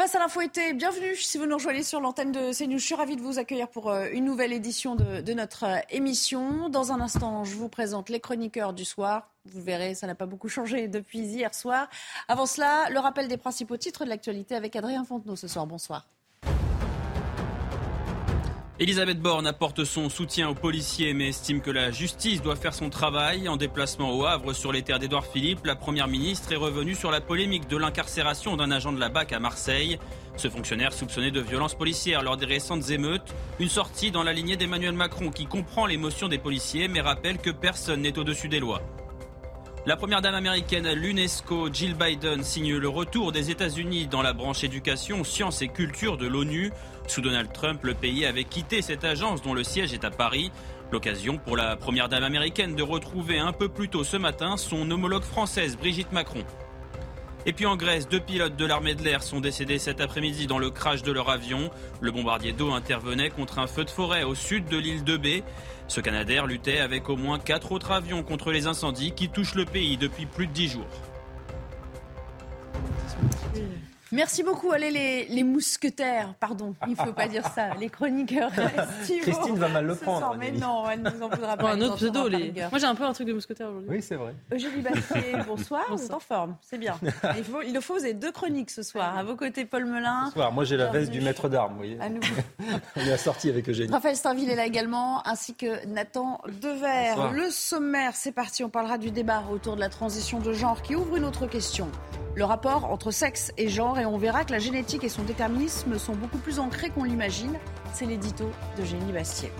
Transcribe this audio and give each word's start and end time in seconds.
Face 0.00 0.14
à 0.14 0.18
l'info 0.18 0.40
été, 0.40 0.72
bienvenue 0.72 1.14
si 1.14 1.36
vous 1.36 1.44
nous 1.44 1.56
rejoignez 1.56 1.82
sur 1.82 2.00
l'antenne 2.00 2.32
de 2.32 2.54
CNews. 2.54 2.78
Je 2.78 2.86
suis 2.86 2.94
ravie 2.94 3.16
de 3.16 3.20
vous 3.20 3.38
accueillir 3.38 3.68
pour 3.68 3.90
euh, 3.90 4.08
une 4.10 4.24
nouvelle 4.24 4.50
édition 4.54 4.96
de, 4.96 5.32
notre 5.34 5.64
euh, 5.64 5.78
émission. 5.90 6.70
Dans 6.70 6.90
un 6.90 7.02
instant, 7.02 7.44
je 7.44 7.54
vous 7.54 7.68
présente 7.68 8.08
les 8.08 8.18
chroniqueurs 8.18 8.72
du 8.72 8.86
soir. 8.86 9.28
Vous 9.44 9.60
verrez, 9.60 9.94
ça 9.94 10.06
n'a 10.06 10.14
pas 10.14 10.24
beaucoup 10.24 10.48
changé 10.48 10.88
depuis 10.88 11.18
hier 11.18 11.54
soir. 11.54 11.90
Avant 12.28 12.46
cela, 12.46 12.88
le 12.88 12.98
rappel 12.98 13.28
des 13.28 13.36
principaux 13.36 13.76
titres 13.76 14.06
de 14.06 14.08
l'actualité 14.08 14.54
avec 14.54 14.74
Adrien 14.74 15.04
Fontenot 15.04 15.36
ce 15.36 15.48
soir. 15.48 15.66
Bonsoir. 15.66 16.06
Elisabeth 18.80 19.20
Borne 19.20 19.46
apporte 19.46 19.84
son 19.84 20.08
soutien 20.08 20.48
aux 20.48 20.54
policiers 20.54 21.12
mais 21.12 21.28
estime 21.28 21.60
que 21.60 21.70
la 21.70 21.90
justice 21.90 22.40
doit 22.40 22.56
faire 22.56 22.72
son 22.72 22.88
travail. 22.88 23.46
En 23.46 23.58
déplacement 23.58 24.16
au 24.16 24.24
Havre 24.24 24.54
sur 24.54 24.72
les 24.72 24.80
terres 24.80 24.98
d'Édouard 24.98 25.26
Philippe, 25.26 25.66
la 25.66 25.76
Première 25.76 26.08
ministre 26.08 26.50
est 26.50 26.56
revenue 26.56 26.94
sur 26.94 27.10
la 27.10 27.20
polémique 27.20 27.68
de 27.68 27.76
l'incarcération 27.76 28.56
d'un 28.56 28.70
agent 28.70 28.92
de 28.92 28.98
la 28.98 29.10
BAC 29.10 29.34
à 29.34 29.38
Marseille. 29.38 29.98
Ce 30.38 30.48
fonctionnaire 30.48 30.94
soupçonné 30.94 31.30
de 31.30 31.42
violences 31.42 31.74
policières 31.74 32.22
lors 32.22 32.38
des 32.38 32.46
récentes 32.46 32.88
émeutes, 32.88 33.34
une 33.58 33.68
sortie 33.68 34.12
dans 34.12 34.22
la 34.22 34.32
lignée 34.32 34.56
d'Emmanuel 34.56 34.94
Macron 34.94 35.28
qui 35.28 35.44
comprend 35.44 35.84
l'émotion 35.84 36.28
des 36.28 36.38
policiers 36.38 36.88
mais 36.88 37.02
rappelle 37.02 37.36
que 37.36 37.50
personne 37.50 38.00
n'est 38.00 38.18
au-dessus 38.18 38.48
des 38.48 38.60
lois. 38.60 38.80
La 39.86 39.96
première 39.96 40.20
dame 40.20 40.34
américaine 40.34 40.84
à 40.84 40.94
l'UNESCO, 40.94 41.72
Jill 41.72 41.94
Biden, 41.94 42.42
signe 42.42 42.76
le 42.76 42.88
retour 42.88 43.32
des 43.32 43.50
États-Unis 43.50 44.08
dans 44.08 44.20
la 44.20 44.34
branche 44.34 44.62
éducation, 44.62 45.24
sciences 45.24 45.62
et 45.62 45.68
culture 45.68 46.18
de 46.18 46.26
l'ONU. 46.26 46.70
Sous 47.06 47.22
Donald 47.22 47.50
Trump, 47.50 47.82
le 47.84 47.94
pays 47.94 48.26
avait 48.26 48.44
quitté 48.44 48.82
cette 48.82 49.04
agence 49.04 49.40
dont 49.40 49.54
le 49.54 49.64
siège 49.64 49.94
est 49.94 50.04
à 50.04 50.10
Paris. 50.10 50.52
L'occasion 50.92 51.38
pour 51.38 51.56
la 51.56 51.76
première 51.76 52.10
dame 52.10 52.24
américaine 52.24 52.76
de 52.76 52.82
retrouver 52.82 53.38
un 53.38 53.52
peu 53.54 53.70
plus 53.70 53.88
tôt 53.88 54.04
ce 54.04 54.18
matin 54.18 54.58
son 54.58 54.90
homologue 54.90 55.22
française, 55.22 55.78
Brigitte 55.78 56.12
Macron. 56.12 56.44
Et 57.46 57.52
puis 57.54 57.64
en 57.64 57.76
Grèce, 57.76 58.06
deux 58.06 58.20
pilotes 58.20 58.56
de 58.56 58.66
l'armée 58.66 58.94
de 58.94 59.02
l'air 59.02 59.22
sont 59.22 59.40
décédés 59.40 59.78
cet 59.78 60.00
après-midi 60.00 60.46
dans 60.46 60.58
le 60.58 60.70
crash 60.70 61.02
de 61.02 61.10
leur 61.10 61.30
avion. 61.30 61.70
Le 62.00 62.10
bombardier 62.12 62.52
d'eau 62.52 62.72
intervenait 62.72 63.30
contre 63.30 63.58
un 63.58 63.66
feu 63.66 63.84
de 63.84 63.90
forêt 63.90 64.24
au 64.24 64.34
sud 64.34 64.66
de 64.66 64.76
l'île 64.76 65.04
de 65.04 65.16
B. 65.16 65.42
Ce 65.88 66.00
Canadair 66.00 66.46
luttait 66.46 66.80
avec 66.80 67.08
au 67.08 67.16
moins 67.16 67.38
quatre 67.38 67.72
autres 67.72 67.92
avions 67.92 68.22
contre 68.22 68.52
les 68.52 68.66
incendies 68.66 69.12
qui 69.12 69.30
touchent 69.30 69.54
le 69.54 69.64
pays 69.64 69.96
depuis 69.96 70.26
plus 70.26 70.46
de 70.46 70.52
dix 70.52 70.68
jours. 70.68 70.86
Merci 74.12 74.42
beaucoup. 74.42 74.72
Allez, 74.72 74.90
les, 74.90 75.26
les 75.26 75.44
mousquetaires, 75.44 76.34
pardon, 76.40 76.74
il 76.86 76.92
ne 76.92 76.96
faut 76.96 77.12
pas 77.12 77.28
dire 77.28 77.46
ça, 77.54 77.74
les 77.78 77.88
chroniqueurs. 77.88 78.50
Christine 79.06 79.56
va 79.56 79.68
mal 79.68 79.86
le 79.86 79.94
prendre. 79.94 80.36
mais 80.38 80.50
non, 80.50 80.88
elle 80.90 81.02
ne 81.02 81.10
nous 81.10 81.22
en 81.22 81.28
voudra 81.28 81.56
pas. 81.56 81.72
un 81.72 81.80
autre 81.80 81.96
pseudo. 81.96 82.28
Les... 82.28 82.52
Moi, 82.70 82.78
j'ai 82.78 82.86
un 82.86 82.94
peu 82.94 83.04
un 83.04 83.12
truc 83.12 83.28
de 83.28 83.32
mousquetaire 83.32 83.68
aujourd'hui. 83.68 83.90
Oui, 83.90 84.02
c'est 84.02 84.16
vrai. 84.16 84.34
Eugénie 84.52 84.82
Bastier, 84.82 85.36
bonsoir. 85.46 85.84
Vous 85.90 86.04
êtes 86.04 86.12
en 86.12 86.20
forme, 86.20 86.56
c'est 86.60 86.78
bien. 86.78 86.98
Il, 87.36 87.44
faut, 87.44 87.62
il 87.62 87.72
le 87.72 87.80
faut, 87.80 87.94
vous 87.94 88.04
avez 88.04 88.14
deux 88.14 88.32
chroniques 88.32 88.70
ce 88.70 88.82
soir. 88.82 89.16
À 89.16 89.22
vos 89.22 89.36
côtés, 89.36 89.64
Paul 89.64 89.84
Melun. 89.84 90.24
Bonsoir. 90.26 90.52
Moi, 90.52 90.64
j'ai 90.64 90.76
la 90.76 90.86
veste 90.86 91.10
du 91.10 91.20
maître 91.20 91.48
d'armes, 91.48 91.72
vous 91.72 91.78
voyez. 91.78 91.98
À 92.00 92.08
nous. 92.08 92.20
On 92.96 93.00
est 93.00 93.12
assorti 93.12 93.48
avec 93.48 93.68
Eugénie. 93.68 93.92
Raphaël 93.92 94.16
Stainville 94.16 94.50
est 94.50 94.56
là 94.56 94.66
également, 94.66 95.26
ainsi 95.26 95.54
que 95.54 95.86
Nathan 95.86 96.40
Dever. 96.60 97.32
Le 97.32 97.50
sommaire, 97.50 98.12
c'est 98.14 98.32
parti. 98.32 98.64
On 98.64 98.70
parlera 98.70 98.98
du 98.98 99.10
débat 99.10 99.44
autour 99.52 99.76
de 99.76 99.80
la 99.80 99.88
transition 99.88 100.40
de 100.40 100.52
genre 100.52 100.82
qui 100.82 100.96
ouvre 100.96 101.16
une 101.16 101.24
autre 101.24 101.46
question 101.46 101.88
le 102.34 102.44
rapport 102.44 102.84
entre 102.84 103.10
sexe 103.10 103.52
et 103.58 103.68
genre 103.68 103.98
et 104.00 104.06
on 104.06 104.18
verra 104.18 104.44
que 104.44 104.52
la 104.52 104.58
génétique 104.58 105.04
et 105.04 105.08
son 105.08 105.22
déterminisme 105.22 105.98
sont 105.98 106.14
beaucoup 106.14 106.38
plus 106.38 106.58
ancrés 106.58 106.90
qu'on 106.90 107.04
l'imagine. 107.04 107.58
C'est 107.92 108.06
l'édito 108.06 108.50
de 108.78 108.84
Génie 108.84 109.12
Bastier. 109.12 109.52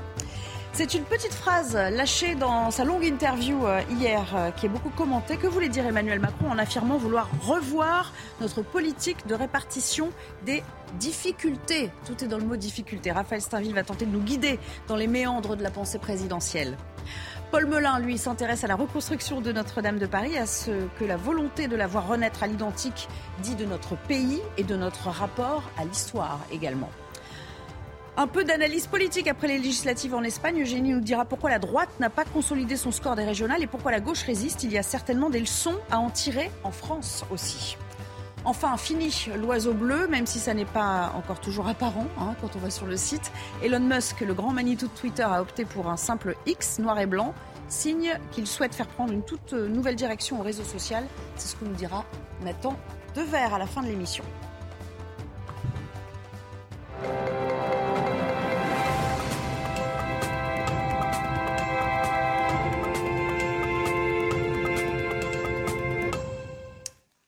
C'est 0.72 0.94
une 0.94 1.02
petite 1.02 1.34
phrase 1.34 1.74
lâchée 1.74 2.36
dans 2.36 2.70
sa 2.70 2.84
longue 2.84 3.04
interview 3.04 3.66
euh, 3.66 3.82
hier 3.90 4.24
euh, 4.34 4.50
qui 4.52 4.66
est 4.66 4.68
beaucoup 4.68 4.90
commentée. 4.90 5.36
Que 5.36 5.48
voulait 5.48 5.68
dire 5.68 5.84
Emmanuel 5.84 6.20
Macron 6.20 6.48
en 6.48 6.58
affirmant 6.58 6.96
vouloir 6.96 7.28
revoir 7.42 8.12
notre 8.40 8.62
politique 8.62 9.26
de 9.26 9.34
répartition 9.34 10.10
des 10.46 10.62
difficultés? 10.98 11.90
Tout 12.06 12.24
est 12.24 12.28
dans 12.28 12.38
le 12.38 12.44
mot 12.44 12.56
difficulté. 12.56 13.10
Raphaël 13.10 13.42
Stainville 13.42 13.74
va 13.74 13.82
tenter 13.82 14.06
de 14.06 14.12
nous 14.12 14.22
guider 14.22 14.60
dans 14.86 14.96
les 14.96 15.08
méandres 15.08 15.56
de 15.56 15.62
la 15.62 15.70
pensée 15.70 15.98
présidentielle. 15.98 16.76
Paul 17.50 17.66
Melun, 17.66 17.98
lui, 17.98 18.16
s'intéresse 18.16 18.62
à 18.62 18.68
la 18.68 18.76
reconstruction 18.76 19.40
de 19.40 19.50
Notre-Dame 19.50 19.98
de 19.98 20.06
Paris, 20.06 20.38
à 20.38 20.46
ce 20.46 20.70
que 21.00 21.04
la 21.04 21.16
volonté 21.16 21.66
de 21.66 21.74
la 21.74 21.88
voir 21.88 22.06
renaître 22.06 22.44
à 22.44 22.46
l'identique 22.46 23.08
dit 23.42 23.56
de 23.56 23.64
notre 23.64 23.96
pays 23.96 24.40
et 24.56 24.62
de 24.62 24.76
notre 24.76 25.08
rapport 25.08 25.64
à 25.76 25.84
l'histoire 25.84 26.38
également. 26.52 26.90
Un 28.16 28.28
peu 28.28 28.44
d'analyse 28.44 28.86
politique 28.86 29.26
après 29.26 29.48
les 29.48 29.58
législatives 29.58 30.14
en 30.14 30.22
Espagne. 30.22 30.62
Eugénie 30.62 30.92
nous 30.92 31.00
dira 31.00 31.24
pourquoi 31.24 31.50
la 31.50 31.58
droite 31.58 31.90
n'a 31.98 32.10
pas 32.10 32.24
consolidé 32.24 32.76
son 32.76 32.92
score 32.92 33.16
des 33.16 33.24
régionales 33.24 33.64
et 33.64 33.66
pourquoi 33.66 33.90
la 33.90 34.00
gauche 34.00 34.22
résiste. 34.22 34.62
Il 34.62 34.70
y 34.70 34.78
a 34.78 34.84
certainement 34.84 35.28
des 35.28 35.40
leçons 35.40 35.76
à 35.90 35.98
en 35.98 36.10
tirer 36.10 36.52
en 36.62 36.70
France 36.70 37.24
aussi. 37.32 37.76
Enfin, 38.44 38.76
fini 38.78 39.26
l'oiseau 39.36 39.74
bleu, 39.74 40.06
même 40.08 40.26
si 40.26 40.38
ça 40.38 40.54
n'est 40.54 40.64
pas 40.64 41.12
encore 41.14 41.40
toujours 41.40 41.68
apparent 41.68 42.06
hein, 42.18 42.34
quand 42.40 42.56
on 42.56 42.58
va 42.58 42.70
sur 42.70 42.86
le 42.86 42.96
site. 42.96 43.30
Elon 43.62 43.80
Musk, 43.80 44.20
le 44.20 44.32
grand 44.32 44.52
Manitou 44.52 44.86
de 44.86 44.92
Twitter, 44.92 45.22
a 45.22 45.42
opté 45.42 45.64
pour 45.66 45.88
un 45.88 45.98
simple 45.98 46.34
X 46.46 46.78
noir 46.78 46.98
et 46.98 47.06
blanc, 47.06 47.34
signe 47.68 48.18
qu'il 48.32 48.46
souhaite 48.46 48.74
faire 48.74 48.88
prendre 48.88 49.12
une 49.12 49.22
toute 49.22 49.52
nouvelle 49.52 49.96
direction 49.96 50.40
au 50.40 50.42
réseau 50.42 50.64
social. 50.64 51.04
C'est 51.36 51.48
ce 51.48 51.56
que 51.56 51.64
nous 51.64 51.74
dira 51.74 52.04
Nathan 52.42 52.76
Dever 53.14 53.52
à 53.52 53.58
la 53.58 53.66
fin 53.66 53.82
de 53.82 53.88
l'émission. 53.88 54.24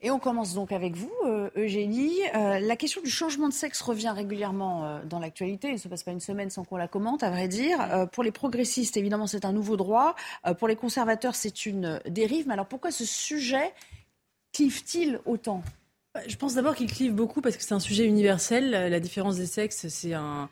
Et 0.05 0.11
on 0.11 0.19
commence 0.19 0.53
donc 0.53 0.73
avec 0.73 0.97
vous, 0.97 1.13
euh, 1.25 1.49
Eugénie. 1.57 2.19
Euh, 2.35 2.59
la 2.59 2.75
question 2.75 3.01
du 3.03 3.11
changement 3.11 3.49
de 3.49 3.53
sexe 3.53 3.81
revient 3.81 4.13
régulièrement 4.15 4.85
euh, 4.85 5.01
dans 5.05 5.21
l'actualité. 5.21 5.69
Il 5.69 5.75
ne 5.75 5.79
se 5.79 5.87
passe 5.87 6.03
pas 6.03 6.11
une 6.11 6.21
semaine 6.21 6.51
sans 6.51 6.65
qu'on 6.65 6.77
la 6.77 6.89
commente, 6.89 7.23
à 7.23 7.31
vrai 7.31 7.47
dire. 7.47 8.09
pour 8.11 8.25
les 8.25 8.33
progressistes, 8.33 8.97
évidemment, 8.97 9.29
c'est 9.29 9.45
un 9.45 9.53
nouveau 9.53 9.77
droit. 9.77 10.17
pour 10.59 10.67
les 10.67 10.75
conservateurs, 10.75 11.37
c'est 11.37 11.67
une 11.67 12.01
dérive. 12.09 12.49
Mais 12.49 12.55
alors 12.55 12.67
pourquoi 12.67 12.91
ce 12.91 13.05
sujet 13.05 13.73
clive-t-il 14.53 15.21
autant? 15.25 15.63
Je 16.27 16.37
pense 16.37 16.55
d'abord 16.55 16.75
qu'il 16.75 16.93
clive 16.93 17.15
beaucoup 17.15 17.41
parce 17.41 17.57
que 17.57 17.63
c'est 17.63 17.75
un 17.75 17.81
sujet 17.81 18.05
universel. 18.05 18.71
La 18.71 19.01
différence 19.01 19.37
des 19.37 19.47
sexes, 19.47 19.87
c'est 19.89 20.15
un, 20.15 20.49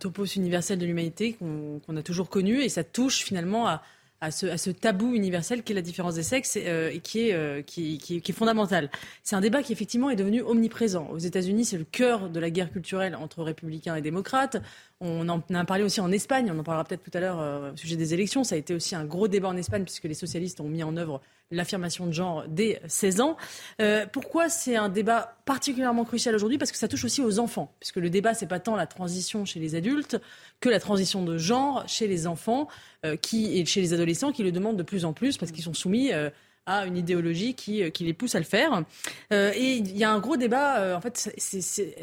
topos 0.00 0.24
universel 0.24 0.78
de 0.78 0.84
l'humanité 0.84 1.34
qu'on 1.34 1.96
a 1.96 2.02
toujours 2.02 2.28
connu 2.28 2.62
et 2.62 2.68
ça 2.68 2.82
touche 2.82 3.22
finalement 3.22 3.68
à 3.68 3.82
à 4.20 4.30
ce, 4.30 4.70
tabou 4.70 5.14
universel 5.14 5.62
qui 5.62 5.72
est 5.72 5.74
la 5.74 5.82
différence 5.82 6.16
des 6.16 6.22
sexes 6.22 6.58
euh, 6.60 6.90
et 6.90 7.00
qui 7.00 7.28
est, 7.28 7.34
euh, 7.34 7.62
qui, 7.62 7.98
qui, 7.98 8.16
est 8.16 8.32
fondamental. 8.32 8.90
C'est 9.22 9.36
un 9.36 9.40
débat 9.40 9.62
qui 9.62 9.72
effectivement 9.72 10.10
est 10.10 10.16
devenu 10.16 10.42
omniprésent. 10.42 11.08
Aux 11.10 11.18
États-Unis, 11.18 11.64
c'est 11.64 11.78
le 11.78 11.84
cœur 11.84 12.28
de 12.28 12.40
la 12.40 12.50
guerre 12.50 12.70
culturelle 12.70 13.14
entre 13.14 13.42
républicains 13.42 13.94
et 13.94 14.02
démocrates. 14.02 14.56
On 15.00 15.28
en 15.28 15.40
a 15.54 15.64
parlé 15.64 15.84
aussi 15.84 16.00
en 16.00 16.10
Espagne, 16.10 16.50
on 16.52 16.58
en 16.58 16.64
parlera 16.64 16.84
peut-être 16.84 17.04
tout 17.04 17.16
à 17.16 17.20
l'heure 17.20 17.40
euh, 17.40 17.72
au 17.72 17.76
sujet 17.76 17.96
des 17.96 18.12
élections. 18.14 18.42
Ça 18.42 18.56
a 18.56 18.58
été 18.58 18.74
aussi 18.74 18.96
un 18.96 19.04
gros 19.04 19.28
débat 19.28 19.48
en 19.48 19.56
Espagne 19.56 19.84
puisque 19.84 20.04
les 20.04 20.14
socialistes 20.14 20.60
ont 20.60 20.68
mis 20.68 20.82
en 20.82 20.96
œuvre 20.96 21.20
l'affirmation 21.50 22.06
de 22.06 22.12
genre 22.12 22.44
dès 22.48 22.80
16 22.86 23.20
ans. 23.20 23.36
Euh, 23.80 24.06
pourquoi 24.10 24.48
c'est 24.48 24.76
un 24.76 24.88
débat 24.88 25.36
particulièrement 25.44 26.04
crucial 26.04 26.34
aujourd'hui? 26.34 26.58
Parce 26.58 26.72
que 26.72 26.78
ça 26.78 26.88
touche 26.88 27.04
aussi 27.04 27.22
aux 27.22 27.38
enfants, 27.38 27.72
puisque 27.80 27.96
le 27.96 28.10
débat, 28.10 28.34
c'est 28.34 28.46
pas 28.46 28.60
tant 28.60 28.76
la 28.76 28.86
transition 28.86 29.44
chez 29.44 29.60
les 29.60 29.74
adultes 29.74 30.20
que 30.60 30.68
la 30.68 30.80
transition 30.80 31.24
de 31.24 31.38
genre 31.38 31.84
chez 31.86 32.06
les 32.06 32.26
enfants 32.26 32.68
euh, 33.06 33.16
qui, 33.16 33.58
et 33.58 33.64
chez 33.64 33.80
les 33.80 33.94
adolescents 33.94 34.32
qui 34.32 34.42
le 34.42 34.52
demandent 34.52 34.76
de 34.76 34.82
plus 34.82 35.04
en 35.04 35.12
plus 35.12 35.38
parce 35.38 35.52
qu'ils 35.52 35.64
sont 35.64 35.74
soumis 35.74 36.12
euh, 36.12 36.30
à 36.66 36.84
une 36.84 36.98
idéologie 36.98 37.54
qui, 37.54 37.82
les 38.00 38.12
pousse 38.12 38.34
à 38.34 38.38
le 38.38 38.44
faire. 38.44 38.84
et 39.30 39.76
il 39.76 39.96
y 39.96 40.04
a 40.04 40.12
un 40.12 40.18
gros 40.18 40.36
débat, 40.36 40.94
en 40.94 41.00
fait, 41.00 41.32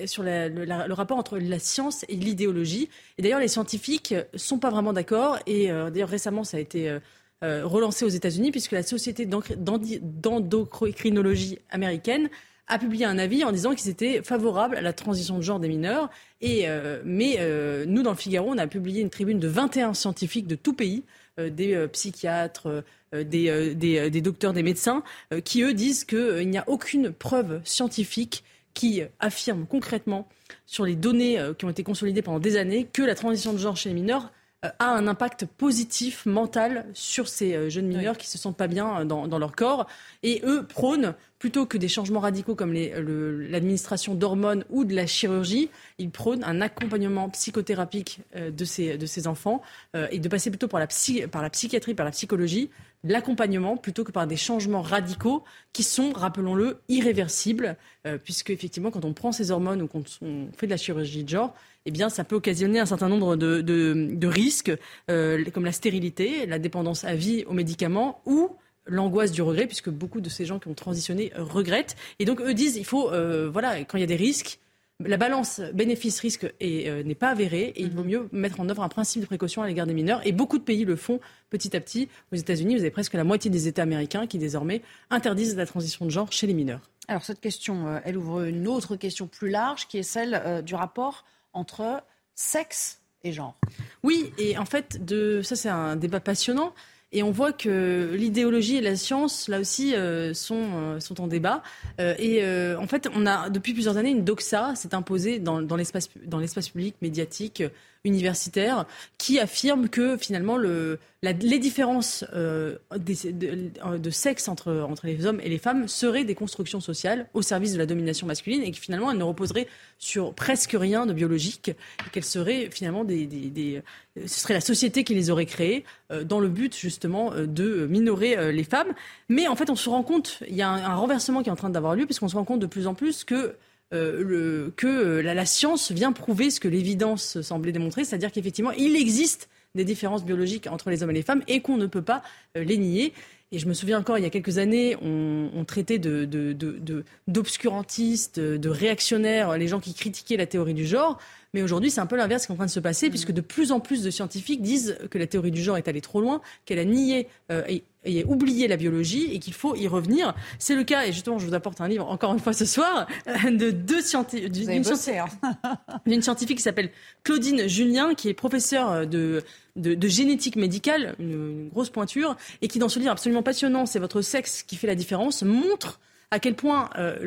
sur 0.07 0.23
le, 0.23 0.91
rapport 0.91 1.19
entre 1.19 1.37
la 1.37 1.59
science 1.59 2.03
et 2.09 2.15
l'idéologie. 2.15 2.89
Et 3.19 3.21
d'ailleurs, 3.21 3.39
les 3.39 3.47
scientifiques 3.47 4.15
sont 4.33 4.57
pas 4.57 4.71
vraiment 4.71 4.91
d'accord. 4.91 5.37
Et 5.45 5.67
d'ailleurs, 5.67 6.09
récemment, 6.09 6.43
ça 6.43 6.57
a 6.57 6.59
été 6.59 6.97
euh, 7.43 7.65
relancé 7.65 8.05
aux 8.05 8.09
États-Unis, 8.09 8.51
puisque 8.51 8.71
la 8.71 8.81
Société 8.81 9.25
d'endocrinologie 9.25 11.59
américaine 11.69 12.29
a 12.67 12.79
publié 12.79 13.03
un 13.03 13.17
avis 13.17 13.43
en 13.43 13.51
disant 13.51 13.75
qu'ils 13.75 13.91
étaient 13.91 14.23
favorables 14.23 14.77
à 14.77 14.81
la 14.81 14.93
transition 14.93 15.35
de 15.37 15.41
genre 15.41 15.59
des 15.59 15.67
mineurs. 15.67 16.09
Et, 16.39 16.69
euh, 16.69 17.01
mais 17.03 17.35
euh, 17.39 17.83
nous, 17.87 18.03
dans 18.03 18.11
le 18.11 18.15
Figaro, 18.15 18.49
on 18.49 18.57
a 18.57 18.67
publié 18.67 19.01
une 19.01 19.09
tribune 19.09 19.39
de 19.39 19.49
21 19.49 19.93
scientifiques 19.93 20.47
de 20.47 20.55
tout 20.55 20.71
pays, 20.71 21.03
des 21.37 21.85
psychiatres, 21.91 22.85
des, 23.11 23.75
des, 23.75 24.21
docteurs, 24.21 24.53
des 24.53 24.63
médecins, 24.63 25.03
qui, 25.43 25.63
eux, 25.63 25.73
disent 25.73 26.05
qu'il 26.05 26.49
n'y 26.49 26.57
a 26.57 26.63
aucune 26.67 27.11
preuve 27.11 27.59
scientifique 27.65 28.45
qui 28.73 29.01
affirme 29.19 29.65
concrètement 29.67 30.29
sur 30.65 30.85
les 30.85 30.95
données 30.95 31.37
qui 31.59 31.65
ont 31.65 31.69
été 31.69 31.83
consolidées 31.83 32.21
pendant 32.21 32.39
des 32.39 32.55
années 32.55 32.85
que 32.85 33.01
la 33.01 33.15
transition 33.15 33.51
de 33.51 33.57
genre 33.57 33.75
chez 33.75 33.89
les 33.89 33.95
mineurs 33.95 34.31
a 34.61 34.89
un 34.89 35.07
impact 35.07 35.45
positif 35.45 36.25
mental 36.25 36.85
sur 36.93 37.27
ces 37.27 37.53
euh, 37.53 37.69
jeunes 37.69 37.87
mineurs 37.87 38.17
qui 38.17 38.27
se 38.27 38.37
sentent 38.37 38.57
pas 38.57 38.67
bien 38.67 39.01
euh, 39.01 39.05
dans, 39.05 39.37
leur 39.37 39.55
corps. 39.55 39.87
Et 40.23 40.41
eux 40.43 40.65
prônent 40.65 41.15
plutôt 41.45 41.65
que 41.67 41.77
des 41.77 41.87
changements 41.87 42.21
radicaux 42.21 42.55
comme 42.55 42.73
l'administration 42.73 44.15
d'hormones 44.15 44.65
ou 44.69 44.85
de 44.85 44.95
la 44.95 45.05
chirurgie, 45.05 45.69
il 45.99 46.09
prône 46.09 46.43
un 46.43 46.59
accompagnement 46.59 47.29
psychothérapique 47.29 48.21
euh, 48.35 48.49
de, 48.49 48.65
ces, 48.65 48.97
de 48.97 49.05
ces 49.05 49.27
enfants 49.27 49.61
euh, 49.95 50.07
et 50.09 50.19
de 50.19 50.27
passer 50.27 50.49
plutôt 50.49 50.67
par 50.67 50.79
la, 50.79 50.87
par 51.31 51.41
la 51.41 51.49
psychiatrie, 51.49 51.93
par 51.93 52.05
la 52.05 52.11
psychologie, 52.11 52.71
l'accompagnement 53.03 53.77
plutôt 53.77 54.03
que 54.03 54.11
par 54.11 54.25
des 54.27 54.37
changements 54.37 54.81
radicaux 54.81 55.43
qui 55.71 55.83
sont, 55.83 56.13
rappelons-le, 56.13 56.79
irréversibles, 56.89 57.77
euh, 58.07 58.17
puisque 58.17 58.49
effectivement, 58.49 58.89
quand 58.89 59.05
on 59.05 59.13
prend 59.13 59.31
ces 59.31 59.51
hormones 59.51 59.81
ou 59.81 59.87
quand 59.87 60.03
on 60.21 60.47
fait 60.57 60.65
de 60.65 60.71
la 60.71 60.77
chirurgie 60.77 61.23
de 61.23 61.29
genre, 61.29 61.53
eh 61.85 61.91
bien, 61.91 62.09
ça 62.09 62.23
peut 62.23 62.35
occasionner 62.35 62.79
un 62.79 62.85
certain 62.85 63.09
nombre 63.09 63.35
de, 63.35 63.61
de, 63.61 64.27
risques, 64.27 64.71
comme 65.07 65.65
la 65.65 65.71
stérilité, 65.71 66.45
la 66.45 66.59
dépendance 66.59 67.03
à 67.03 67.15
vie 67.15 67.43
aux 67.45 67.53
médicaments 67.53 68.21
ou 68.25 68.49
l'angoisse 68.87 69.31
du 69.31 69.41
regret, 69.41 69.67
puisque 69.67 69.89
beaucoup 69.89 70.21
de 70.21 70.29
ces 70.29 70.45
gens 70.45 70.59
qui 70.59 70.67
ont 70.67 70.73
transitionné 70.73 71.31
regrettent. 71.35 71.95
Et 72.19 72.25
donc, 72.25 72.41
eux 72.41 72.53
disent, 72.53 72.77
il 72.77 72.85
faut, 72.85 73.11
euh, 73.11 73.49
voilà, 73.51 73.83
quand 73.83 73.97
il 73.97 74.01
y 74.01 74.03
a 74.03 74.07
des 74.07 74.15
risques, 74.15 74.59
la 75.03 75.17
balance 75.17 75.59
bénéfice-risque 75.73 76.53
euh, 76.63 77.03
n'est 77.03 77.15
pas 77.15 77.29
avérée 77.29 77.73
et 77.75 77.81
il 77.81 77.91
vaut 77.91 78.03
mhm. 78.03 78.09
mieux 78.09 78.29
mettre 78.31 78.61
en 78.61 78.69
œuvre 78.69 78.81
un 78.81 78.87
principe 78.87 79.21
de 79.21 79.25
précaution 79.25 79.61
à 79.61 79.67
l'égard 79.67 79.87
des 79.87 79.93
mineurs. 79.93 80.25
Et 80.25 80.31
beaucoup 80.31 80.57
de 80.57 80.63
pays 80.63 80.85
le 80.85 80.95
font 80.95 81.19
petit 81.49 81.75
à 81.75 81.81
petit. 81.81 82.07
Aux 82.31 82.35
États-Unis, 82.35 82.75
vous 82.75 82.81
avez 82.81 82.91
presque 82.91 83.13
la 83.13 83.25
moitié 83.25 83.51
des 83.51 83.67
États 83.67 83.81
américains 83.81 84.25
qui 84.25 84.37
désormais 84.37 84.81
interdisent 85.09 85.57
la 85.57 85.65
transition 85.65 86.05
de 86.05 86.11
genre 86.11 86.31
chez 86.31 86.47
les 86.47 86.53
mineurs. 86.53 86.89
Alors 87.07 87.25
cette 87.25 87.41
question, 87.41 87.87
euh, 87.87 87.99
elle 88.05 88.17
ouvre 88.17 88.43
une 88.43 88.67
autre 88.67 88.95
question 88.95 89.27
plus 89.27 89.49
large 89.49 89.87
qui 89.87 89.97
est 89.97 90.03
celle 90.03 90.63
du 90.65 90.75
rapport 90.75 91.25
entre 91.55 92.03
sexe 92.35 92.99
et 93.23 93.31
genre. 93.33 93.55
Oui, 94.03 94.31
et 94.37 94.57
en 94.57 94.65
fait, 94.65 94.99
ça 95.43 95.55
c'est 95.55 95.69
un 95.69 95.95
débat 95.95 96.19
passionnant. 96.19 96.73
Et 97.11 97.23
on 97.23 97.31
voit 97.31 97.53
que 97.53 98.11
l'idéologie 98.13 98.75
et 98.75 98.81
la 98.81 98.97
science, 98.97 99.47
là 99.47 99.61
aussi, 99.61 99.95
euh, 99.95 100.33
sont, 100.33 100.69
euh, 100.73 100.99
sont 100.99 101.21
en 101.21 101.27
débat. 101.27 101.63
Euh, 102.01 102.13
et 102.19 102.43
en 102.75 102.87
fait, 102.87 103.09
on 103.15 103.25
a 103.25 103.49
depuis 103.49 103.73
plusieurs 103.73 103.95
années 103.97 104.09
une 104.09 104.25
doxa 104.25 104.75
s'est 104.75 104.93
imposée 104.93 105.39
dans, 105.39 105.61
dans 105.61 105.77
l'espace 105.77 106.69
public 106.69 106.95
médiatique 107.01 107.63
universitaire 108.05 108.85
qui 109.17 109.39
affirme 109.39 109.89
que 109.89 110.15
finalement 110.17 110.57
le, 110.57 110.99
les 111.21 111.59
différences 111.59 112.25
euh, 112.33 112.77
de, 112.95 114.09
sexe 114.09 114.47
entre, 114.47 114.87
les 115.03 115.25
hommes 115.25 115.39
et 115.43 115.49
les 115.49 115.57
femmes 115.57 115.87
seraient 115.87 116.23
des 116.23 116.35
constructions 116.35 116.79
sociales 116.79 117.27
au 117.33 117.41
service 117.41 117.73
de 117.73 117.77
la 117.77 117.85
domination 117.85 118.27
masculine 118.27 118.61
et 118.61 118.71
que 118.71 118.77
finalement 118.77 119.11
elles 119.11 119.17
ne 119.17 119.23
reposeraient 119.23 119.67
sur 119.97 120.33
presque 120.33 120.75
rien 120.79 121.05
de 121.05 121.13
biologique 121.13 121.69
et 121.69 122.09
qu'elles 122.11 122.23
seraient 122.23 122.69
finalement 122.71 123.03
des, 123.03 123.83
ce 124.15 124.39
serait 124.39 124.53
la 124.53 124.61
société 124.61 125.03
qui 125.03 125.15
les 125.15 125.29
aurait 125.29 125.45
créées 125.45 125.83
euh, 126.11 126.23
dans 126.23 126.39
le 126.39 126.47
but 126.47 126.75
justement 126.75 127.33
euh, 127.33 127.45
de 127.45 127.87
minorer 127.87 128.53
les 128.53 128.63
femmes. 128.63 128.93
Mais 129.29 129.47
en 129.47 129.55
fait, 129.55 129.69
on 129.69 129.75
se 129.75 129.89
rend 129.89 130.03
compte, 130.03 130.39
il 130.47 130.55
y 130.55 130.61
a 130.61 130.69
un 130.69 130.95
renversement 130.95 131.41
qui 131.43 131.49
est 131.49 131.51
en 131.51 131.57
train 131.57 131.69
d'avoir 131.69 131.95
lieu 131.95 132.05
puisqu'on 132.05 132.27
se 132.27 132.35
rend 132.35 132.45
compte 132.45 132.59
de 132.59 132.67
plus 132.67 132.87
en 132.87 132.93
plus 132.93 133.23
que 133.23 133.55
euh, 133.93 134.71
que 134.75 134.87
euh, 134.87 135.21
la, 135.21 135.45
science 135.45 135.91
vient 135.91 136.11
prouver 136.11 136.49
ce 136.49 136.59
que 136.59 136.67
l'évidence 136.67 137.39
semblait 137.41 137.71
démontrer, 137.71 138.03
c'est-à-dire 138.03 138.31
qu'effectivement, 138.31 138.71
il 138.71 138.95
existe 138.95 139.47
des 139.75 139.85
différences 139.85 140.25
biologiques 140.25 140.65
entre 140.67 140.89
les 140.89 141.03
hommes 141.03 141.11
et 141.11 141.15
les 141.15 141.21
femmes 141.21 141.43
et 141.47 141.61
qu'on 141.61 141.77
ne 141.77 141.85
peut 141.85 142.01
pas 142.01 142.23
euh, 142.57 142.63
les 142.63 142.77
nier. 142.77 143.13
Et 143.51 143.59
je 143.59 143.67
me 143.67 143.73
souviens 143.73 143.99
encore, 143.99 144.17
il 144.17 144.23
y 144.23 144.27
a 144.27 144.31
quelques 144.31 144.57
années, 144.57 144.97
on, 145.01 145.63
traitait 145.65 145.99
d'obscurantistes, 145.99 148.39
de, 148.39 148.57
de, 148.57 148.69
réactionnaires, 148.69 149.55
les 149.57 149.67
gens 149.67 149.79
qui 149.79 149.93
critiquaient 149.93 150.35
la 150.35 150.47
théorie 150.47 150.73
du 150.73 150.87
genre. 150.87 151.19
Mais 151.55 151.61
aujourd'hui, 151.61 151.89
c'est 151.89 152.01
un 152.01 152.05
peu 152.05 152.17
l'inverse 152.17 152.45
qui 152.45 152.51
est 152.51 152.53
en 152.53 152.57
train 152.57 152.65
de 152.65 152.69
se 152.69 152.81
passer, 152.81 153.09
puisque 153.09 153.31
de 153.31 153.39
plus 153.39 153.71
en 153.71 153.79
plus 153.79 154.03
de 154.03 154.11
scientifiques 154.11 154.61
disent 154.61 154.97
que 155.09 155.17
la 155.17 155.25
théorie 155.25 155.51
du 155.51 155.63
genre 155.63 155.77
est 155.77 155.87
allée 155.87 156.01
trop 156.01 156.19
loin, 156.19 156.41
qu'elle 156.65 156.79
a 156.79 156.83
nié 156.83 157.29
euh, 157.49 157.63
et, 158.03 158.25
oublié 158.25 158.67
la 158.67 158.75
biologie 158.75 159.29
et 159.31 159.39
qu'il 159.39 159.53
faut 159.53 159.73
y 159.73 159.87
revenir. 159.87 160.35
C'est 160.59 160.75
le 160.75 160.83
cas, 160.83 161.05
et 161.05 161.13
justement, 161.13 161.39
je 161.39 161.47
vous 161.47 161.53
apporte 161.53 161.79
un 161.79 161.87
livre 161.87 162.09
encore 162.09 162.33
une 162.33 162.41
fois 162.41 162.51
ce 162.51 162.65
soir, 162.65 163.07
euh, 163.29 163.51
de 163.51 163.71
deux 163.71 164.01
scientifiques, 164.01 164.51
d'une 164.51 164.85
hein. 164.85 166.21
scientifique 166.21 166.57
qui 166.57 166.63
s'appelle 166.63 166.91
Claudine 167.23 167.69
Julien, 167.69 168.15
qui 168.15 168.27
est 168.27 168.33
professeure 168.33 168.91
euh, 168.91 169.05
de, 169.05 169.41
de, 169.77 170.07
génétique 170.09 170.57
médicale, 170.57 171.15
une, 171.19 171.69
grosse 171.69 171.89
pointure, 171.89 172.35
et 172.61 172.67
qui, 172.67 172.79
dans 172.79 172.89
ce 172.89 172.99
livre 172.99 173.13
absolument 173.13 173.43
passionnant, 173.43 173.85
c'est 173.85 173.99
votre 173.99 174.21
sexe 174.21 174.61
qui 174.61 174.75
fait 174.75 174.87
la 174.87 174.95
différence, 174.95 175.41
montre 175.41 176.01
à 176.31 176.39
quel 176.39 176.55
point 176.55 176.89
euh, 176.97 177.17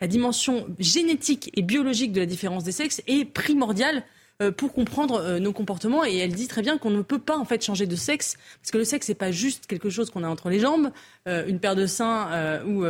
la, 0.00 0.06
dimension 0.06 0.66
génétique 0.78 1.50
et 1.54 1.62
biologique 1.62 2.12
de 2.12 2.20
la 2.20 2.26
différence 2.26 2.64
des 2.64 2.72
sexes 2.72 3.02
est 3.06 3.24
primordiale 3.24 4.02
euh, 4.40 4.52
pour 4.52 4.72
comprendre 4.72 5.20
euh, 5.20 5.38
nos 5.38 5.52
comportements 5.52 6.04
et 6.04 6.16
elle 6.16 6.32
dit 6.32 6.48
très 6.48 6.62
bien 6.62 6.78
qu'on 6.78 6.90
ne 6.90 7.02
peut 7.02 7.18
pas 7.18 7.36
en 7.36 7.44
fait 7.44 7.64
changer 7.64 7.86
de 7.86 7.96
sexe 7.96 8.36
parce 8.60 8.70
que 8.70 8.78
le 8.78 8.84
sexe 8.84 9.08
n'est 9.08 9.14
pas 9.14 9.30
juste 9.30 9.66
quelque 9.66 9.90
chose 9.90 10.10
qu'on 10.10 10.24
a 10.24 10.28
entre 10.28 10.50
les 10.50 10.60
jambes, 10.60 10.90
une 11.26 11.60
paire 11.60 11.76
de 11.76 11.86
seins 11.86 12.62
ou, 12.64 12.84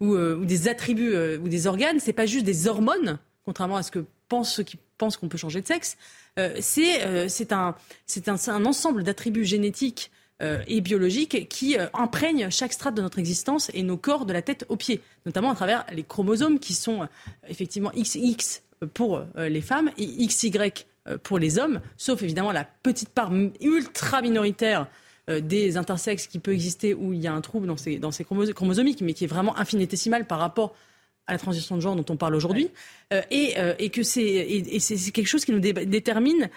ou, 0.00 0.44
des 0.44 0.68
attributs 0.68 1.16
ou 1.36 1.48
des 1.48 1.66
organes, 1.66 2.00
c'est 2.00 2.12
pas 2.12 2.26
juste 2.26 2.44
des 2.44 2.66
hormones 2.66 3.18
contrairement 3.44 3.76
à 3.76 3.82
ce 3.82 3.90
que 3.90 4.04
pensent 4.28 4.54
ceux 4.54 4.62
qui 4.62 4.78
pensent 4.98 5.16
qu'on 5.16 5.28
peut 5.28 5.38
changer 5.38 5.60
de 5.60 5.66
sexe. 5.66 5.96
c'est 6.60 7.52
un, 7.52 7.74
un, 8.46 8.64
ensemble 8.64 9.04
d'attributs 9.04 9.44
génétiques 9.44 10.10
et 10.66 10.80
biologiques 10.80 11.48
qui 11.48 11.78
euh, 11.78 11.86
imprègnent 11.94 12.50
chaque 12.50 12.72
strate 12.72 12.94
de 12.94 13.02
notre 13.02 13.20
existence 13.20 13.70
et 13.72 13.84
nos 13.84 13.96
corps 13.96 14.26
de 14.26 14.32
la 14.32 14.42
tête 14.42 14.66
aux 14.68 14.76
pieds, 14.76 15.00
notamment 15.26 15.50
à 15.50 15.54
travers 15.54 15.86
les 15.92 16.02
chromosomes 16.02 16.58
qui 16.58 16.74
sont 16.74 17.02
euh, 17.02 17.06
effectivement 17.48 17.92
XX 17.94 18.62
pour 18.92 19.24
les 19.36 19.62
femmes 19.62 19.90
et 19.96 20.26
XY 20.26 20.52
pour 21.22 21.38
les 21.38 21.58
hommes, 21.58 21.80
sauf 21.96 22.22
évidemment 22.22 22.52
la 22.52 22.64
petite 22.64 23.08
part 23.08 23.32
ultra 23.62 24.20
minoritaire 24.20 24.88
des 25.28 25.78
intersexes 25.78 26.26
qui 26.26 26.38
peut 26.38 26.52
exister 26.52 26.92
où 26.92 27.14
il 27.14 27.20
y 27.20 27.26
a 27.26 27.32
un 27.32 27.40
trouble 27.40 27.66
dans 27.66 27.78
ces, 27.78 27.98
dans 27.98 28.10
ces 28.10 28.24
chromosomiques, 28.24 29.00
mais 29.00 29.14
qui 29.14 29.24
est 29.24 29.28
vraiment 29.28 29.56
infinitésimal 29.56 30.26
par 30.26 30.38
rapport 30.38 30.74
à 31.26 31.32
la 31.32 31.38
transition 31.38 31.76
de 31.76 31.80
genre 31.80 31.96
dont 31.96 32.04
on 32.12 32.18
parle 32.18 32.34
aujourd'hui, 32.34 32.68
et, 33.30 33.54
et, 33.78 33.88
que 33.88 34.02
c'est 34.02 34.44
quelque 35.14 35.28
chose 35.28 35.46
qui 35.46 35.52
nous 35.52 35.60
détermine 35.60 36.50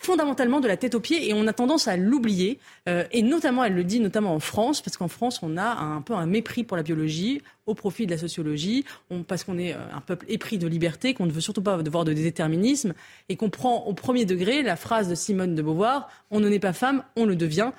fondamentalement 0.00 0.60
de 0.60 0.68
la 0.68 0.76
tête 0.76 0.94
aux 0.94 1.00
pieds 1.00 1.28
et 1.28 1.34
on 1.34 1.46
a 1.46 1.52
tendance 1.52 1.88
à 1.88 1.96
l'oublier. 1.96 2.58
Euh, 2.88 3.04
et 3.12 3.22
notamment, 3.22 3.64
elle 3.64 3.74
le 3.74 3.84
dit 3.84 4.00
notamment 4.00 4.34
en 4.34 4.40
France, 4.40 4.80
parce 4.80 4.96
qu'en 4.96 5.08
France, 5.08 5.40
on 5.42 5.56
a 5.56 5.64
un 5.64 6.02
peu 6.02 6.14
un 6.14 6.26
mépris 6.26 6.64
pour 6.64 6.76
la 6.76 6.82
biologie 6.82 7.42
au 7.66 7.74
profit 7.74 8.06
de 8.06 8.10
la 8.10 8.18
sociologie, 8.18 8.84
parce 9.26 9.44
qu'on 9.44 9.58
est 9.58 9.74
euh, 9.74 9.78
un 9.92 10.00
peuple 10.00 10.26
épris 10.28 10.58
de 10.58 10.66
liberté, 10.66 11.14
qu'on 11.14 11.26
ne 11.26 11.32
veut 11.32 11.40
surtout 11.40 11.62
pas 11.62 11.82
devoir 11.82 12.04
de 12.04 12.12
déterminisme, 12.12 12.94
et 13.28 13.36
qu'on 13.36 13.50
prend 13.50 13.84
au 13.84 13.94
premier 13.94 14.24
degré 14.24 14.62
la 14.62 14.76
phrase 14.76 15.08
de 15.08 15.14
Simone 15.14 15.54
de 15.54 15.62
Beauvoir, 15.62 16.10
on 16.30 16.40
ne 16.40 16.48
naît 16.48 16.58
pas 16.58 16.72
femme, 16.72 17.02
on 17.16 17.24
le 17.24 17.36
devient, 17.36 17.72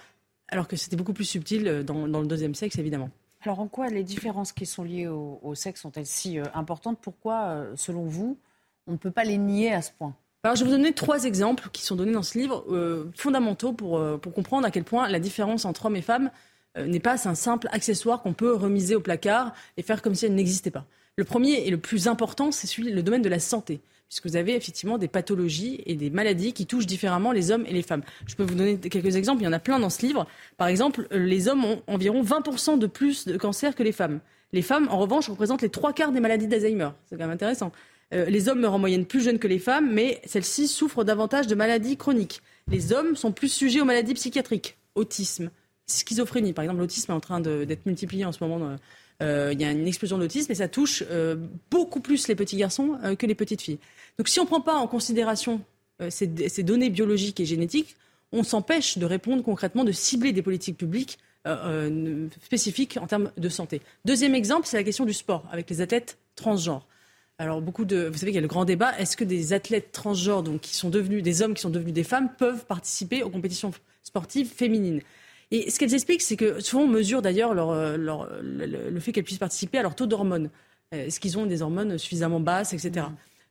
alors 0.47 0.67
que 0.67 0.75
c'était 0.75 0.95
beaucoup 0.95 1.13
plus 1.13 1.25
subtil 1.25 1.67
euh, 1.67 1.83
dans, 1.83 2.05
le 2.05 2.27
deuxième 2.27 2.55
sexe, 2.55 2.77
évidemment. 2.79 3.09
Alors 3.41 3.59
en 3.59 3.67
quoi 3.67 3.89
les 3.89 4.03
différences 4.03 4.51
qui 4.51 4.65
sont 4.65 4.83
liées 4.83 5.07
au, 5.07 5.53
sexe 5.53 5.81
sont-elles 5.81 6.07
si 6.07 6.39
importantes? 6.55 6.97
Pourquoi, 6.99 7.63
selon 7.75 8.05
vous, 8.05 8.39
on 8.87 8.93
ne 8.93 8.97
peut 8.97 9.11
pas 9.11 9.23
les 9.23 9.37
nier 9.37 9.71
à 9.71 9.83
ce 9.83 9.91
point? 9.91 10.15
Alors, 10.45 10.55
je 10.55 10.63
vais 10.63 10.69
vous 10.69 10.77
donner 10.77 10.93
trois 10.93 11.23
exemples 11.23 11.69
qui 11.73 11.81
sont 11.81 11.95
donnés 11.95 12.11
dans 12.11 12.21
ce 12.21 12.37
livre, 12.37 12.63
euh, 12.69 13.11
fondamentaux 13.15 13.73
pour, 13.73 13.97
euh, 13.97 14.17
pour 14.17 14.31
comprendre 14.31 14.67
à 14.67 14.69
quel 14.69 14.83
point 14.83 15.09
la 15.09 15.19
différence 15.19 15.65
entre 15.65 15.87
hommes 15.87 15.95
et 15.95 16.03
femmes 16.03 16.29
euh, 16.77 16.85
n'est 16.85 16.99
pas 16.99 17.27
un 17.27 17.33
simple 17.33 17.67
accessoire 17.71 18.21
qu'on 18.21 18.33
peut 18.33 18.53
remiser 18.53 18.93
au 18.93 18.99
placard 18.99 19.55
et 19.75 19.81
faire 19.81 20.03
comme 20.03 20.13
si 20.13 20.27
elle 20.27 20.35
n'existait 20.35 20.69
pas. 20.69 20.85
Le 21.15 21.23
premier 21.23 21.65
et 21.65 21.71
le 21.71 21.79
plus 21.79 22.07
important, 22.07 22.51
c'est 22.51 22.67
celui 22.67 22.91
le 22.91 23.01
domaine 23.01 23.23
de 23.23 23.29
la 23.29 23.39
santé, 23.39 23.81
puisque 24.07 24.27
vous 24.27 24.35
avez 24.35 24.55
effectivement 24.55 24.99
des 24.99 25.07
pathologies 25.07 25.81
et 25.87 25.95
des 25.95 26.11
maladies 26.11 26.53
qui 26.53 26.67
touchent 26.67 26.85
différemment 26.85 27.31
les 27.31 27.49
hommes 27.49 27.65
et 27.65 27.73
les 27.73 27.81
femmes. 27.81 28.03
Je 28.27 28.35
peux 28.35 28.43
vous 28.43 28.53
donner 28.53 28.77
quelques 28.77 29.15
exemples, 29.15 29.41
il 29.41 29.45
y 29.45 29.47
en 29.47 29.53
a 29.53 29.57
plein 29.57 29.79
dans 29.79 29.89
ce 29.89 30.05
livre. 30.05 30.27
Par 30.57 30.67
exemple, 30.67 31.07
les 31.09 31.47
hommes 31.47 31.65
ont 31.65 31.81
environ 31.87 32.21
20% 32.21 32.77
de 32.77 32.85
plus 32.85 33.25
de 33.25 33.35
cancer 33.35 33.73
que 33.73 33.81
les 33.81 33.91
femmes. 33.91 34.19
Les 34.53 34.61
femmes, 34.61 34.87
en 34.91 34.99
revanche, 34.99 35.27
représentent 35.27 35.63
les 35.63 35.69
trois 35.69 35.91
quarts 35.91 36.11
des 36.11 36.19
maladies 36.19 36.47
d'Alzheimer. 36.47 36.89
C'est 37.09 37.17
quand 37.17 37.23
même 37.23 37.31
intéressant. 37.31 37.71
Euh, 38.13 38.25
les 38.25 38.49
hommes 38.49 38.59
meurent 38.59 38.73
en 38.73 38.79
moyenne 38.79 39.05
plus 39.05 39.21
jeunes 39.21 39.39
que 39.39 39.47
les 39.47 39.59
femmes, 39.59 39.91
mais 39.91 40.21
celles-ci 40.25 40.67
souffrent 40.67 41.03
davantage 41.03 41.47
de 41.47 41.55
maladies 41.55 41.97
chroniques. 41.97 42.41
Les 42.69 42.93
hommes 42.93 43.15
sont 43.15 43.31
plus 43.31 43.49
sujets 43.49 43.81
aux 43.81 43.85
maladies 43.85 44.13
psychiatriques, 44.13 44.77
autisme, 44.95 45.49
schizophrénie. 45.87 46.53
Par 46.53 46.63
exemple, 46.63 46.81
l'autisme 46.81 47.11
est 47.11 47.15
en 47.15 47.19
train 47.19 47.39
d'être 47.39 47.85
multiplié 47.85 48.25
en 48.25 48.31
ce 48.31 48.43
moment. 48.43 48.77
Euh, 49.21 49.51
il 49.53 49.61
y 49.61 49.65
a 49.65 49.71
une 49.71 49.87
explosion 49.87 50.17
d'autisme 50.17 50.51
et 50.51 50.55
ça 50.55 50.67
touche 50.67 51.03
euh, 51.09 51.35
beaucoup 51.71 51.99
plus 51.99 52.27
les 52.27 52.35
petits 52.35 52.57
garçons 52.57 52.97
que 53.17 53.25
les 53.25 53.35
petites 53.35 53.61
filles. 53.61 53.79
Donc 54.17 54.27
si 54.27 54.39
on 54.39 54.43
ne 54.43 54.47
prend 54.47 54.61
pas 54.61 54.75
en 54.75 54.87
considération 54.87 55.61
ces, 56.09 56.27
données 56.27 56.89
biologiques 56.89 57.39
et 57.39 57.45
génétiques, 57.45 57.95
on 58.31 58.43
s'empêche 58.43 58.97
de 58.97 59.05
répondre 59.05 59.43
concrètement, 59.43 59.83
de 59.83 59.91
cibler 59.91 60.33
des 60.33 60.41
politiques 60.41 60.77
publiques 60.77 61.17
spécifiques 62.43 62.97
en 62.99 63.07
termes 63.07 63.31
de 63.37 63.49
santé. 63.49 63.81
Deuxième 64.03 64.35
exemple, 64.35 64.67
c'est 64.67 64.77
la 64.77 64.83
question 64.83 65.05
du 65.05 65.13
sport 65.13 65.45
avec 65.51 65.69
les 65.69 65.81
athlètes 65.81 66.17
transgenres. 66.35 66.85
Alors 67.37 67.61
beaucoup 67.61 67.83
de, 67.83 68.07
vous 68.07 68.17
savez 68.17 68.31
qu'il 68.31 68.35
y 68.35 68.39
a 68.39 68.41
le 68.41 68.47
grand 68.47 68.63
débat. 68.63 68.97
Est-ce 68.97 69.17
que 69.17 69.25
des 69.25 69.51
athlètes 69.51 69.91
transgenres, 69.91 70.41
donc 70.41 70.61
qui 70.61 70.75
sont 70.75 70.89
devenus 70.89 71.21
des 71.21 71.41
hommes, 71.41 71.53
qui 71.53 71.61
sont 71.61 71.69
devenus 71.69 71.93
des 71.93 72.05
femmes, 72.05 72.29
peuvent 72.37 72.65
participer 72.65 73.23
aux 73.23 73.29
compétitions 73.29 73.73
sportives 74.03 74.49
féminines? 74.49 75.01
Et 75.51 75.69
ce 75.69 75.77
qu'elles 75.77 75.93
expliquent, 75.93 76.21
c'est 76.21 76.37
que 76.37 76.61
souvent 76.61 76.83
on 76.83 76.87
mesure 76.87 77.21
d'ailleurs 77.21 77.53
leur, 77.53 77.73
le, 78.41 78.99
fait 78.99 79.11
qu'elles 79.11 79.25
puissent 79.25 79.37
participer 79.37 79.77
à 79.77 79.81
leur 79.81 79.95
taux 79.95 80.07
d'hormones. 80.07 80.49
Euh, 80.93 81.07
est-ce 81.07 81.19
qu'ils 81.19 81.37
ont 81.37 81.45
des 81.45 81.61
hormones 81.61 81.97
suffisamment 81.97 82.39
basses, 82.39 82.73
etc. 82.73 83.07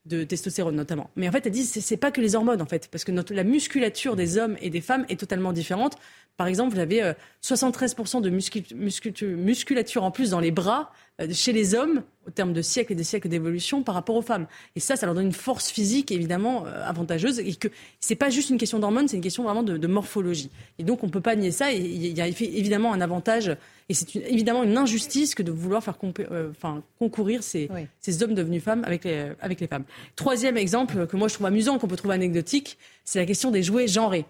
De 0.06 0.24
testostérone 0.24 0.76
notamment. 0.76 1.10
Mais 1.16 1.28
en 1.28 1.32
fait, 1.32 1.46
elles 1.46 1.52
disent 1.52 1.70
c'est, 1.70 1.80
c'est 1.80 1.96
pas 1.96 2.10
que 2.10 2.20
les 2.20 2.34
hormones 2.34 2.60
en 2.60 2.66
fait, 2.66 2.88
parce 2.90 3.04
que 3.04 3.12
notre, 3.12 3.32
la 3.32 3.44
musculature 3.44 4.16
des 4.16 4.38
hommes 4.38 4.56
et 4.60 4.70
des 4.70 4.80
femmes 4.80 5.04
est 5.08 5.18
totalement 5.18 5.52
différente. 5.52 5.96
Par 6.36 6.46
exemple, 6.46 6.74
vous 6.74 6.80
avez 6.80 7.12
73% 7.42 8.16
euh, 8.16 8.20
de 8.20 9.34
musculature 9.34 10.04
en 10.04 10.10
plus 10.10 10.30
dans 10.30 10.40
les 10.40 10.50
bras 10.50 10.92
chez 11.32 11.52
les 11.52 11.74
hommes 11.74 12.02
au 12.26 12.30
terme 12.30 12.52
de 12.52 12.62
siècles 12.62 12.92
et 12.92 12.96
des 12.96 13.04
siècles 13.04 13.28
d'évolution 13.28 13.82
par 13.82 13.94
rapport 13.94 14.16
aux 14.16 14.22
femmes. 14.22 14.46
Et 14.74 14.80
ça, 14.80 14.96
ça 14.96 15.06
leur 15.06 15.14
donne 15.14 15.26
une 15.26 15.32
force 15.32 15.70
physique 15.70 16.10
évidemment 16.10 16.66
euh, 16.66 16.88
avantageuse 16.88 17.38
et 17.38 17.54
que 17.54 17.68
c'est 18.00 18.14
pas 18.16 18.30
juste 18.30 18.50
une 18.50 18.58
question 18.58 18.78
d'hormones, 18.78 19.08
c'est 19.08 19.16
une 19.16 19.22
question 19.22 19.44
vraiment 19.44 19.62
de, 19.62 19.86
morphologie. 19.86 20.50
Et 20.78 20.84
donc 20.84 21.04
on 21.04 21.08
peut 21.08 21.20
pas 21.20 21.36
nier 21.36 21.50
ça. 21.50 21.72
Et 21.72 21.78
il 21.78 22.16
y 22.16 22.20
a 22.20 22.26
évidemment 22.26 22.92
un 22.92 23.00
avantage 23.00 23.56
et 23.88 23.94
c'est 23.94 24.16
évidemment 24.16 24.64
une 24.64 24.76
injustice 24.76 25.34
que 25.34 25.42
de 25.42 25.52
vouloir 25.52 25.84
faire 25.84 25.96
euh, 26.32 26.50
enfin, 26.50 26.82
concourir 26.98 27.42
ces, 27.42 27.68
ces, 28.00 28.22
hommes 28.22 28.34
devenus 28.34 28.62
femmes 28.62 28.82
avec 28.84 29.04
les, 29.04 29.32
avec 29.40 29.60
les 29.60 29.66
femmes. 29.66 29.84
Troisième 30.16 30.56
exemple 30.56 31.06
que 31.06 31.16
moi 31.16 31.28
je 31.28 31.34
trouve 31.34 31.46
amusant, 31.46 31.78
qu'on 31.78 31.88
peut 31.88 31.96
trouver 31.96 32.14
anecdotique, 32.14 32.78
c'est 33.04 33.18
la 33.18 33.26
question 33.26 33.50
des 33.50 33.62
jouets 33.62 33.86
genrés 33.86 34.24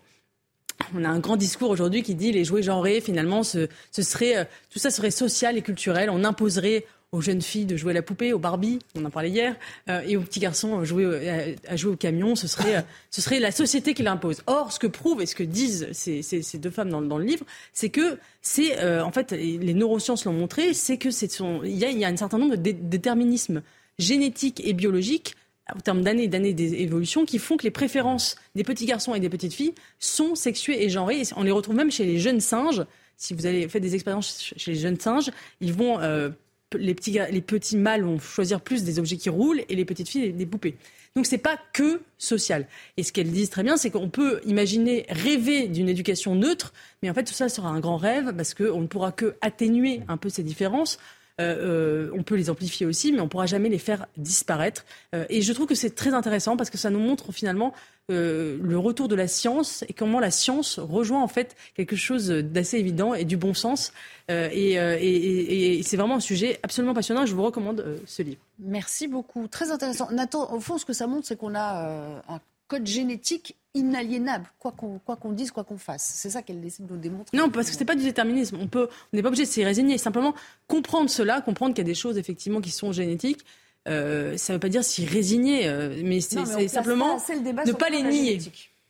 on 0.95 1.05
a 1.05 1.09
un 1.09 1.19
grand 1.19 1.37
discours 1.37 1.71
aujourd'hui 1.71 2.03
qui 2.03 2.15
dit 2.15 2.33
les 2.33 2.45
jouets 2.45 2.63
genrés, 2.63 3.01
finalement, 3.01 3.43
ce, 3.43 3.69
serait, 3.93 4.37
euh, 4.37 4.45
tout 4.71 4.79
ça 4.79 4.91
serait 4.91 5.11
social 5.11 5.57
et 5.57 5.63
culturel. 5.63 6.11
On 6.11 6.25
imposerait 6.25 6.87
aux 7.13 7.21
jeunes 7.21 7.43
filles 7.43 7.65
de 7.65 7.77
jouer 7.77 7.93
à 7.93 7.95
la 7.95 8.03
poupée, 8.03 8.33
aux 8.33 8.41
Barbie, 8.41 8.81
on 8.97 9.05
en 9.05 9.11
parlait 9.11 9.31
hier, 9.31 9.55
euh, 9.89 10.01
et 10.05 10.17
aux 10.17 10.23
petits 10.23 10.41
garçons 10.41 10.81
à 10.81 10.85
jouer, 10.85 11.57
à, 11.69 11.77
jouer 11.77 11.93
au 11.93 11.97
camion. 11.97 12.35
Ce 12.35 12.49
serait, 12.49 12.77
euh, 12.77 12.81
ce 13.11 13.23
serait 13.23 13.39
la 13.39 13.53
société 13.53 13.95
qui 13.95 14.03
l'impose. 14.03 14.43
Or, 14.49 14.73
ce 14.73 14.81
que 14.81 14.89
prouvent 14.89 15.23
et 15.23 15.27
ce 15.27 15.37
que 15.37 15.45
disent 15.45 15.89
ces, 15.93 16.59
deux 16.59 16.71
femmes 16.71 16.91
dans, 16.91 17.19
le 17.19 17.25
livre, 17.25 17.47
c'est 17.73 17.91
que 17.91 18.19
c'est, 18.43 18.83
en 19.01 19.13
fait, 19.13 19.31
les 19.31 19.75
neurosciences 19.75 20.25
l'ont 20.25 20.33
montré, 20.33 20.75
c'est 20.75 20.99
que 20.99 21.11
c'est 21.11 21.31
il 21.65 21.71
y, 21.71 21.85
y 21.85 22.05
a, 22.05 22.09
un 22.09 22.17
certain 22.17 22.39
nombre 22.39 22.57
de 22.57 22.71
déterminismes 22.73 23.63
génétiques 23.99 24.61
et 24.65 24.73
biologiques 24.73 25.37
en 25.73 25.81
termes 25.81 26.03
d'années 26.03 26.25
et 26.25 26.29
d'années 26.29 26.53
d'évolution 26.53 27.25
qui 27.25 27.39
font 27.39 27.57
que 27.57 27.63
les 27.63 27.71
préférences 27.71 28.37
des 28.55 28.65
petits 28.65 28.87
garçons 28.87 29.15
et 29.15 29.21
des 29.21 29.29
petites 29.29 29.55
filles 29.55 29.75
sont 29.99 30.35
sexuées 30.35 30.85
et 30.85 30.91
genrées. 30.91 31.23
on 31.37 31.43
les 31.43 31.51
retrouve 31.51 31.77
même 31.77 31.91
chez 31.91 32.05
les 32.05 32.19
jeunes 32.19 32.41
singes. 32.41 32.85
Si 33.17 33.33
vous 33.33 33.47
avez 33.47 33.69
fait 33.69 33.81
des 33.81 33.95
expériences 33.95 34.53
chez 34.57 34.73
les 34.73 34.79
jeunes 34.79 34.99
singes, 34.99 35.31
ils 35.61 35.73
vont, 35.73 36.01
euh, 36.01 36.31
les, 36.77 36.95
petits, 36.95 37.19
les 37.31 37.41
petits 37.41 37.77
mâles 37.77 38.03
vont 38.03 38.19
choisir 38.19 38.61
plus 38.61 38.83
des 38.85 38.99
objets 38.99 39.17
qui 39.17 39.31
roulent 39.31 39.63
et 39.69 39.75
les 39.75 39.85
petites 39.85 40.09
filles 40.09 40.33
des 40.33 40.47
poupées. 40.47 40.77
Donc 41.17 41.27
c'est 41.27 41.39
pas 41.39 41.57
que 41.73 42.01
social. 42.19 42.67
Et 42.97 43.05
ce 43.05 43.13
qu'elles 43.13 43.31
disent 43.31 43.51
très 43.51 43.63
bien, 43.63 43.77
c'est 43.77 43.91
qu'on 43.91 44.11
peut 44.11 44.41
imaginer 44.45 45.07
rêver 45.09 45.69
d'une 45.69 45.89
éducation 45.89 46.35
neutre, 46.35 46.75
mais 47.03 47.11
en 47.11 47.15
fait 47.15 47.23
tout 47.23 47.33
ça 47.33 47.49
sera 47.49 47.69
un 47.69 47.79
grand 47.79 47.97
rêve 47.97 48.35
parce 48.37 48.53
qu'on 48.53 48.81
ne 48.81 48.89
pourra 48.89 49.13
que 49.13 49.37
atténuer 49.41 50.01
un 50.09 50.17
peu 50.17 50.29
ces 50.29 50.43
différences 50.43 50.99
euh, 51.41 52.11
euh, 52.11 52.11
on 52.15 52.23
peut 52.23 52.37
les 52.37 52.49
amplifier 52.49 52.87
aussi, 52.87 53.13
mais 53.13 53.21
on 53.21 53.25
ne 53.25 53.29
pourra 53.29 53.47
jamais 53.47 53.69
les 53.69 53.79
faire 53.79 54.07
disparaître. 54.17 54.85
Euh, 55.15 55.25
et 55.29 55.43
je 55.43 55.53
trouve 55.53 55.67
que 55.67 55.75
c'est 55.75 55.95
très 55.95 56.15
intéressant 56.15 56.57
parce 56.57 56.71
que 56.71 56.79
ça 56.79 56.91
nous 56.91 57.01
montre 57.01 57.33
finalement 57.33 57.73
le 58.11 58.77
retour 58.77 59.09
de 59.09 59.15
la 59.15 59.27
science 59.27 59.83
et 59.89 59.95
comment 59.95 60.21
la 60.21 60.31
science 60.31 60.79
rejoint 60.79 61.23
en 61.23 61.27
fait 61.27 61.57
quelque 61.75 61.97
chose 61.97 62.29
d'assez 62.29 62.77
évident 62.77 63.15
et 63.15 63.25
du 63.25 63.39
bon 63.39 63.55
sens. 63.55 63.95
et, 64.29 65.81
c'est 65.83 65.97
vraiment 65.97 66.17
un 66.17 66.21
sujet 66.21 66.61
absolument 66.63 66.93
passionnant. 66.93 67.25
Je 67.25 67.35
vous 67.35 67.43
recommande 67.43 67.99
ce 68.05 68.21
livre. 68.21 68.43
Merci 68.59 69.09
beaucoup. 69.09 69.49
Très 69.49 69.71
intéressant. 69.71 70.11
Nathan, 70.11 70.53
au 70.53 70.61
fond, 70.61 70.77
ce 70.77 70.85
que 70.85 70.93
ça 70.93 71.07
montre, 71.07 71.27
c'est 71.27 71.37
qu'on 71.37 71.55
a 71.55 72.21
un 72.29 72.41
code 72.75 72.87
génétique 72.87 73.57
inaliénable, 73.75 74.47
quoi 74.59 74.73
qu'on 74.73 74.99
quoi 74.99 75.17
qu'on 75.17 75.33
dise, 75.33 75.51
quoi 75.53 75.65
qu'on 75.65 75.79
fasse. 75.79 76.13
C'est 76.17 76.31
ça 76.31 76.43
qu'elle 76.43 76.65
essaie 76.65 76.83
de 76.83 76.93
nous 76.93 76.99
démontrer. 76.99 77.37
Non, 77.37 77.51
parce 77.51 77.71
que 77.71 77.77
c'est 77.77 77.85
pas 77.85 77.95
du 77.95 78.03
déterminisme. 78.03 78.57
On 78.61 78.67
peut, 78.67 78.89
on 79.13 79.17
n'est 79.17 79.23
pas 79.23 79.29
obligé 79.29 79.45
de 79.45 79.49
s'y 79.49 79.65
résigner. 79.65 79.99
Simplement 79.99 80.35
comprendre 80.67 81.09
cela, 81.09 81.41
comprendre 81.41 81.75
qu'il 81.75 81.85
y 81.85 81.87
a 81.87 81.91
des 81.91 81.95
choses 81.95 82.19
effectivement 82.19 82.61
qui 82.61 82.71
sont 82.71 82.93
génétiques. 82.93 83.45
Euh, 83.87 84.37
ça 84.37 84.53
ne 84.53 84.57
veut 84.57 84.61
pas 84.61 84.69
dire 84.69 84.83
s'y 84.83 85.05
résigner, 85.05 85.69
euh, 85.69 86.01
mais 86.03 86.21
c'est 86.21 86.69
simplement 86.69 87.17
ne 87.17 87.73
pas 87.73 87.91
les 87.91 88.03
nier. 88.03 88.39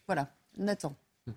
Voilà, 0.06 0.30
Nathan. 0.56 0.94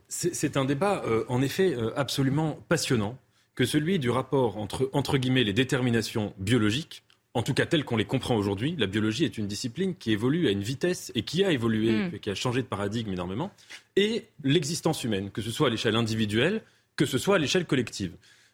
C'est 0.08 0.58
un 0.58 0.66
débat, 0.66 1.01
euh, 1.06 1.24
en 1.27 1.42
effet, 1.42 1.75
absolument 1.96 2.60
passionnant, 2.70 3.18
que 3.56 3.66
celui 3.66 4.00
du 4.00 4.10
rapport 4.10 4.58
entre, 4.58 4.89
entre 4.94 5.18
guillemets, 5.18 5.44
les 5.44 5.54
déterminations 5.54 6.34
biologiques 6.38 7.04
en 7.38 7.44
tout 7.44 7.53
cas 7.53 7.67
tel 7.67 7.86
qu'on 7.86 7.98
les 7.98 8.06
comprend 8.06 8.36
aujourd'hui, 8.36 8.75
la 8.79 8.88
biologie 8.88 9.24
est 9.24 9.38
une 9.38 9.46
discipline 9.46 9.94
qui 9.96 10.12
évolue 10.12 10.48
à 10.48 10.51
une 10.51 10.63
vitesse 10.63 11.12
et 11.13 11.22
qui 11.22 11.44
a 11.44 11.51
évolué, 11.51 11.91
mm. 11.91 12.15
et 12.15 12.20
qui 12.20 12.32
a 12.32 12.36
changé 12.36 12.63
de 12.63 12.67
paradigme 12.67 13.13
énormément, 13.13 13.51
et 13.96 14.25
l'existence 14.44 15.03
humaine, 15.03 15.29
que 15.29 15.44
ce 15.44 15.51
soit 15.51 15.67
à 15.67 15.70
l'échelle 15.70 15.96
individuelle, 15.96 16.63
que 16.96 17.06
ce 17.06 17.20
soit 17.20 17.36
à 17.36 17.38
l'échelle 17.38 17.65
collective. 17.65 18.13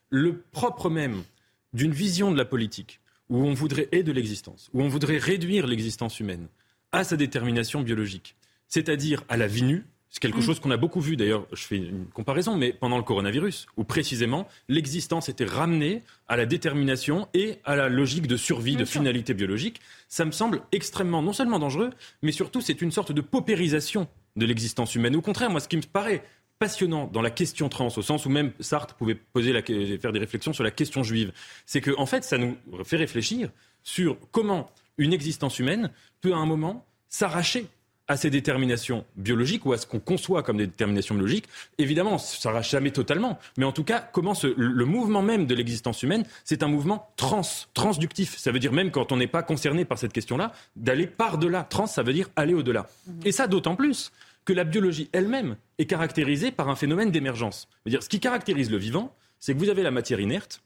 Le 0.09 0.43
propre 0.51 0.89
même 0.89 1.23
d'une 1.71 1.93
vision 1.93 2.29
de 2.29 2.37
la 2.37 2.43
politique, 2.43 2.99
où 3.29 3.37
on 3.37 3.53
voudrait 3.53 3.87
aider 3.93 4.11
l'existence, 4.11 4.69
où 4.73 4.81
on 4.81 4.89
voudrait 4.89 5.17
réduire 5.17 5.65
l'existence 5.65 6.19
humaine 6.19 6.49
à 6.91 7.05
sa 7.05 7.15
détermination 7.15 7.83
biologique, 7.83 8.35
c'est-à-dire 8.67 9.23
à 9.29 9.37
la 9.37 9.47
vie 9.47 9.63
nue, 9.63 9.85
c'est 10.13 10.19
quelque 10.19 10.37
mm. 10.37 10.43
chose 10.43 10.59
qu'on 10.59 10.69
a 10.69 10.77
beaucoup 10.77 11.01
vu, 11.01 11.17
d'ailleurs, 11.17 11.47
je 11.53 11.63
fais 11.63 11.77
une 11.77 12.05
comparaison, 12.05 12.55
mais 12.55 12.71
pendant 12.71 12.97
le 12.97 13.03
coronavirus, 13.03 13.65
où 13.77 13.83
précisément 13.83 14.47
l'existence 14.69 15.27
était 15.27 15.43
ramenée 15.43 16.03
à 16.27 16.37
la 16.37 16.45
détermination 16.45 17.27
et 17.33 17.57
à 17.65 17.75
la 17.75 17.89
logique 17.89 18.27
de 18.27 18.37
survie, 18.37 18.75
de 18.75 18.85
finalité 18.85 19.33
biologique. 19.33 19.81
Ça 20.07 20.23
me 20.23 20.31
semble 20.31 20.61
extrêmement, 20.71 21.23
non 21.23 21.33
seulement 21.33 21.57
dangereux, 21.57 21.89
mais 22.21 22.31
surtout 22.31 22.61
c'est 22.61 22.83
une 22.83 22.91
sorte 22.91 23.11
de 23.11 23.21
paupérisation 23.21 24.07
de 24.35 24.45
l'existence 24.45 24.93
humaine. 24.93 25.15
Au 25.15 25.21
contraire, 25.21 25.49
moi, 25.49 25.59
ce 25.59 25.67
qui 25.67 25.77
me 25.77 25.81
paraît 25.81 26.23
passionnant 26.59 27.07
dans 27.07 27.23
la 27.23 27.31
question 27.31 27.67
trans, 27.67 27.87
au 27.87 28.01
sens 28.03 28.27
où 28.27 28.29
même 28.29 28.51
Sartre 28.59 28.93
pouvait 28.93 29.15
poser 29.15 29.51
la, 29.51 29.63
faire 29.63 30.11
des 30.11 30.19
réflexions 30.19 30.53
sur 30.53 30.63
la 30.63 30.69
question 30.69 31.01
juive, 31.01 31.31
c'est 31.65 31.81
que 31.81 31.89
en 31.97 32.05
fait, 32.05 32.23
ça 32.23 32.37
nous 32.37 32.55
fait 32.83 32.97
réfléchir 32.97 33.49
sur 33.81 34.15
comment 34.31 34.69
une 34.99 35.11
existence 35.11 35.57
humaine 35.57 35.89
peut 36.21 36.33
à 36.33 36.37
un 36.37 36.45
moment 36.45 36.85
s'arracher 37.09 37.65
à 38.07 38.17
ces 38.17 38.29
déterminations 38.29 39.05
biologiques 39.15 39.65
ou 39.65 39.73
à 39.73 39.77
ce 39.77 39.85
qu'on 39.87 39.99
conçoit 39.99 40.43
comme 40.43 40.57
des 40.57 40.67
déterminations 40.67 41.15
biologiques. 41.15 41.47
Évidemment, 41.77 42.17
ça 42.17 42.53
ne 42.53 42.61
jamais 42.61 42.91
totalement, 42.91 43.39
mais 43.57 43.65
en 43.65 43.71
tout 43.71 43.83
cas, 43.83 43.99
comment 43.99 44.33
le 44.43 44.85
mouvement 44.85 45.21
même 45.21 45.45
de 45.45 45.55
l'existence 45.55 46.03
humaine, 46.03 46.25
c'est 46.43 46.63
un 46.63 46.67
mouvement 46.67 47.13
trans, 47.15 47.41
transductif. 47.73 48.37
Ça 48.37 48.51
veut 48.51 48.59
dire 48.59 48.73
même 48.73 48.91
quand 48.91 49.11
on 49.11 49.17
n'est 49.17 49.27
pas 49.27 49.43
concerné 49.43 49.85
par 49.85 49.97
cette 49.97 50.13
question-là, 50.13 50.51
d'aller 50.75 51.07
par-delà. 51.07 51.63
Trans, 51.63 51.87
ça 51.87 52.03
veut 52.03 52.13
dire 52.13 52.29
aller 52.35 52.53
au-delà. 52.53 52.87
Mhm. 53.07 53.21
Et 53.25 53.31
ça 53.31 53.47
d'autant 53.47 53.75
plus 53.75 54.11
que 54.45 54.51
la 54.51 54.65
biologie 54.65 55.09
elle-même 55.13 55.55
est 55.77 55.85
caractérisée 55.85 56.51
par 56.51 56.67
un 56.67 56.75
phénomène 56.75 57.11
d'émergence. 57.11 57.69
Ce 57.87 58.09
qui 58.09 58.19
caractérise 58.19 58.69
le 58.69 58.77
vivant, 58.77 59.15
c'est 59.39 59.53
que 59.53 59.59
vous 59.59 59.69
avez 59.69 59.83
la 59.83 59.91
matière 59.91 60.19
inerte, 60.19 60.61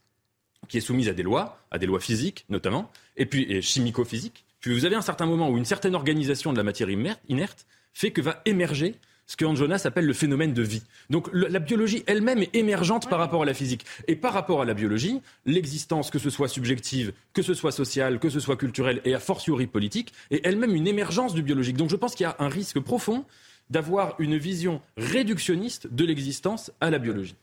qui 0.68 0.78
est 0.78 0.82
soumise 0.82 1.08
à 1.08 1.14
des 1.14 1.24
lois, 1.24 1.60
à 1.70 1.78
des 1.78 1.86
lois 1.86 2.00
physiques 2.00 2.46
notamment, 2.50 2.92
et 3.16 3.28
puis 3.28 3.62
chimico-physiques, 3.62 4.47
vous 4.74 4.86
avez 4.86 4.96
un 4.96 5.02
certain 5.02 5.26
moment 5.26 5.50
où 5.50 5.58
une 5.58 5.66
certaine 5.66 5.96
organisation 5.96 6.52
de 6.52 6.58
la 6.58 6.64
matière 6.64 6.90
inerte 6.90 7.66
fait 7.94 8.12
que 8.12 8.22
va 8.22 8.42
émerger 8.46 8.96
ce 9.28 9.36
que 9.36 9.56
Jonas 9.56 9.82
appelle 9.86 10.06
le 10.06 10.14
phénomène 10.14 10.54
de 10.54 10.62
vie. 10.62 10.84
Donc 11.10 11.30
la 11.34 11.60
biologie 11.60 12.04
elle-même 12.08 12.42
est 12.42 12.56
émergente 12.56 13.10
par 13.10 13.20
rapport 13.20 13.44
à 13.44 13.46
la 13.46 13.54
physique. 13.54 13.86
Et 14.08 14.16
par 14.16 14.34
rapport 14.34 14.62
à 14.62 14.66
la 14.66 14.74
biologie, 14.74 15.22
l'existence, 15.46 16.10
que 16.10 16.20
ce 16.20 16.30
soit 16.30 16.48
subjective, 16.48 17.12
que 17.34 17.42
ce 17.42 17.54
soit 17.54 17.74
sociale, 17.74 18.20
que 18.20 18.30
ce 18.30 18.40
soit 18.40 18.56
culturelle 18.56 19.02
et 19.04 19.14
a 19.14 19.20
fortiori 19.20 19.68
politique, 19.68 20.14
est 20.32 20.46
elle-même 20.46 20.74
une 20.76 20.88
émergence 20.88 21.34
du 21.34 21.44
biologique. 21.44 21.78
Donc 21.78 21.90
je 21.90 21.98
pense 21.98 22.16
qu'il 22.16 22.24
y 22.24 22.28
a 22.28 22.38
un 22.40 22.48
risque 22.48 22.80
profond 22.80 23.26
d'avoir 23.70 24.16
une 24.20 24.38
vision 24.38 24.82
réductionniste 24.96 25.88
de 25.94 26.06
l'existence 26.06 26.72
à 26.80 26.90
la 26.90 27.00
biologie. 27.00 27.36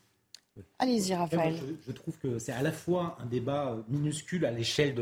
Allez-y, 0.79 1.15
Raphaël. 1.15 1.57
Je, 1.87 1.93
trouve 1.93 2.17
que 2.19 2.39
c'est 2.39 2.53
à 2.53 2.63
la 2.63 2.71
fois 2.71 3.17
un 3.21 3.27
débat 3.27 3.71
euh, 3.71 3.83
minuscule 3.89 4.47
à 4.47 4.53
l'échelle, 4.53 4.95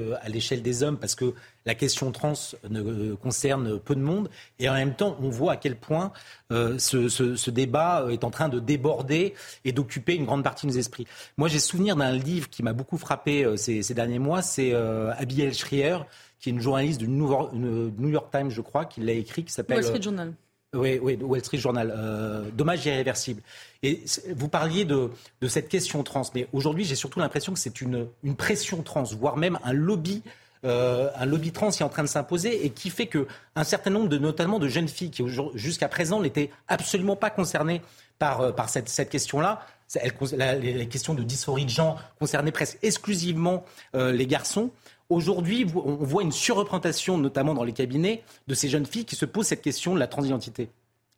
des 0.63 0.83
hommes, 0.83 0.97
parce 0.99 1.15
que 1.15 1.35
la 1.67 1.75
question 1.75 2.11
trans 2.11 2.33
ne 2.71 2.81
euh, 2.81 3.17
concerne 3.17 3.79
peu 3.79 3.95
de 3.95 4.01
monde, 4.01 4.31
et 4.59 4.71
en 4.71 4.75
même 4.75 4.95
temps, 4.95 5.17
on 5.21 5.29
voit 5.29 5.53
à 5.53 5.57
quel 5.57 5.77
point 5.77 6.13
euh, 6.53 6.79
ce, 6.79 7.51
débat 7.51 8.07
est 8.11 8.25
en 8.25 8.31
train 8.31 8.49
de 8.49 8.61
déborder 8.61 9.35
et 9.67 9.73
d'occuper 9.73 10.15
une 10.15 10.25
grande 10.25 10.43
partie 10.43 10.67
de 10.67 10.73
nos 10.73 10.79
esprits. 10.79 11.07
Moi, 11.37 11.49
j'ai 11.49 11.59
souvenir 11.59 11.97
d'un 11.97 12.13
livre 12.13 12.49
qui 12.49 12.63
m'a 12.63 12.73
beaucoup 12.73 12.97
frappé 12.97 13.57
ces, 13.57 13.83
derniers 13.95 14.19
mois, 14.19 14.41
c'est 14.41 14.73
Abigail 14.75 15.53
Schreier, 15.53 15.99
qui 16.39 16.49
est 16.49 16.53
une 16.53 16.61
journaliste 16.61 16.99
du 16.99 17.09
New 17.09 17.29
York, 17.29 18.31
Times, 18.33 18.51
je 18.51 18.61
crois, 18.63 18.87
qui 18.87 19.01
l'a 19.01 19.13
écrit, 19.13 19.45
qui 19.45 19.53
s'appelle... 19.53 19.77
Wall 19.77 19.85
Street 19.85 20.03
Journal. 20.03 20.33
Oui, 20.75 20.99
oui, 21.03 21.19
Wall 21.21 21.45
Street 21.45 21.59
Journal. 21.59 21.93
Euh, 21.95 22.51
dommage 22.51 22.87
irréversible. 22.87 23.43
Et 23.83 24.03
vous 24.35 24.49
parliez 24.49 24.87
de, 24.87 25.11
de 25.43 25.49
cette 25.49 25.69
question 25.69 26.03
trans, 26.03 26.23
mais 26.35 26.49
aujourd'hui, 26.55 26.85
j'ai 26.85 26.95
surtout 26.95 27.21
l'impression 27.21 27.53
que 27.53 27.59
c'est 27.59 27.83
une, 27.83 28.07
une 28.25 28.37
pression 28.37 28.83
trans, 28.83 29.03
voire 29.03 29.37
même 29.37 29.59
un 29.65 29.75
lobby 29.75 30.23
euh, 30.65 31.11
un 31.17 31.27
lobby 31.27 31.51
trans 31.51 31.71
qui 31.71 31.83
est 31.83 31.85
en 31.85 31.89
train 31.89 32.05
de 32.05 32.09
s'imposer 32.09 32.65
et 32.65 32.71
qui 32.71 32.89
fait 32.91 33.09
que 33.09 33.27
un 33.57 33.65
certain 33.65 33.91
nombre 33.91 34.09
de 34.09 34.17
notamment 34.17 34.61
de 34.61 34.69
jeunes 34.69 34.87
filles 34.87 35.11
qui 35.11 35.25
jusqu'à 35.55 35.89
présent 35.89 36.21
n'étaient 36.21 36.51
absolument 36.69 37.17
pas 37.17 37.31
concernées 37.31 37.83
par, 38.21 38.41
euh, 38.41 38.53
par 38.53 38.69
cette, 38.69 38.89
cette 38.89 39.11
question-là. 39.11 39.67
Les 40.05 40.87
questions 40.89 41.15
de 41.15 41.23
dysphorie 41.23 41.65
de 41.65 41.71
genre 41.71 42.01
concernaient 42.19 42.53
presque 42.53 42.79
exclusivement 42.83 43.65
euh, 43.95 44.13
les 44.13 44.27
garçons. 44.27 44.71
Aujourd'hui, 45.13 45.67
on 45.75 45.97
voit 45.97 46.23
une 46.23 46.33
surreprésentation, 46.33 47.19
notamment 47.19 47.53
dans 47.53 47.65
les 47.65 47.73
cabinets, 47.73 48.23
de 48.47 48.55
ces 48.55 48.69
jeunes 48.69 48.87
filles 48.87 49.05
qui 49.05 49.15
se 49.15 49.27
posent 49.27 49.47
cette 49.47 49.63
question 49.63 49.95
de 49.95 49.99
la 49.99 50.07
transidentité. 50.07 50.71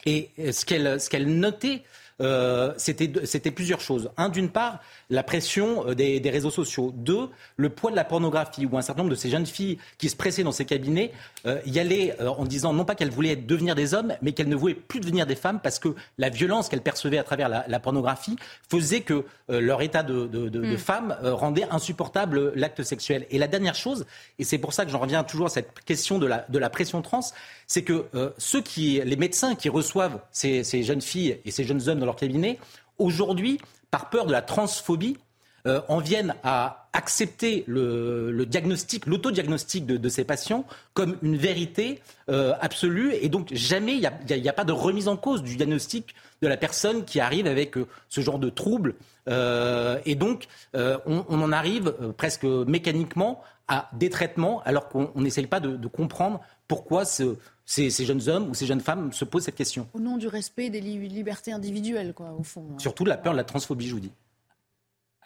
Et 0.05 0.31
ce 0.39 0.65
qu'elle 0.65 1.01
ce 1.01 1.09
qu'elle 1.09 1.29
notait 1.39 1.83
euh, 2.21 2.73
c'était 2.77 3.51
plusieurs 3.51 3.81
choses. 3.81 4.11
Un, 4.17 4.29
d'une 4.29 4.49
part, 4.49 4.81
la 5.11 5.23
pression 5.23 5.89
euh, 5.89 5.95
des, 5.95 6.31
réseaux 6.31 6.51
sociaux. 6.51 6.93
Deux, 6.95 7.29
le 7.57 7.71
poids 7.71 7.91
de 7.91 7.97
la 7.97 8.05
pornographie, 8.05 8.67
où 8.67 8.79
un 8.79 8.83
certain 8.83 9.03
nombre 9.03 9.11
de 9.11 9.19
ces 9.19 9.31
jeunes 9.31 9.47
filles 9.47 9.79
qui 9.99 10.09
se 10.09 10.17
pressaient 10.17 10.45
dans 10.45 10.53
ces 10.53 10.65
cabinets 10.65 11.13
euh, 11.47 11.61
y 11.67 11.79
allaient 11.79 12.17
en 12.21 12.45
disant 12.45 12.73
non 12.73 12.85
pas 12.85 12.95
qu'elles 12.95 13.11
voulaient 13.11 13.37
devenir 13.37 13.75
des 13.75 13.95
hommes, 13.95 14.15
mais 14.23 14.33
qu'elles 14.33 14.49
ne 14.49 14.57
voulaient 14.57 14.75
plus 14.75 15.01
devenir 15.01 15.27
des 15.27 15.35
femmes 15.35 15.61
parce 15.61 15.79
que 15.79 15.95
la 16.19 16.29
violence 16.29 16.69
qu'elles 16.69 16.83
percevaient 16.83 17.19
à 17.19 17.25
travers 17.25 17.49
la, 17.49 17.81
pornographie 17.81 18.37
faisait 18.71 19.01
que 19.01 19.25
leur 19.49 19.83
état 19.83 20.03
de, 20.03 20.27
de, 20.27 20.61
mm. 20.61 20.79
femme 20.79 21.17
rendait 21.23 21.67
insupportable 21.71 22.53
l'acte 22.55 22.83
sexuel. 22.83 23.27
Et 23.31 23.39
la 23.39 23.47
dernière 23.49 23.75
chose, 23.75 24.07
et 24.39 24.45
c'est 24.45 24.59
pour 24.59 24.73
ça 24.73 24.85
que 24.85 24.91
j'en 24.91 25.01
reviens 25.01 25.25
toujours 25.25 25.47
à 25.47 25.51
cette 25.51 25.81
question 25.85 26.19
de 26.19 26.27
la, 26.27 26.47
de 26.49 26.59
la 26.59 26.71
pression 26.71 27.03
trans, 27.03 27.21
c'est 27.67 27.83
que 27.83 28.07
ceux 28.39 28.63
qui, 28.63 29.01
les 29.05 29.17
médecins 29.17 29.55
qui 29.55 29.69
reçoivent 29.69 30.21
ces, 30.31 30.65
ces 30.65 30.83
jeunes 30.83 31.03
filles 31.03 31.41
et 31.45 31.51
ces 31.51 31.65
jeunes 31.65 31.89
hommes 31.89 32.04
leur 32.05 32.17
cabinet, 32.17 32.59
aujourd'hui, 32.99 33.59
par 33.91 34.11
peur 34.11 34.27
de 34.27 34.33
la 34.33 34.43
transphobie, 34.43 35.17
euh, 35.67 35.81
en 35.89 35.99
viennent 35.99 36.35
à 36.43 36.89
accepter 36.93 37.65
le, 37.67 38.45
diagnostic, 38.45 39.07
l'autodiagnostic 39.07 39.87
de, 39.87 39.97
de, 39.97 40.09
ces 40.11 40.23
patients 40.23 40.67
comme 40.93 41.17
une 41.23 41.39
vérité 41.39 42.03
euh, 42.29 42.53
absolue. 42.61 43.15
Et 43.15 43.31
donc, 43.31 43.49
jamais 43.51 43.95
il 43.95 44.01
n'y 44.43 44.49
a, 44.49 44.53
pas 44.53 44.65
de 44.65 44.73
remise 44.73 45.09
en 45.09 45.17
cause 45.17 45.43
du 45.43 45.57
diagnostic 45.57 46.15
de 46.43 46.49
la 46.49 46.59
personne 46.59 47.07
qui 47.07 47.19
arrive 47.19 47.47
avec 47.47 47.79
euh, 47.79 47.87
ce 48.11 48.21
genre 48.21 48.39
de 48.39 48.51
trouble. 48.51 48.95
et 49.27 50.15
donc, 50.17 50.49
on, 50.75 51.25
en 51.31 51.51
arrive 51.51 51.95
presque 52.19 52.45
mécaniquement 52.45 53.43
à 53.69 53.89
des 53.95 54.11
traitements 54.11 54.61
alors 54.67 54.91
qu'on 54.91 55.13
n'essaye 55.17 55.47
pas 55.47 55.61
de 55.61 55.87
comprendre 55.87 56.43
pourquoi 56.69 57.07
ce, 57.07 57.39
ces, 57.65 57.91
jeunes 57.91 58.29
hommes 58.29 58.51
ou 58.51 58.55
ces 58.55 58.67
jeunes 58.67 58.81
femmes 58.81 59.13
se 59.13 59.25
posent 59.25 59.45
cette 59.45 59.55
question. 59.55 59.89
Au 59.95 60.01
nom 60.01 60.17
du 60.17 60.27
respect 60.27 60.71
des 60.71 60.81
libertés 60.81 61.53
individuelles, 61.53 62.13
quoi, 62.15 62.35
au 62.39 62.43
fond. 62.43 62.79
Surtout 62.79 63.05
la 63.05 63.17
peur 63.17 63.33
de 63.33 63.39
la 63.39 63.45
transphobie, 63.45 63.89
je 63.89 63.95
vous 63.95 64.01
dis. 64.01 64.13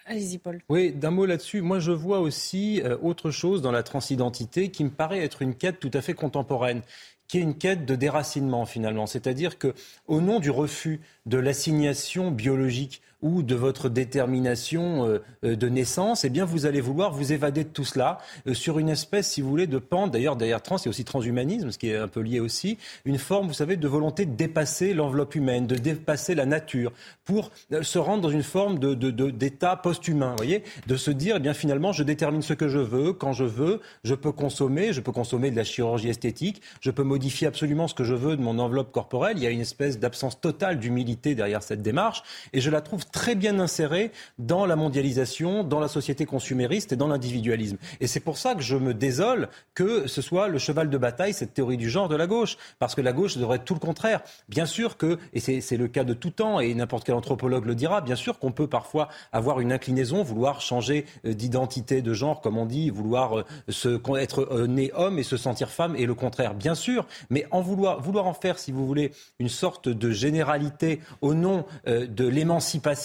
Allez-y, 0.07 0.39
Paul. 0.39 0.63
Oui, 0.71 0.93
d'un 0.93 1.11
mot 1.11 1.27
là-dessus. 1.27 1.61
Moi, 1.61 1.81
je 1.81 1.93
vois 1.93 2.21
aussi 2.21 2.81
euh, 2.83 2.97
autre 3.03 3.31
chose 3.31 3.61
dans 3.61 3.73
la 3.73 3.83
transidentité 3.83 4.71
qui 4.71 4.85
me 4.85 4.91
paraît 4.91 5.23
être 5.23 5.43
une 5.43 5.55
quête 5.55 5.81
tout 5.81 5.91
à 5.93 6.01
fait 6.01 6.15
contemporaine 6.15 6.83
qui 7.29 7.39
est 7.39 7.43
une 7.43 7.57
quête 7.57 7.85
de 7.85 7.95
déracinement 7.95 8.65
finalement, 8.65 9.07
c'est-à-dire 9.07 9.59
que 9.59 9.75
au 10.07 10.21
nom 10.21 10.41
du 10.41 10.51
refus 10.51 11.01
de 11.27 11.39
l'assignation 11.39 12.31
biologique 12.31 13.03
ou 13.21 13.43
de 13.43 13.55
votre 13.55 13.89
détermination 13.89 15.07
euh, 15.07 15.19
euh, 15.45 15.57
de 15.57 15.69
naissance, 15.69 16.25
eh 16.25 16.31
bien, 16.31 16.45
vous 16.45 16.67
allez 16.67 16.81
vouloir 16.81 17.13
vous 17.13 17.33
évader 17.33 17.65
de 17.65 17.69
tout 17.69 17.85
cela 17.85 18.19
euh, 18.47 18.55
sur 18.55 18.79
une 18.79 18.89
espèce, 18.89 19.29
si 19.29 19.41
vous 19.41 19.49
voulez, 19.49 19.67
de 19.67 19.79
pente. 19.79 20.13
D'ailleurs, 20.13 20.37
derrière 20.37 20.63
trans, 20.63 20.77
il 20.77 20.85
y 20.85 20.89
a 20.89 20.91
aussi 20.91 21.05
transhumanisme, 21.05 21.73
ce 21.73 21.79
qui 21.79 21.91
est 21.91 21.97
un 21.97 22.07
peu 22.07 22.21
lié 22.21 22.39
aussi. 22.39 22.79
Une 23.05 23.19
forme, 23.19 23.49
vous 23.49 23.55
savez, 23.55 23.77
de 23.77 23.89
volonté 23.89 24.25
de 24.25 24.37
dépasser 24.37 24.95
l'enveloppe 24.95 25.35
humaine, 25.35 25.67
de 25.67 25.75
dépasser 25.75 26.37
la 26.37 26.47
nature, 26.47 26.93
pour 27.25 27.51
se 27.83 27.99
rendre 27.99 28.23
dans 28.23 28.31
une 28.31 28.43
forme 28.45 28.79
d'état 28.79 29.77
post-humain, 29.77 30.35
voyez, 30.37 30.63
de 30.87 30.97
se 30.97 31.11
dire, 31.11 31.37
eh 31.37 31.41
bien, 31.41 31.55
finalement, 31.55 31.93
je 31.93 32.05
détermine 32.05 32.43
ce 32.43 32.55
que 32.55 32.69
je 32.69 32.79
veux, 32.79 33.13
quand 33.13 33.33
je 33.33 33.45
veux, 33.45 33.81
je 34.05 34.15
peux 34.15 34.33
consommer, 34.33 34.93
je 34.93 35.01
peux 35.01 35.13
consommer 35.13 35.51
de 35.51 35.57
la 35.57 35.65
chirurgie 35.65 36.09
esthétique, 36.09 36.63
je 36.81 36.91
peux 36.91 37.03
modifier 37.03 37.49
absolument 37.49 37.89
ce 37.89 37.95
que 37.95 38.05
je 38.05 38.15
veux 38.15 38.37
de 38.37 38.43
mon 38.43 38.59
enveloppe 38.61 38.93
corporelle. 38.93 39.37
Il 39.39 39.43
y 39.43 39.47
a 39.47 39.51
une 39.51 39.61
espèce 39.61 39.99
d'absence 39.99 40.41
totale 40.41 40.79
d'humilité 40.79 41.35
derrière 41.35 41.63
cette 41.63 41.83
démarche, 41.83 42.23
et 42.53 42.61
je 42.61 42.71
la 42.71 42.81
trouve 42.81 43.08
très 43.11 43.35
bien 43.35 43.59
inséré 43.59 44.13
dans 44.39 44.67
la 44.67 44.77
mondialisation, 44.77 45.65
dans 45.65 45.81
la 45.81 45.89
société 45.89 46.27
consumériste 46.27 46.93
et 46.93 46.97
dans 46.97 47.09
l'individualisme. 47.09 47.77
Et 48.01 48.07
c'est 48.07 48.21
pour 48.21 48.39
ça 48.39 48.55
que 48.55 48.63
je 48.63 48.77
me 48.77 48.95
désole 48.95 49.49
que 49.75 50.07
ce 50.07 50.23
soit 50.23 50.49
le 50.49 50.59
cheval 50.59 50.91
de 50.91 50.99
bataille, 50.99 51.33
cette 51.33 51.55
théorie 51.55 51.77
du 51.77 51.91
genre 51.91 52.09
de 52.09 52.17
la 52.17 52.27
gauche. 52.27 52.57
Parce 52.79 52.95
que 52.95 53.01
la 53.01 53.13
gauche 53.13 53.37
devrait 53.37 53.57
être 53.57 53.65
tout 53.65 53.75
le 53.75 53.81
contraire. 53.81 54.21
Bien 54.49 54.67
sûr 54.67 54.97
que, 54.97 55.19
et 55.33 55.41
c'est 55.41 55.77
le 55.77 55.89
cas 55.89 56.05
de 56.05 56.15
tout 56.15 56.31
temps, 56.31 56.61
et 56.61 56.75
n'importe 56.75 57.05
quel 57.05 57.15
anthropologue 57.15 57.65
le 57.65 57.75
dira, 57.75 58.01
bien 58.01 58.17
sûr 58.17 58.39
qu'on 58.39 58.53
peut 58.53 58.67
parfois 58.67 59.09
avoir 59.33 59.61
une 59.61 59.73
inclinaison, 59.73 60.23
vouloir 60.23 60.61
changer 60.61 61.07
euh, 61.25 61.35
d'identité 61.35 62.03
de 62.03 62.13
genre, 62.13 62.41
comme 62.41 62.59
on 62.59 62.67
dit, 62.67 62.91
vouloir 62.91 63.39
euh, 63.39 63.45
se, 63.69 64.01
être 64.19 64.49
euh, 64.51 64.67
né 64.67 64.91
homme 64.95 65.19
et 65.19 65.23
se 65.23 65.37
sentir 65.37 65.71
femme, 65.71 65.95
et 65.97 66.07
le 66.07 66.15
contraire, 66.15 66.55
bien 66.55 66.75
sûr. 66.75 67.07
Mais 67.31 67.47
en 67.51 67.61
vouloir, 67.61 68.01
vouloir 68.01 68.27
en 68.27 68.35
faire, 68.35 68.59
si 68.59 68.73
vous 68.73 68.87
voulez, 68.87 69.13
une 69.39 69.49
sorte 69.49 69.89
de 69.89 70.11
généralité 70.11 71.01
au 71.21 71.35
nom 71.35 71.65
de 71.87 72.27
l'émancipation, 72.27 72.98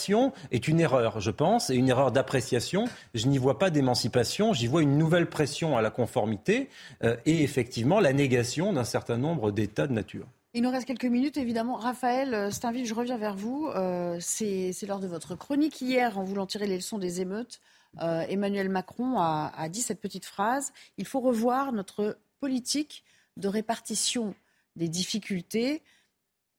est 0.51 0.67
une 0.67 0.79
erreur, 0.79 1.19
je 1.19 1.31
pense, 1.31 1.69
et 1.69 1.75
une 1.75 1.89
erreur 1.89 2.11
d'appréciation. 2.11 2.85
Je 3.13 3.27
n'y 3.27 3.37
vois 3.37 3.59
pas 3.59 3.69
d'émancipation, 3.69 4.53
j'y 4.53 4.67
vois 4.67 4.81
une 4.81 4.97
nouvelle 4.97 5.29
pression 5.29 5.77
à 5.77 5.81
la 5.81 5.89
conformité 5.89 6.69
euh, 7.03 7.15
et 7.25 7.43
effectivement 7.43 7.99
la 7.99 8.13
négation 8.13 8.73
d'un 8.73 8.83
certain 8.83 9.17
nombre 9.17 9.51
d'états 9.51 9.87
de 9.87 9.93
nature. 9.93 10.25
Il 10.53 10.61
nous 10.61 10.69
reste 10.69 10.85
quelques 10.85 11.05
minutes, 11.05 11.37
évidemment. 11.37 11.75
Raphaël 11.75 12.33
euh, 12.33 12.51
Steinville, 12.51 12.85
je 12.85 12.93
reviens 12.93 13.17
vers 13.17 13.35
vous. 13.35 13.67
Euh, 13.67 14.17
c'est 14.19 14.73
lors 14.87 14.99
de 14.99 15.07
votre 15.07 15.35
chronique 15.35 15.81
hier, 15.81 16.17
en 16.17 16.23
voulant 16.23 16.45
tirer 16.45 16.67
les 16.67 16.75
leçons 16.75 16.99
des 16.99 17.21
émeutes, 17.21 17.59
Emmanuel 18.01 18.69
Macron 18.69 19.19
a, 19.19 19.53
a, 19.55 19.69
dit 19.69 19.81
cette 19.81 20.01
petite 20.01 20.25
phrase 20.25 20.73
il 20.97 21.05
faut 21.05 21.19
revoir 21.19 21.71
notre 21.73 22.17
politique 22.39 23.03
de 23.37 23.47
répartition 23.47 24.33
des 24.75 24.87
difficultés. 24.87 25.83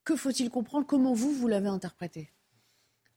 Que 0.05 0.15
faut-il 0.15 0.49
comprendre? 0.49 0.87
Comment 0.87 1.13
vous, 1.13 1.33
vous 1.33 1.49
l'avez 1.49 1.69
interprété 1.69 2.31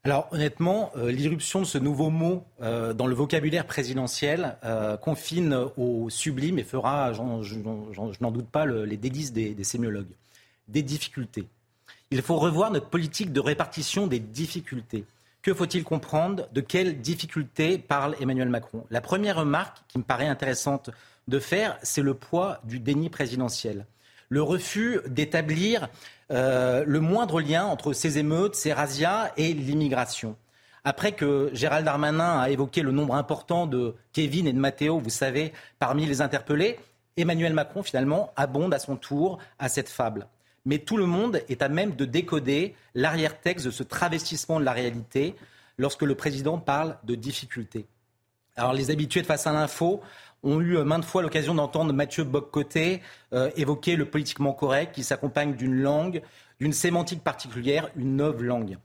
alors 0.07 0.29
honnêtement, 0.31 0.91
euh, 0.95 1.11
l'irruption 1.11 1.59
de 1.59 1.65
ce 1.65 1.77
nouveau 1.77 2.09
mot 2.09 2.45
euh, 2.61 2.93
dans 2.93 3.07
le 3.07 3.13
vocabulaire 3.13 3.65
présidentiel 3.65 4.55
euh, 4.63 4.95
confine 4.95 5.53
au 5.75 6.09
sublime 6.09 6.59
et 6.59 6.63
fera, 6.63 7.11
je 7.11 8.21
n'en 8.21 8.31
doute 8.31 8.47
pas, 8.47 8.65
les 8.65 8.95
délices 8.95 9.33
des, 9.33 9.53
des, 9.53 9.65
sémiologues. 9.65 10.07
Des 10.69 10.81
difficultés. 10.81 11.45
Il 12.09 12.21
faut 12.21 12.37
revoir 12.37 12.71
notre 12.71 12.87
politique 12.87 13.33
de 13.33 13.41
répartition 13.41 14.07
des 14.07 14.19
difficultés. 14.19 15.03
Que 15.41 15.53
faut-il 15.53 15.83
comprendre? 15.83 16.47
De 16.53 16.61
quelles 16.61 17.01
difficultés 17.01 17.77
parle 17.77 18.15
Emmanuel 18.21 18.47
Macron? 18.47 18.85
La 18.89 19.01
première 19.01 19.35
remarque 19.35 19.79
qui 19.89 19.97
me 19.97 20.03
paraît 20.03 20.27
intéressante 20.27 20.89
de 21.27 21.37
faire, 21.37 21.77
c'est 21.83 22.01
le 22.01 22.13
poids 22.13 22.61
du 22.63 22.79
déni 22.79 23.09
présidentiel. 23.09 23.85
Le 24.29 24.41
refus 24.41 24.99
d'établir 25.07 25.89
euh, 26.31 26.83
le 26.85 26.99
moindre 26.99 27.39
lien 27.39 27.65
entre 27.65 27.93
ces 27.93 28.17
émeutes, 28.17 28.55
ces 28.55 28.73
razzias 28.73 29.31
et 29.37 29.53
l'immigration. 29.53 30.35
Après 30.83 31.13
que 31.13 31.49
Gérald 31.53 31.85
Darmanin 31.85 32.39
a 32.39 32.49
évoqué 32.49 32.81
le 32.81 32.91
nombre 32.91 33.15
important 33.15 33.67
de 33.67 33.95
Kevin 34.13 34.47
et 34.47 34.53
de 34.53 34.59
Matteo, 34.59 34.99
vous 34.99 35.09
savez, 35.09 35.53
parmi 35.79 36.05
les 36.05 36.21
interpellés, 36.21 36.79
Emmanuel 37.17 37.53
Macron, 37.53 37.83
finalement, 37.83 38.31
abonde 38.35 38.73
à 38.73 38.79
son 38.79 38.95
tour 38.95 39.39
à 39.59 39.69
cette 39.69 39.89
fable. 39.89 40.27
Mais 40.65 40.79
tout 40.79 40.97
le 40.97 41.05
monde 41.05 41.41
est 41.49 41.61
à 41.61 41.69
même 41.69 41.95
de 41.95 42.05
décoder 42.05 42.75
l'arrière-texte 42.95 43.65
de 43.65 43.71
ce 43.71 43.83
travestissement 43.83 44.59
de 44.59 44.65
la 44.65 44.73
réalité 44.73 45.35
lorsque 45.77 46.03
le 46.03 46.15
président 46.15 46.57
parle 46.57 46.97
de 47.03 47.15
difficultés. 47.15 47.85
Alors 48.57 48.73
les 48.73 48.89
habitués 48.89 49.21
de 49.21 49.27
face 49.27 49.45
à 49.45 49.53
l'info 49.53 50.01
ont 50.43 50.61
eu 50.61 50.77
maintes 50.83 51.05
fois 51.05 51.21
l'occasion 51.21 51.55
d'entendre 51.55 51.93
Mathieu 51.93 52.23
Boccoté 52.23 53.01
euh, 53.33 53.49
évoquer 53.55 53.95
le 53.95 54.05
politiquement 54.05 54.53
correct 54.53 54.93
qui 54.93 55.03
s'accompagne 55.03 55.55
d'une 55.55 55.81
langue, 55.81 56.21
d'une 56.59 56.73
sémantique 56.73 57.23
particulière, 57.23 57.89
une 57.95 58.17
nouvelle 58.17 58.45
langue. 58.45 58.77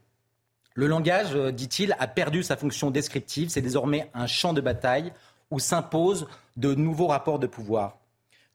Le 0.75 0.87
langage, 0.87 1.35
euh, 1.35 1.51
dit-il, 1.51 1.95
a 1.99 2.07
perdu 2.07 2.43
sa 2.43 2.57
fonction 2.57 2.89
descriptive. 2.89 3.49
C'est 3.49 3.61
désormais 3.61 4.09
un 4.13 4.27
champ 4.27 4.53
de 4.53 4.61
bataille 4.61 5.13
où 5.51 5.59
s'imposent 5.59 6.27
de 6.57 6.73
nouveaux 6.73 7.07
rapports 7.07 7.39
de 7.39 7.47
pouvoir. 7.47 7.97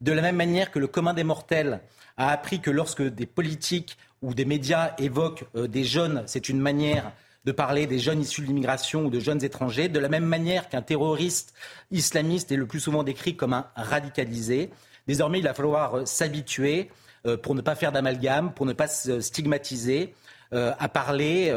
De 0.01 0.13
la 0.13 0.23
même 0.23 0.37
manière 0.37 0.71
que 0.71 0.79
le 0.79 0.87
commun 0.89 1.15
des 1.15 1.25
mortels 1.25 1.81
a 2.17 2.31
appris 2.31 2.61
que 2.61 2.71
lorsque 2.71 3.03
des 3.03 3.27
politiques 3.27 3.97
ou 4.23 4.35
des 4.35 4.45
médias 4.45 4.95
évoquent 4.99 5.45
euh, 5.55 5.69
des 5.69 5.85
jeunes, 5.85 6.25
c'est 6.27 6.49
une 6.49 6.61
manière 6.61 7.13
de 7.45 7.53
parler 7.53 7.87
des 7.87 7.99
jeunes 7.99 8.21
issus 8.21 8.43
de 8.43 8.47
l'immigration 8.47 9.07
ou 9.07 9.11
de 9.11 9.21
jeunes 9.21 9.43
étrangers, 9.45 9.89
de 9.89 9.99
la 9.99 10.09
même 10.09 10.25
manière 10.25 10.69
qu'un 10.69 10.83
terroriste 10.83 11.55
islamiste 11.91 12.53
est 12.53 12.57
le 12.57 12.67
plus 12.67 12.81
souvent 12.81 13.03
décrit 13.03 13.37
comme 13.37 13.53
un 13.53 13.67
radicalisé. 13.75 14.71
Désormais, 15.07 15.39
il 15.39 15.45
va 15.45 15.55
falloir 15.55 15.99
euh, 15.99 16.05
s'habituer 16.05 16.91
euh, 17.27 17.37
pour 17.37 17.55
ne 17.55 17.63
pas 17.63 17.75
faire 17.75 17.93
d'amalgame, 17.93 18.53
pour 18.53 18.67
ne 18.67 18.73
pas 18.73 18.89
se 18.89 19.21
stigmatiser, 19.21 20.15
euh, 20.53 20.73
à 20.79 20.89
parler 20.89 21.53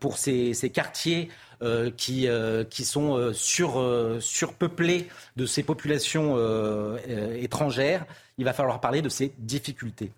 pour 0.00 0.18
ces, 0.18 0.54
quartiers 0.72 1.30
qui, 1.96 2.28
sont 2.84 3.32
sur, 3.32 4.16
surpeuplés 4.20 5.08
de 5.36 5.46
ces 5.46 5.62
populations 5.62 6.36
étrangères. 7.36 8.04
Il 8.36 8.44
va 8.44 8.52
falloir 8.52 8.80
parler 8.80 9.00
de 9.00 9.08
ces 9.08 9.32
difficultés. 9.38 10.12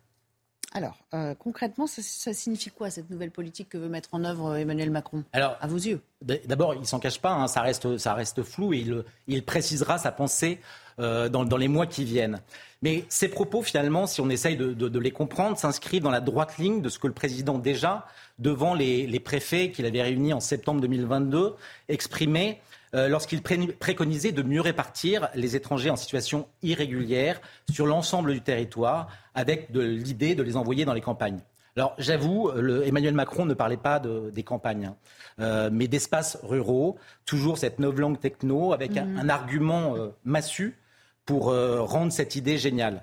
Alors, 0.77 0.99
euh, 1.15 1.35
concrètement, 1.35 1.87
ça, 1.87 2.35
signifie 2.35 2.69
quoi 2.69 2.91
cette 2.91 3.09
nouvelle 3.09 3.31
politique 3.31 3.71
que 3.71 3.79
veut 3.79 3.89
mettre 3.89 4.11
en 4.13 4.25
œuvre 4.25 4.51
euh, 4.51 4.57
Emmanuel 4.57 4.91
Macron? 4.91 5.25
Alors, 5.33 5.57
à 5.63 5.67
vos 5.67 5.79
yeux 5.79 6.03
D'abord, 6.21 6.75
il 6.75 6.87
s'en 6.87 6.99
cache 6.99 7.19
pas, 7.19 7.33
hein, 7.33 7.49
ça, 7.49 7.63
reste, 7.63 7.97
ça 7.97 8.13
reste 8.13 8.43
flou 8.43 8.75
et 8.75 8.85
il, 9.27 9.45
précisera 9.45 9.97
sa 9.97 10.13
pensée 10.13 10.59
euh, 10.99 11.31
dans, 11.31 11.57
les 11.57 11.69
mois 11.69 11.87
qui 11.87 12.05
viennent. 12.05 12.43
Mais 12.83 13.05
ces 13.09 13.29
propos, 13.29 13.63
finalement, 13.63 14.07
si 14.07 14.21
on 14.21 14.29
essaye 14.29 14.57
de, 14.59 14.99
les 14.99 15.11
comprendre, 15.13 15.57
s'inscrivent 15.57 16.03
dans 16.03 16.11
la 16.11 16.21
droite 16.21 16.59
ligne 16.59 16.83
de 16.83 16.91
ce 16.91 16.99
que 16.99 17.07
le 17.07 17.15
président 17.15 17.57
déjà, 17.59 18.07
devant 18.39 18.75
les, 18.75 19.07
les 19.07 19.21
préfets 19.21 19.71
qu'il 19.71 19.87
avait 19.87 20.03
réunis 20.03 20.35
en 20.35 20.41
septembre 20.41 20.83
2022, 20.83 21.55
exprimait 21.89 22.61
euh, 22.97 23.09
lorsqu'il 23.09 23.43
préconisait 23.43 24.33
de 24.33 24.43
mieux 24.43 24.63
répartir 24.63 25.29
les 25.35 25.55
étrangers 25.55 25.91
en 25.91 25.97
situation 25.97 26.49
irrégulière 26.63 27.43
sur 27.71 27.85
l'ensemble 27.85 28.33
du 28.33 28.41
territoire, 28.41 29.09
avec 29.35 29.69
l'idée 29.75 30.35
de 30.35 30.43
les 30.43 30.57
envoyer 30.57 30.87
dans 30.87 30.95
les 30.95 31.03
campagnes. 31.03 31.41
Alors 31.77 31.95
j'avoue, 31.99 32.51
Emmanuel 32.85 33.13
Macron 33.13 33.45
ne 33.45 33.53
parlait 33.53 33.77
pas 33.77 33.99
de, 33.99 34.31
des 34.31 34.43
campagnes, 34.43 34.87
hein. 34.87 34.97
euh, 35.41 35.69
mais 35.71 35.89
d'espaces 35.89 36.39
ruraux, 36.43 36.97
toujours 37.27 37.59
cette 37.59 37.79
langue 37.81 38.19
techno 38.19 38.73
avec 38.73 38.93
mhm. 38.93 39.19
un, 39.19 39.29
argument 39.29 39.95
euh, 39.95 40.09
massu 40.25 40.79
pour 41.27 41.47
rendre 41.47 42.13
cette 42.13 42.37
idée 42.37 42.57
géniale. 42.57 43.03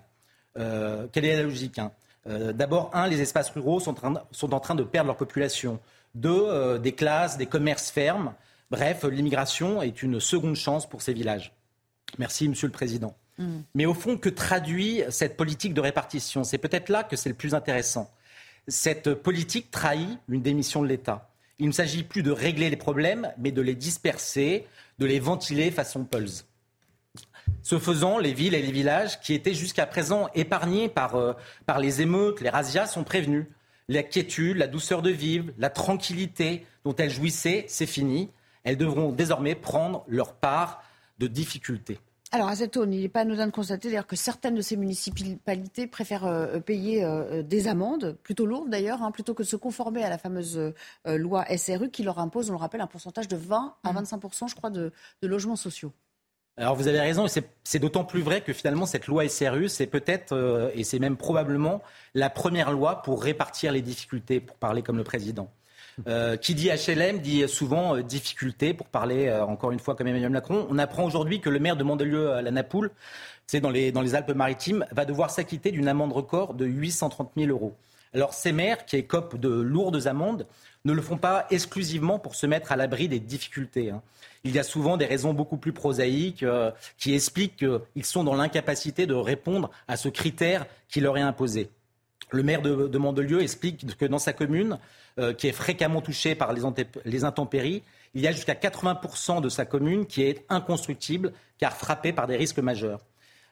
quelle 0.56 1.26
est 1.26 1.36
la 1.36 1.44
logique 1.44 1.78
hein? 1.78 1.92
D'abord, 2.26 2.90
un, 2.94 3.08
les 3.08 3.20
espaces 3.22 3.50
ruraux 3.50 3.82
sont, 3.82 3.96
sont, 4.32 4.54
en 4.54 4.62
train 4.62 4.76
de 4.76 4.84
perdre 4.84 5.08
leur 5.08 5.18
population. 5.18 5.82
Deux, 6.16 6.80
des 6.80 6.94
classes, 6.94 7.38
des 7.38 7.48
commerces 7.48 7.92
ferment. 7.92 8.34
Bref, 8.74 9.04
l'immigration 9.04 9.84
est 9.84 10.02
une 10.02 10.20
seconde 10.20 10.56
chance 10.56 10.90
pour 10.90 11.04
ces 11.04 11.14
villages. 11.14 11.54
Merci, 12.18 12.50
Monsieur 12.50 12.66
le 12.66 12.72
Président. 12.72 13.16
Mm. 13.38 13.60
Mais 13.76 13.86
au 13.86 13.94
fond, 13.94 14.18
que 14.18 14.30
traduit 14.30 15.04
cette 15.12 15.38
politique 15.38 15.76
de 15.76 15.80
répartition? 15.80 16.44
C'est 16.44 16.58
peut-être 16.58 16.90
là 16.90 17.04
que 17.04 17.16
c'est 17.16 17.30
le 17.30 17.36
plus 17.36 17.54
intéressant. 17.54 18.10
Cette 18.68 19.14
politique 19.14 19.70
trahit 19.70 20.18
une 20.28 20.42
démission 20.42 20.82
de 20.82 20.88
l'État. 20.88 21.30
Il 21.60 21.68
ne 21.68 21.72
s'agit 21.72 22.02
plus 22.02 22.24
de 22.24 22.32
régler 22.32 22.72
les 22.72 22.76
problèmes, 22.76 23.32
mais 23.38 23.52
de 23.52 23.62
les 23.62 23.76
disperser, 23.76 24.66
de 24.98 25.06
les 25.06 25.20
ventiler 25.20 25.70
façon 25.70 26.04
Pulse. 26.04 26.48
Ce 27.62 27.78
faisant, 27.78 28.18
les 28.18 28.34
villes 28.34 28.56
et 28.56 28.62
les 28.64 28.72
villages 28.72 29.22
qui 29.22 29.36
étaient 29.36 29.54
jusqu'à 29.54 29.86
présent 29.86 30.30
épargnés 30.34 30.90
par, 30.90 31.14
euh, 31.14 31.34
par 31.68 31.78
les 31.78 32.02
émeutes, 32.02 32.42
les 32.42 32.50
razzias, 32.50 32.88
sont 32.88 33.04
prévenus. 33.04 33.46
La 33.88 34.02
quiétude, 34.02 34.58
la 34.58 34.66
douceur 34.66 35.04
de 35.04 35.12
vivre, 35.12 35.52
la 35.60 35.70
tranquillité 35.70 36.66
dont 36.84 36.96
elles 36.96 37.12
jouissaient, 37.12 37.66
c'est 37.68 37.86
fini. 37.86 38.32
Elles 38.64 38.78
devront 38.78 39.12
désormais 39.12 39.56
prendre 39.56 40.04
leur 40.08 40.34
part 40.34 40.84
de 41.20 41.28
difficultés. 41.28 42.00
Alors 42.34 42.48
à 42.48 42.56
cette 42.56 42.78
aune, 42.78 42.92
il 42.96 43.02
n'est 43.02 43.10
pas 43.10 43.20
anodin 43.20 43.46
de 43.46 43.52
constater 43.52 43.90
d'ailleurs 43.90 44.08
que 44.08 44.16
certaines 44.16 44.56
de 44.56 44.62
ces 44.62 44.76
municipalités 44.76 45.86
préfèrent 45.86 46.26
euh, 46.26 46.60
payer 46.60 47.04
euh, 47.04 47.44
des 47.44 47.68
amendes, 47.68 48.18
plutôt 48.24 48.48
lourdes 48.48 48.72
d'ailleurs, 48.72 49.04
hein, 49.04 49.12
plutôt 49.12 49.36
que 49.36 49.44
de 49.44 49.48
se 49.48 49.56
conformer 49.56 50.04
à 50.04 50.10
la 50.10 50.18
fameuse 50.18 50.58
euh, 50.58 50.74
loi 51.06 51.46
SRU 51.56 51.92
qui 51.92 52.02
leur 52.02 52.18
impose, 52.18 52.50
on 52.50 52.54
le 52.54 52.58
rappelle, 52.58 52.82
un 52.82 52.88
pourcentage 52.88 53.28
de 53.28 53.36
20 53.36 53.76
à 53.84 53.92
25 53.92 54.18
mmh. 54.18 54.48
je 54.48 54.56
crois, 54.56 54.72
de, 54.72 54.92
logements 55.22 55.56
sociaux. 55.56 55.94
Alors 56.58 56.76
vous 56.76 56.88
avez 56.88 57.00
raison, 57.00 57.28
et 57.28 57.44
c'est 57.64 57.80
d'autant 57.80 58.04
plus 58.04 58.22
vrai 58.22 58.42
que 58.42 58.52
finalement 58.52 58.88
cette 58.88 59.06
loi 59.06 59.30
SRU, 59.30 59.70
c'est 59.70 59.88
peut-être, 59.88 60.72
et 60.74 60.84
c'est 60.84 61.00
même 61.00 61.18
probablement, 61.18 61.84
la 62.16 62.32
première 62.32 62.72
loi 62.72 63.04
pour 63.04 63.22
répartir 63.22 63.72
les 63.72 63.82
difficultés, 63.84 64.40
pour 64.40 64.56
parler 64.58 64.82
comme 64.82 64.98
le 64.98 65.04
président. 65.04 65.52
Euh, 66.08 66.38
qui 66.38 66.56
dit 66.56 66.70
HLM 66.70 67.20
dit 67.20 67.48
souvent 67.48 67.96
euh, 67.96 68.02
difficulté, 68.02 68.74
pour 68.74 68.88
parler 68.88 69.28
euh, 69.28 69.46
encore 69.46 69.72
une 69.72 69.80
fois 69.80 69.96
comme 69.96 70.08
Emmanuel 70.08 70.32
Macron. 70.32 70.66
On 70.70 70.80
apprend 70.80 71.04
aujourd'hui 71.06 71.40
que 71.40 71.50
le 71.50 71.60
maire 71.60 71.78
de 71.78 71.84
Mandelieu 71.84 72.32
à 72.32 72.42
la 72.42 72.52
Napoule, 72.52 72.92
c'est 73.46 73.60
dans 73.60 73.70
les, 73.70 73.94
Alpes-Maritimes, 74.16 74.86
va 74.92 75.06
devoir 75.06 75.30
s'acquitter 75.30 75.72
d'une 75.72 75.88
amende 75.88 76.12
record 76.12 76.56
de 76.56 76.66
830 76.66 77.32
000 77.38 77.50
euros. 77.52 77.76
Alors 78.14 78.34
ces 78.34 78.52
maires 78.52 78.86
qui 78.86 78.98
écopent 78.98 79.38
de 79.40 79.50
lourdes 79.50 80.08
amendes 80.08 80.46
ne 80.86 80.94
le 80.94 81.02
font 81.02 81.18
pas 81.18 81.48
exclusivement 81.50 82.20
pour 82.20 82.36
se 82.36 82.46
mettre 82.46 82.72
à 82.72 82.76
l'abri 82.76 83.08
des 83.08 83.20
difficultés. 83.20 83.90
Hein. 83.90 84.02
Il 84.44 84.52
y 84.52 84.60
a 84.60 84.64
souvent 84.64 84.98
des 84.98 85.06
raisons 85.06 85.34
beaucoup 85.34 85.58
plus 85.58 85.74
prosaïques 85.74 86.46
qui 86.98 87.16
expliquent 87.16 87.56
qu'ils 87.58 88.06
sont 88.06 88.24
dans 88.24 88.36
l'incapacité 88.36 89.08
de 89.08 89.14
répondre 89.14 89.72
à 89.88 89.98
ce 89.98 90.10
critère 90.10 90.66
qui 90.90 91.00
leur 91.00 91.18
est 91.18 91.22
imposé. 91.22 91.70
Le 92.34 92.42
maire 92.44 92.62
de, 92.64 92.88
de 92.88 92.98
Mandelieu 92.98 93.42
explique 93.42 93.96
que 93.96 94.06
dans 94.06 94.18
sa 94.18 94.34
commune, 94.34 94.80
euh, 95.20 95.32
qui 95.32 95.48
est 95.48 95.52
fréquemment 95.52 96.02
touché 96.02 96.34
par 96.34 96.54
les, 96.54 97.24
intempéries. 97.24 97.84
Il 98.16 98.22
y 98.22 98.28
a 98.28 98.32
jusqu'à 98.32 98.56
80% 98.56 99.42
de 99.42 99.48
sa 99.48 99.64
commune 99.64 100.08
qui 100.08 100.24
est 100.24 100.44
inconstructible 100.50 101.34
car 101.60 101.78
frappée 101.78 102.12
par 102.14 102.26
des 102.26 102.36
risques 102.36 102.58
majeurs. 102.58 103.00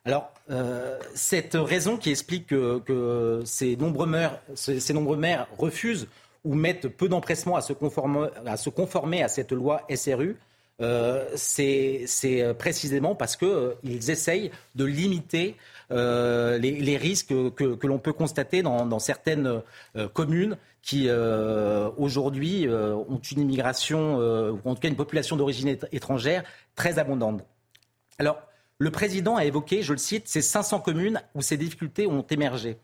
Alors, 0.03 0.33
euh, 0.49 0.97
cette 1.13 1.53
raison 1.53 1.97
qui 1.97 2.09
explique 2.09 2.47
que, 2.47 3.43
ces, 3.45 3.75
nombreux 3.75 4.07
maires, 4.07 5.47
refusent 5.55 6.07
ou 6.43 6.55
mettent 6.55 6.87
peu 6.87 7.07
d'empressement 7.07 7.57
à, 7.57 7.61
se 7.61 7.73
conformer 8.69 9.21
à 9.21 9.27
cette 9.27 9.51
loi 9.51 9.85
SRU, 9.93 10.37
euh, 10.81 11.25
c'est 11.35 12.05
précisément 12.57 13.15
parce 13.15 13.37
qu'ils 13.37 14.09
essayent 14.09 14.51
de 14.75 14.85
limiter 14.85 15.55
les, 15.89 16.97
risques 16.97 17.33
que, 17.55 17.87
l'on 17.87 17.99
peut 17.99 18.13
constater 18.13 18.61
dans 18.61 18.99
certaines 18.99 19.61
communes 20.13 20.57
qui 20.81 21.05
euh, 21.07 21.89
aujourd'hui 21.97 22.67
euh, 22.67 22.95
ont 22.95 23.19
une 23.19 23.41
immigration, 23.41 24.19
euh, 24.19 24.51
ou 24.51 24.69
en 24.69 24.75
tout 24.75 24.81
cas 24.81 24.87
une 24.87 24.95
population 24.95 25.35
d'origine 25.35 25.77
étrangère 25.91 26.43
très 26.75 26.97
abondante. 26.99 27.43
Alors, 28.17 28.41
le 28.79 28.89
président 28.89 29.35
a 29.35 29.45
évoqué, 29.45 29.83
je 29.83 29.93
le 29.93 29.99
cite, 29.99 30.27
ces 30.27 30.41
500 30.41 30.79
communes 30.79 31.21
où 31.35 31.41
ces 31.41 31.57
difficultés 31.57 32.07
ont 32.07 32.23
émergé. 32.23 32.77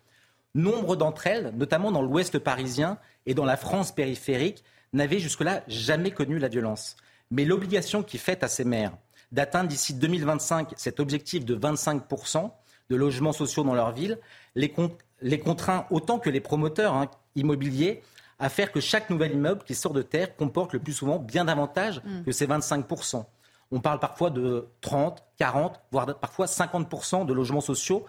Nombre 0.53 0.95
d'entre 0.95 1.25
elles, 1.27 1.51
notamment 1.55 1.91
dans 1.91 2.03
l'ouest 2.03 2.37
parisien 2.37 2.99
et 3.25 3.33
dans 3.33 3.45
la 3.45 3.57
France 3.57 3.93
périphérique, 3.93 4.63
n'avaient 4.93 5.19
jusque-là 5.19 5.63
jamais 5.67 6.11
connu 6.11 6.37
la 6.37 6.47
violence. 6.47 6.95
Mais 7.31 7.45
l'obligation 7.45 8.03
qui 8.03 8.17
est 8.17 8.19
faite 8.19 8.43
à 8.43 8.47
ces 8.47 8.63
maires 8.63 8.93
d'atteindre 9.31 9.69
d'ici 9.69 9.93
2025 9.93 10.73
cet 10.77 10.99
objectif 10.99 11.43
de 11.45 11.55
25% 11.55 12.49
de 12.89 12.95
logements 12.95 13.33
sociaux 13.33 13.63
dans 13.63 13.75
leur 13.75 13.91
ville 13.91 14.19
les, 14.55 14.73
les 15.21 15.39
contraint 15.39 15.85
autant 15.89 16.19
que 16.19 16.29
les 16.29 16.39
promoteurs 16.39 16.93
hein, 16.93 17.09
immobiliers 17.35 18.01
à 18.39 18.49
faire 18.49 18.71
que 18.71 18.79
chaque 18.79 19.09
nouvel 19.09 19.33
immeuble 19.33 19.63
qui 19.63 19.75
sort 19.75 19.93
de 19.93 20.01
terre 20.01 20.35
comporte 20.35 20.73
le 20.73 20.79
plus 20.79 20.93
souvent 20.93 21.19
bien 21.19 21.45
davantage 21.45 22.01
mm. 22.05 22.23
que 22.23 22.31
ces 22.31 22.47
25%. 22.47 23.25
On 23.71 23.81
parle 23.81 23.99
parfois 23.99 24.29
de 24.29 24.67
30, 24.81 25.23
40, 25.37 25.81
voire 25.91 26.17
parfois 26.19 26.45
50% 26.45 27.25
de 27.25 27.33
logements 27.33 27.61
sociaux 27.61 28.05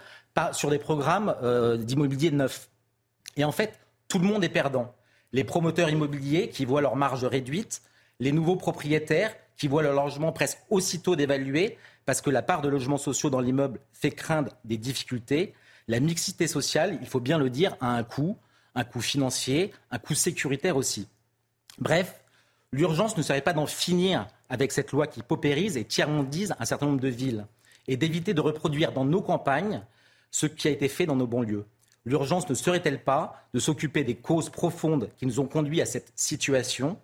sur 0.53 0.71
des 0.71 0.79
programmes 0.79 1.35
euh, 1.43 1.77
d'immobilier 1.77 2.31
neuf. 2.31 2.69
Et 3.37 3.45
en 3.45 3.51
fait, 3.51 3.81
tout 4.07 4.19
le 4.21 4.27
monde 4.27 4.45
est 4.45 4.49
perdant. 4.49 4.95
Les 5.33 5.43
promoteurs 5.43 5.91
immobiliers 5.91 6.49
qui 6.49 6.65
voient 6.65 6.81
leur 6.81 6.95
marge 6.95 7.25
réduite, 7.25 7.83
les 8.21 8.33
nouveaux 8.33 8.57
propriétaires 8.57 9.35
qui 9.57 9.69
voient 9.69 9.83
leur 9.83 9.95
logement 9.95 10.33
presque 10.33 10.59
aussitôt 10.71 11.17
dévalué 11.17 11.79
parce 12.07 12.21
que 12.21 12.31
la 12.31 12.43
part 12.43 12.63
de 12.63 12.69
logements 12.69 12.97
sociaux 12.97 13.31
dans 13.31 13.41
l'immeuble 13.41 13.81
fait 13.93 14.11
craindre 14.11 14.53
des 14.65 14.79
difficultés. 14.79 15.55
La 15.89 16.01
mixité 16.01 16.47
sociale, 16.47 16.99
il 17.01 17.07
faut 17.07 17.21
bien 17.21 17.39
le 17.39 17.51
dire, 17.51 17.77
a 17.81 17.89
un 17.89 18.05
coût 18.05 18.37
un 18.79 18.85
coût 18.85 19.01
financier, 19.01 19.73
un 19.91 19.99
coût 19.99 20.15
sécuritaire 20.15 20.77
aussi. 20.77 21.09
Bref, 21.79 22.23
l'urgence 22.71 23.17
ne 23.17 23.23
serait 23.23 23.41
pas 23.41 23.53
d'en 23.53 23.67
finir 23.67 24.29
avec 24.49 24.71
cette 24.71 24.93
loi 24.93 25.09
qui 25.09 25.23
paupérise 25.23 25.77
et 25.77 25.85
tiers-mondise 25.85 26.55
un 26.61 26.65
certain 26.65 26.87
nombre 26.87 27.01
de 27.01 27.09
villes 27.09 27.47
et 27.89 27.97
d'éviter 27.97 28.35
de 28.35 28.41
reproduire 28.41 28.93
dans 28.93 29.05
nos 29.05 29.21
campagnes 29.21 29.83
ce 30.31 30.47
qui 30.47 30.69
a 30.69 30.71
été 30.71 30.89
fait 30.89 31.07
dans 31.07 31.17
nos 31.17 31.27
banlieues. 31.27 31.67
L'urgence 32.05 32.49
ne 32.49 32.55
serait-elle 32.55 33.03
pas 33.03 33.43
de 33.53 33.59
s'occuper 33.59 34.05
des 34.05 34.15
causes 34.15 34.49
profondes 34.49 35.11
qui 35.17 35.27
nous 35.27 35.41
ont 35.41 35.47
conduits 35.47 35.83
à 35.83 35.87
cette 35.87 36.13
situation? 36.15 36.99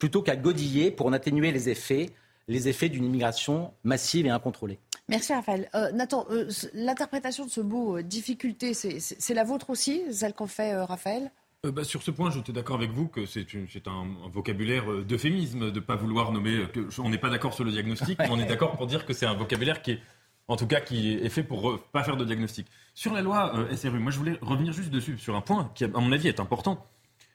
Plutôt 0.00 0.22
qu'à 0.22 0.34
godiller 0.34 0.90
pour 0.90 1.06
en 1.06 1.12
atténuer 1.12 1.52
les 1.52 1.68
effets, 1.68 2.10
les 2.48 2.66
effets 2.66 2.88
d'une 2.88 3.04
immigration 3.04 3.72
massive 3.84 4.26
et 4.26 4.30
incontrôlée 4.30 4.80
Merci 5.08 5.34
Raphaël. 5.34 5.68
Euh, 5.74 5.90
Nathan, 5.92 6.24
euh, 6.30 6.48
l'interprétation 6.72 7.44
de 7.44 7.50
ce 7.50 7.60
mot 7.60 7.98
euh, 7.98 8.02
difficulté, 8.02 8.74
c'est 8.74 9.34
la 9.34 9.44
vôtre 9.44 9.70
aussi, 9.70 10.02
celle 10.12 10.34
qu'en 10.34 10.46
fait 10.46 10.74
Raphaël? 10.76 11.30
Bah, 11.64 11.84
sur 11.84 12.02
ce 12.02 12.10
point, 12.10 12.30
j'étais 12.30 12.52
d'accord 12.52 12.76
avec 12.76 12.90
vous 12.92 13.08
que 13.08 13.26
c'est 13.26 13.44
un, 13.86 14.06
vocabulaire 14.30 15.04
d'euphémisme 15.04 15.70
de 15.70 15.74
ne 15.74 15.80
pas 15.80 15.96
vouloir 15.96 16.32
nommer. 16.32 16.64
Que, 16.72 16.88
on 17.00 17.10
n'est 17.10 17.18
pas 17.18 17.28
d'accord 17.28 17.52
sur 17.52 17.64
le 17.64 17.72
diagnostic, 17.72 18.18
mais 18.18 18.30
on 18.30 18.38
est 18.38 18.46
d'accord 18.46 18.76
pour 18.76 18.86
dire 18.86 19.04
que 19.04 19.12
c'est 19.12 19.26
un 19.26 19.34
vocabulaire 19.34 19.82
qui 19.82 19.92
est, 19.92 20.00
en 20.48 20.56
tout 20.56 20.66
cas, 20.66 20.80
qui 20.80 21.12
est 21.12 21.28
fait 21.28 21.42
pour 21.42 21.72
ne 21.72 21.76
pas 21.76 22.02
faire 22.02 22.16
de 22.16 22.24
diagnostic. 22.24 22.68
Sur 22.94 23.12
la 23.12 23.20
loi 23.20 23.52
SRU, 23.76 23.98
moi 23.98 24.10
je 24.10 24.18
voulais 24.18 24.38
revenir 24.40 24.72
juste 24.72 24.90
dessus, 24.90 25.18
sur 25.18 25.36
un 25.36 25.42
point 25.42 25.70
qui, 25.74 25.84
à 25.84 25.88
mon 25.88 26.12
avis, 26.12 26.28
est 26.28 26.40
important. 26.40 26.86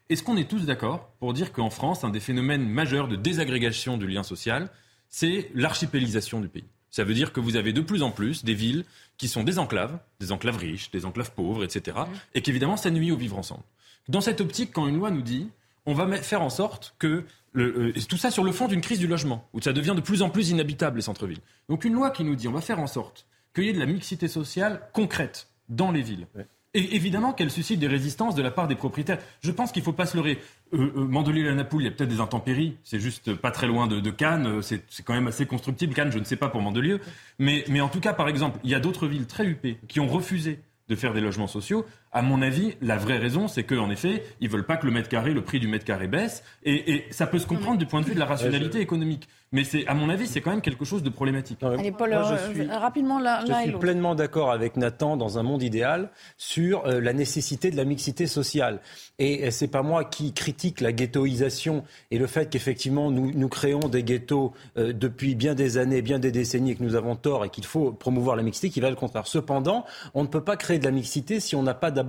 Est-ce 0.09 0.21
qu'on 0.21 0.37
est 0.37 0.49
tous 0.49 0.65
d'accord 0.65 1.09
pour 1.19 1.33
dire 1.33 1.51
qu'en 1.51 1.69
France, 1.69 2.03
un 2.03 2.09
des 2.09 2.19
phénomènes 2.19 2.67
majeurs 2.67 3.07
de 3.07 3.15
désagrégation 3.15 3.97
du 3.97 4.07
lien 4.07 4.21
social, 4.21 4.69
c'est 5.09 5.49
l'archipélisation 5.55 6.39
du 6.41 6.47
pays? 6.47 6.65
Ça 6.91 7.03
veut 7.03 7.13
dire 7.13 7.33
que 7.33 7.39
vous 7.39 7.55
avez 7.55 7.73
de 7.73 7.81
plus 7.81 8.03
en 8.03 8.11
plus 8.11 8.45
des 8.45 8.53
villes 8.53 8.85
qui 9.17 9.27
sont 9.27 9.43
des 9.43 9.57
enclaves, 9.57 9.97
des 10.19 10.31
enclaves 10.31 10.57
riches, 10.57 10.91
des 10.91 11.05
enclaves 11.05 11.33
pauvres, 11.33 11.63
etc. 11.63 11.97
Et 12.35 12.41
qu'évidemment, 12.41 12.77
ça 12.77 12.91
nuit 12.91 13.11
au 13.11 13.17
vivre 13.17 13.37
ensemble. 13.37 13.63
Dans 14.07 14.21
cette 14.21 14.41
optique, 14.41 14.71
quand 14.71 14.87
une 14.87 14.97
loi 14.97 15.09
nous 15.09 15.23
dit 15.23 15.49
on 15.87 15.93
va 15.93 16.07
faire 16.17 16.41
en 16.41 16.49
sorte 16.49 16.95
que 16.99 17.25
le, 17.53 17.93
euh, 17.95 18.01
tout 18.07 18.17
ça 18.17 18.31
sur 18.31 18.43
le 18.43 18.51
fond 18.51 18.67
d'une 18.67 18.81
crise 18.81 18.99
du 18.99 19.07
logement, 19.07 19.47
où 19.53 19.61
ça 19.61 19.73
devient 19.73 19.93
de 19.95 20.01
plus 20.01 20.21
en 20.21 20.29
plus 20.29 20.49
inhabitable 20.49 20.97
les 20.97 21.03
centres-villes. 21.03 21.41
Donc 21.69 21.85
une 21.85 21.93
loi 21.93 22.11
qui 22.11 22.23
nous 22.23 22.35
dit 22.35 22.47
on 22.47 22.51
va 22.51 22.61
faire 22.61 22.79
en 22.79 22.87
sorte 22.87 23.25
qu'il 23.53 23.65
y 23.65 23.69
ait 23.69 23.73
de 23.73 23.79
la 23.79 23.85
mixité 23.85 24.27
sociale 24.27 24.81
concrète 24.93 25.47
dans 25.69 25.91
les 25.91 26.01
villes. 26.01 26.27
Et 26.75 26.93
évidemment 26.93 27.31
qu'elle 27.31 27.51
suscite 27.51 27.79
des 27.79 27.87
résistances 27.87 28.35
de 28.35 28.41
la 28.41 28.51
part 28.51 28.67
des 28.67 28.75
propriétaires. 28.75 29.17
Je 29.41 29.51
pense 29.51 29.71
qu'il 29.71 29.81
ne 29.81 29.85
faut 29.85 29.93
pas 29.93 30.05
se 30.05 30.17
leurrer. 30.17 30.39
Euh, 30.73 30.91
euh, 30.97 31.43
la 31.45 31.53
Napoule, 31.53 31.83
il 31.83 31.85
y 31.85 31.87
a 31.87 31.91
peut-être 31.91 32.09
des 32.09 32.19
intempéries. 32.19 32.75
C'est 32.83 32.99
juste 32.99 33.33
pas 33.33 33.49
très 33.49 33.65
loin 33.65 33.87
de, 33.87 34.09
Cannes. 34.09 34.45
Euh, 34.45 34.61
c'est 34.61 34.83
quand 35.05 35.13
même 35.13 35.27
assez 35.27 35.45
constructible. 35.45 35.93
Cannes, 35.93 36.11
je 36.11 36.19
ne 36.19 36.25
sais 36.25 36.35
pas 36.35 36.49
pour 36.49 36.61
Mandelieu. 36.61 36.99
Mais, 37.39 37.63
mais 37.69 37.79
en 37.79 37.87
tout 37.87 38.01
cas, 38.01 38.11
par 38.11 38.27
exemple, 38.27 38.59
il 38.65 38.69
y 38.69 38.75
a 38.75 38.81
d'autres 38.81 39.07
villes 39.07 39.25
très 39.25 39.45
huppées 39.45 39.79
qui 39.87 40.01
ont 40.01 40.07
refusé 40.07 40.59
de 40.89 40.95
faire 40.95 41.13
des 41.13 41.21
logements 41.21 41.47
sociaux. 41.47 41.85
À 42.15 42.21
mon 42.21 42.41
avis, 42.41 42.75
la 42.81 42.95
vraie 42.95 43.17
raison, 43.17 43.49
c'est 43.49 43.65
qu'en 43.65 43.89
effet, 43.89 44.23
ils 44.39 44.49
veulent 44.49 44.65
pas 44.65 44.77
que 44.77 44.85
le 44.85 44.91
mètre 44.93 45.09
carré, 45.09 45.33
le 45.33 45.43
prix 45.43 45.59
du 45.59 45.67
mètre 45.67 45.83
carré 45.83 46.07
baisse. 46.07 46.45
Et, 46.63 47.03
ça 47.11 47.27
peut 47.27 47.39
se 47.39 47.45
comprendre 47.45 47.77
du 47.77 47.85
point 47.85 47.99
de 47.99 48.05
vue 48.05 48.13
de 48.13 48.19
la 48.19 48.25
rationalité 48.35 48.79
économique. 48.79 49.27
Mais 49.51 49.65
c'est, 49.65 49.85
à 49.87 49.93
mon 49.93 50.09
avis, 50.09 50.25
c'est 50.25 50.39
quand 50.39 50.51
même 50.51 50.61
quelque 50.61 50.85
chose 50.85 51.03
de 51.03 51.09
problématique. 51.09 51.61
Allez, 51.61 51.91
Paul, 51.91 52.13
euh, 52.13 52.77
rapidement, 52.77 53.19
là, 53.19 53.43
Je 53.45 53.69
suis 53.69 53.77
pleinement 53.79 54.15
d'accord 54.15 54.51
avec 54.51 54.77
Nathan 54.77 55.17
dans 55.17 55.37
un 55.37 55.43
monde 55.43 55.61
idéal 55.61 56.09
sur 56.37 56.85
euh, 56.85 57.01
la 57.01 57.11
nécessité 57.11 57.69
de 57.69 57.75
la 57.75 57.83
mixité 57.83 58.27
sociale. 58.27 58.79
Et 59.19 59.51
c'est 59.51 59.67
pas 59.69 59.81
moi 59.81 60.03
qui 60.03 60.33
critique 60.33 60.81
la 60.81 60.91
ghettoisation 60.91 61.83
et 62.11 62.17
le 62.17 62.27
fait 62.27 62.49
qu'effectivement 62.49 63.11
nous, 63.11 63.31
nous 63.33 63.47
créons 63.47 63.87
des 63.87 64.03
ghettos 64.03 64.53
euh, 64.77 64.91
depuis 64.91 65.35
bien 65.35 65.53
des 65.53 65.77
années, 65.77 66.01
bien 66.01 66.19
des 66.19 66.31
décennies 66.31 66.71
et 66.71 66.75
que 66.75 66.83
nous 66.83 66.95
avons 66.95 67.15
tort 67.15 67.45
et 67.45 67.49
qu'il 67.49 67.65
faut 67.65 67.91
promouvoir 67.91 68.35
la 68.35 68.43
mixité 68.43 68.69
qui 68.69 68.81
va 68.81 68.89
le 68.89 68.97
contraire. 68.97 69.27
Cependant, 69.27 69.85
on 70.15 70.23
ne 70.23 70.27
peut 70.27 70.43
pas 70.43 70.57
créer 70.57 70.79
de 70.79 70.85
la 70.85 70.91
mixité 70.91 71.39
si 71.39 71.55
on 71.55 71.63
n'a 71.63 71.73
pas 71.73 71.91
d'abord 71.91 72.04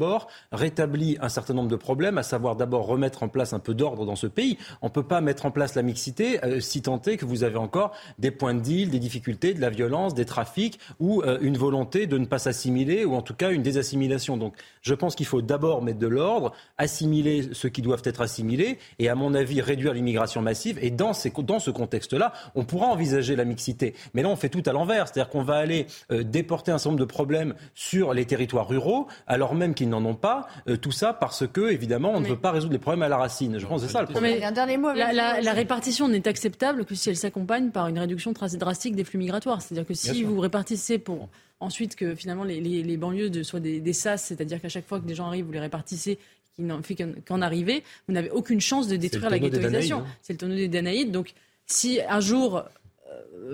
rétabli 0.53 1.17
un 1.21 1.29
certain 1.29 1.55
nombre 1.55 1.69
de 1.69 1.77
problèmes, 1.77 2.19
à 2.19 2.23
savoir 2.23 2.57
d'abord 2.57 2.87
remettre 2.87 3.23
en 3.23 3.29
place 3.29 3.53
un 3.53 3.59
peu 3.59 3.75
d'ordre 3.75 4.07
dans 4.07 4.17
ce 4.17 4.27
pays. 4.27 4.59
On 4.83 4.87
ne 4.87 4.93
peut 4.93 5.03
pas 5.03 5.21
mettre 5.21 5.47
en 5.47 5.51
place 5.51 5.75
la 5.75 5.83
mixité 5.83 6.41
si 6.61 6.83
tant 6.83 7.01
est 7.03 7.17
que 7.17 7.25
vous 7.25 7.45
avez 7.45 7.57
encore 7.57 7.93
des 8.19 8.31
points 8.31 8.55
de 8.55 8.61
deal, 8.61 8.91
des 8.91 8.99
difficultés, 8.99 9.55
de 9.55 9.61
la 9.61 9.71
violence, 9.71 10.15
des 10.15 10.25
trafics 10.25 10.79
ou 11.01 11.23
euh, 11.23 11.39
une 11.41 11.57
volonté 11.57 12.07
de 12.07 12.19
ne 12.19 12.27
pas 12.27 12.39
s'assimiler 12.39 13.05
ou 13.05 13.15
en 13.15 13.23
tout 13.23 13.35
cas 13.35 13.51
une 13.51 13.63
désassimilation. 13.63 14.37
Donc 14.37 14.55
je 14.83 14.95
pense 14.95 15.15
qu'il 15.15 15.27
faut 15.27 15.43
d'abord 15.43 15.83
mettre 15.83 15.99
de 15.99 16.07
l'ordre, 16.07 16.53
assimiler 16.79 17.49
ceux 17.53 17.69
qui 17.69 17.83
doivent 17.83 18.03
être 18.05 18.21
assimilés 18.21 18.79
et 18.99 19.09
à 19.09 19.15
mon 19.15 19.35
avis 19.35 19.61
réduire 19.61 19.93
l'immigration 19.93 20.43
massive. 20.43 20.79
Et 20.83 20.91
dans, 20.91 21.13
ces, 21.13 21.31
dans 21.31 21.59
ce 21.59 21.71
contexte-là, 21.71 22.33
on 22.55 22.65
pourra 22.65 22.87
envisager 22.87 23.37
la 23.37 23.45
mixité. 23.45 23.95
Mais 24.15 24.23
là, 24.23 24.29
on 24.29 24.37
fait 24.37 24.49
tout 24.49 24.63
à 24.67 24.73
l'envers. 24.73 25.09
C'est-à-dire 25.09 25.31
qu'on 25.31 25.43
va 25.43 25.57
aller 25.57 25.87
euh, 26.11 26.23
déporter 26.23 26.73
un 26.73 26.79
certain 26.79 26.91
nombre 26.91 27.01
de 27.01 27.05
problèmes 27.05 27.55
sur 27.75 28.15
les 28.15 28.25
territoires 28.25 28.69
ruraux 28.69 29.07
alors 29.27 29.55
même 29.55 29.75
qu'ils 29.87 29.90
n'en 29.90 30.05
ont 30.05 30.14
pas. 30.14 30.49
Euh, 30.68 30.77
tout 30.77 30.92
ça 30.92 31.12
parce 31.12 31.46
que, 31.46 31.70
évidemment, 31.70 32.12
on 32.14 32.20
ne 32.20 32.27
veut 32.27 32.37
pas 32.37 32.51
résoudre 32.51 32.72
les 32.72 32.79
problèmes 32.79 33.03
à 33.03 33.09
la 33.09 33.16
racine. 33.16 33.59
Je 33.59 33.66
pense 33.66 33.81
que 33.81 33.87
c'est 33.87 33.92
ça 33.92 34.01
le 34.01 34.09
problème. 34.09 34.42
un 34.42 34.53
dernier 34.53 34.77
mot. 34.77 34.92
La, 34.92 35.40
la 35.40 35.53
répartition 35.53 36.09
n'est 36.09 36.27
acceptable 36.29 36.85
que 36.85 36.94
si 36.94 37.09
elle 37.09 37.16
s'accompagne 37.16 37.70
par 37.70 37.88
une 37.88 37.99
réduction 37.99 38.33
drastique 38.33 38.96
des 38.96 39.05
flux 39.05 39.18
migratoires. 39.18 39.62
C'est-à-dire 39.62 39.87
que 39.87 39.94
si 39.94 40.25
vous 40.25 40.40
répartissez 40.40 40.99
pour 40.99 41.29
ensuite 41.61 41.96
que 41.96 42.14
finalement 42.14 42.44
les, 42.44 42.96
banlieues 42.96 43.31
de, 43.31 43.42
soient 43.42 43.61
des, 43.61 43.92
sas, 43.92 44.22
c'est-à-dire 44.22 44.61
qu'à 44.61 44.68
chaque 44.68 44.87
fois 44.87 45.01
que 45.01 45.07
des 45.07 45.14
gens 45.14 45.27
arrivent, 45.27 45.46
vous 45.46 45.53
les 45.53 45.61
répartissez 45.61 46.18
qui 46.55 46.62
n'en 46.62 46.83
fait 46.83 46.96
qu'en 47.27 47.42
arriver, 47.42 47.85
vous 48.09 48.14
n'avez 48.14 48.31
aucune 48.31 48.61
chance 48.61 48.88
de 48.88 48.96
détruire 48.96 49.29
la 49.29 49.38
ghettoisation. 49.38 50.01
Hein. 50.01 50.07
C'est 50.22 50.33
le 50.33 50.38
tonneau 50.38 50.55
des 50.55 50.68
Danaïdes. 50.68 51.12
Donc, 51.12 51.35
si 51.66 52.01
un 52.09 52.20
jour 52.20 52.64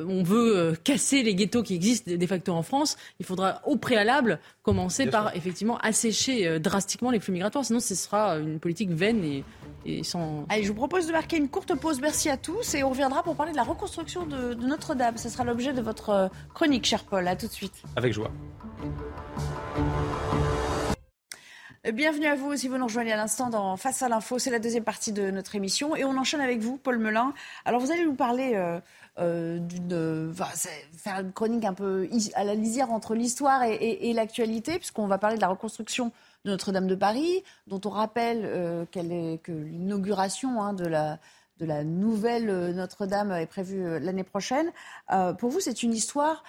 on 0.07 0.23
veut 0.23 0.57
euh, 0.57 0.75
casser 0.83 1.23
les 1.23 1.35
ghettos 1.35 1.63
qui 1.63 1.75
existent 1.75 2.11
de 2.15 2.27
facto 2.27 2.53
en 2.53 2.63
France, 2.63 2.97
il 3.21 3.27
faudra 3.27 3.61
au 3.67 3.77
préalable 3.77 4.39
commencer 4.63 5.07
par 5.07 5.35
effectivement 5.37 5.79
assécher 5.79 6.47
euh, 6.47 6.59
drastiquement 6.59 7.11
les 7.11 7.21
flux 7.21 7.33
migratoires. 7.33 7.65
Sinon, 7.65 7.81
ce 7.81 7.95
sera 7.95 8.39
une 8.39 8.59
politique 8.59 8.91
vaine 8.91 9.25
et, 9.25 9.45
et, 9.85 10.03
sans. 10.03 10.47
Allez, 10.49 10.63
je 10.63 10.69
vous 10.69 10.75
propose 10.75 11.07
de 11.07 11.13
marquer 11.13 11.37
une 11.37 11.49
courte 11.49 11.75
pause. 11.75 12.01
Merci 12.01 12.29
à 12.29 12.37
tous 12.37 12.75
et 12.75 12.83
on 12.83 12.91
reviendra 12.91 13.23
pour 13.23 13.37
parler 13.37 13.53
de 13.53 13.57
la 13.57 13.65
reconstruction 13.65 14.27
de, 14.27 14.55
de 14.55 14.67
Notre-Dame. 14.67 15.17
Ce 15.17 15.29
sera 15.29 15.45
l'objet 15.45 15.73
de 15.73 15.83
votre 15.83 16.31
chronique, 16.55 16.87
cher 16.87 17.05
Paul. 17.05 17.27
À 17.29 17.37
tout 17.37 17.47
de 17.47 17.53
suite. 17.53 17.83
Avec 17.97 18.13
joie. 18.13 18.31
Bienvenue 21.91 22.27
à 22.27 22.37
vous 22.37 22.57
si 22.57 22.69
vous 22.69 22.79
nous 22.79 22.85
rejoignez 22.85 23.13
à 23.13 23.17
l'instant 23.17 23.51
dans 23.51 23.77
Face 23.77 24.03
à 24.03 24.09
l'info. 24.09 24.39
C'est 24.39 24.53
la 24.53 24.61
deuxième 24.61 24.85
partie 24.85 25.11
de 25.11 25.33
notre 25.33 25.57
émission 25.57 25.97
et 25.97 26.05
on 26.05 26.17
enchaîne 26.17 26.41
avec 26.41 26.61
vous, 26.61 26.77
Paul 26.77 26.97
Melun. 26.97 27.35
Alors 27.65 27.81
vous 27.81 27.91
allez 27.91 28.05
nous 28.05 28.15
parler 28.15 28.53
euh, 29.19 29.59
d'une, 29.59 30.33
faire 30.33 31.19
une 31.19 31.33
chronique 31.33 31.65
un 31.65 31.75
peu 31.75 32.09
à 32.35 32.45
la 32.45 32.55
lisière 32.55 32.93
entre 32.93 33.17
l'histoire 33.17 33.65
et, 33.65 34.13
l'actualité, 34.13 34.79
puisqu'on 34.79 35.09
va 35.09 35.19
parler 35.19 35.35
de 35.35 35.41
la 35.41 35.49
reconstruction 35.49 36.13
de 36.45 36.53
Notre-Dame 36.53 36.87
de 36.87 36.95
Paris, 36.95 37.43
dont 37.67 37.81
on 37.85 37.91
rappelle 37.91 38.43
euh, 38.45 38.85
est, 38.95 39.43
que 39.43 39.51
l'inauguration 39.51 40.63
hein, 40.63 40.75
de 40.75 40.87
la 40.87 41.19
de 41.59 41.67
la 41.67 41.83
nouvelle 41.83 42.49
euh, 42.49 42.73
Notre-Dame 42.73 43.33
est 43.33 43.47
prévue 43.47 43.99
l'année 43.99 44.23
prochaine. 44.23 44.71
pour 45.39 45.51
vous, 45.51 45.59
c'est 45.59 45.83
une 45.83 45.95
histoire 45.95 46.45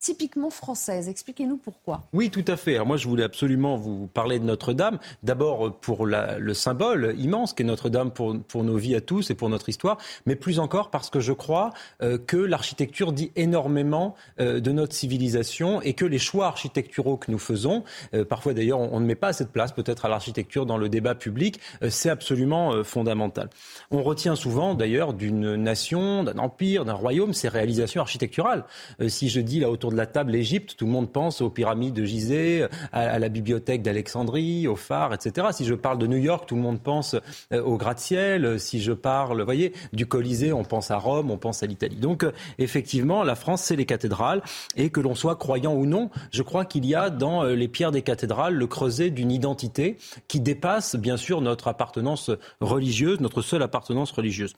typiquement 0.00 0.50
française. 0.50 1.08
Expliquez-nous 1.08 1.58
pourquoi. 1.58 2.02
Oui, 2.14 2.30
tout 2.30 2.44
à 2.48 2.56
fait. 2.56 2.74
Alors 2.74 2.86
moi, 2.86 2.96
je 2.96 3.06
voulais 3.06 3.22
absolument 3.22 3.76
vous 3.76 4.06
parler 4.06 4.38
de 4.38 4.44
Notre-Dame. 4.44 4.98
D'abord 5.22 5.78
pour 5.78 6.06
le 6.06 6.54
symbole 6.54 7.14
immense 7.18 7.52
qu'est 7.52 7.64
Notre-Dame 7.64 8.10
pour, 8.10 8.40
pour, 8.42 8.64
nos 8.64 8.76
vies 8.76 8.94
à 8.94 9.02
tous 9.02 9.30
et 9.30 9.34
pour 9.34 9.50
notre 9.50 9.68
histoire, 9.68 9.98
mais 10.24 10.36
plus 10.36 10.58
encore 10.58 10.90
parce 10.90 11.10
que 11.10 11.20
je 11.20 11.32
crois 11.32 11.70
euh, 12.02 12.18
que 12.18 12.38
l'architecture 12.38 13.12
dit 13.12 13.30
énormément 13.36 14.14
euh, 14.40 14.60
de 14.60 14.72
notre 14.72 14.94
civilisation 14.94 15.82
et 15.82 15.92
que 15.92 16.06
les 16.06 16.18
choix 16.18 16.46
architecturaux 16.46 17.18
que 17.18 17.30
nous 17.30 17.38
faisons, 17.38 17.84
euh, 18.14 18.24
parfois 18.24 18.54
d'ailleurs 18.54 18.80
on, 18.80 19.00
ne 19.00 19.06
met 19.06 19.14
pas 19.14 19.28
assez 19.28 19.44
de 19.44 19.50
place 19.50 19.72
peut-être 19.72 20.06
à 20.06 20.08
l'architecture 20.08 20.64
dans 20.64 20.78
le 20.78 20.88
débat 20.88 21.14
public, 21.14 21.60
c'est 21.88 22.10
absolument 22.10 22.84
fondamental. 22.84 23.50
On 23.90 24.02
retient 24.02 24.36
souvent 24.36 24.74
d'ailleurs 24.74 25.12
d'une 25.12 25.56
nation, 25.56 26.24
d'un 26.24 26.38
empire, 26.38 26.84
d'un 26.84 26.94
royaume 26.94 27.34
ses 27.34 27.48
réalisations 27.48 28.00
architecturales. 28.00 28.64
si 29.08 29.28
je 29.28 29.40
dis 29.40 29.60
là 29.60 29.70
autour 29.70 29.89
de 29.90 29.96
la 29.96 30.06
table 30.06 30.32
l'Égypte, 30.32 30.76
tout 30.76 30.86
le 30.86 30.92
monde 30.92 31.12
pense 31.12 31.40
aux 31.40 31.50
pyramides 31.50 31.94
de 31.94 32.04
Gizeh, 32.04 32.68
à, 32.92 33.18
la 33.18 33.28
bibliothèque 33.28 33.82
d'Alexandrie, 33.82 34.66
aux 34.66 34.76
phares, 34.76 35.14
etc. 35.14 35.48
Si 35.52 35.64
je 35.64 35.74
parle 35.74 35.98
de 35.98 36.06
New 36.06 36.16
York, 36.16 36.44
tout 36.46 36.56
le 36.56 36.62
monde 36.62 36.80
pense 36.80 37.16
euh, 37.52 37.62
au 37.62 37.76
gratte-ciel. 37.76 38.58
Si 38.58 38.80
je 38.80 38.92
parle, 38.92 39.42
voyez, 39.42 39.72
du 39.92 40.06
Colisée, 40.06 40.52
on 40.52 40.64
pense 40.64 40.90
à 40.90 40.96
Rome, 40.96 41.30
on 41.30 41.38
pense 41.38 41.62
à 41.62 41.66
l'Italie. 41.66 41.96
Donc, 41.96 42.24
euh, 42.24 42.32
effectivement, 42.58 43.22
la 43.22 43.34
France, 43.34 43.62
c'est 43.62 43.76
les 43.76 43.86
cathédrales. 43.86 44.42
Et 44.76 44.90
que 44.90 45.00
l'on 45.00 45.14
soit 45.14 45.36
croyant 45.36 45.74
ou 45.74 45.86
non, 45.86 46.10
je 46.30 46.42
crois 46.42 46.64
qu'il 46.64 46.86
y 46.86 46.94
a 46.94 47.10
dans 47.10 47.44
euh, 47.44 47.54
les 47.54 47.68
pierres 47.68 47.92
des 47.92 48.02
cathédrales 48.02 48.54
le 48.54 48.66
creuset 48.66 49.10
d'une 49.10 49.32
identité 49.32 49.96
qui 50.28 50.40
dépasse, 50.40 50.96
bien 50.96 51.16
sûr, 51.16 51.40
notre 51.40 51.68
appartenance 51.68 52.30
religieuse, 52.60 53.20
notre 53.20 53.42
seule 53.42 53.62
appartenance 53.62 54.12
religieuse. 54.12 54.54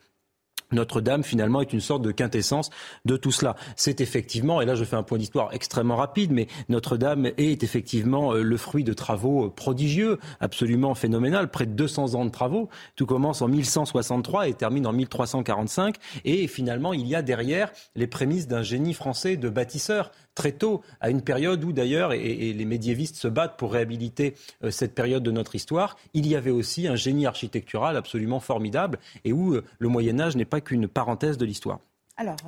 Notre-Dame, 0.73 1.23
finalement, 1.23 1.61
est 1.61 1.73
une 1.73 1.81
sorte 1.81 2.03
de 2.03 2.11
quintessence 2.11 2.71
de 3.05 3.17
tout 3.17 3.33
cela. 3.33 3.57
C'est 3.77 4.01
effectivement, 4.01 4.61
et 4.61 4.67
là 4.67 4.75
je 4.75 4.85
fais 4.85 4.97
un 4.97 5.03
point 5.03 5.19
d'histoire 5.19 5.53
extrêmement 5.53 5.97
rapide, 5.97 6.33
mais 6.33 6.49
Notre-Dame 6.69 7.31
est 7.37 7.63
effectivement 7.63 8.33
euh, 8.33 8.43
le 8.43 8.57
fruit 8.57 8.85
de 8.85 8.93
travaux 8.93 9.47
euh, 9.47 9.51
prodigieux, 9.51 10.19
absolument 10.41 10.95
phénoménal, 10.95 11.51
près 11.51 11.67
de 11.67 11.73
200 11.73 12.15
ans 12.15 12.25
de 12.25 12.31
travaux. 12.31 12.69
Tout 12.97 13.07
commence 13.07 13.43
en 13.43 13.49
1163 13.49 14.49
et 14.49 14.55
termine 14.55 14.87
en 14.87 14.93
1345. 14.93 15.97
Et 16.25 16.47
finalement, 16.47 16.93
il 16.93 17.07
y 17.07 17.15
a 17.15 17.23
derrière 17.23 17.73
les 17.95 18.07
prémices 18.07 18.49
d'un 18.49 18.63
génie 18.63 18.95
français 18.95 19.37
de 19.37 19.49
bâtisseur 19.49 20.11
très 20.35 20.53
tôt, 20.53 20.83
à 21.01 21.11
une 21.11 21.23
période 21.23 21.63
où 21.65 21.73
d'ailleurs, 21.73 22.13
et, 22.13 22.53
les 22.53 22.65
médiévistes 22.65 23.17
se 23.17 23.29
battent 23.29 23.59
pour 23.59 23.73
réhabiliter 23.73 24.35
euh, 24.65 24.71
cette 24.71 24.95
période 24.95 25.23
de 25.23 25.31
notre 25.31 25.55
histoire, 25.55 25.97
il 26.15 26.27
y 26.27 26.37
avait 26.37 26.51
aussi 26.51 26.87
un 26.87 26.97
génie 26.97 27.27
architectural 27.27 27.97
absolument 27.97 28.41
formidable 28.41 28.99
et 29.25 29.33
où 29.33 29.55
euh, 29.55 29.65
le 29.79 29.89
Moyen 29.89 30.21
Âge 30.21 30.37
n'est 30.37 30.45
pas 30.45 30.61
qu'une 30.61 30.89
parenthèse 30.89 31.39
de 31.39 31.45
l'histoire. 31.45 31.81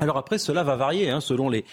Alors, 0.01 0.17
après, 0.17 0.39
cela 0.39 0.63
va 0.63 0.77
varier 0.77 1.11
hein, 1.11 1.21
selon 1.21 1.49
les, 1.49 1.65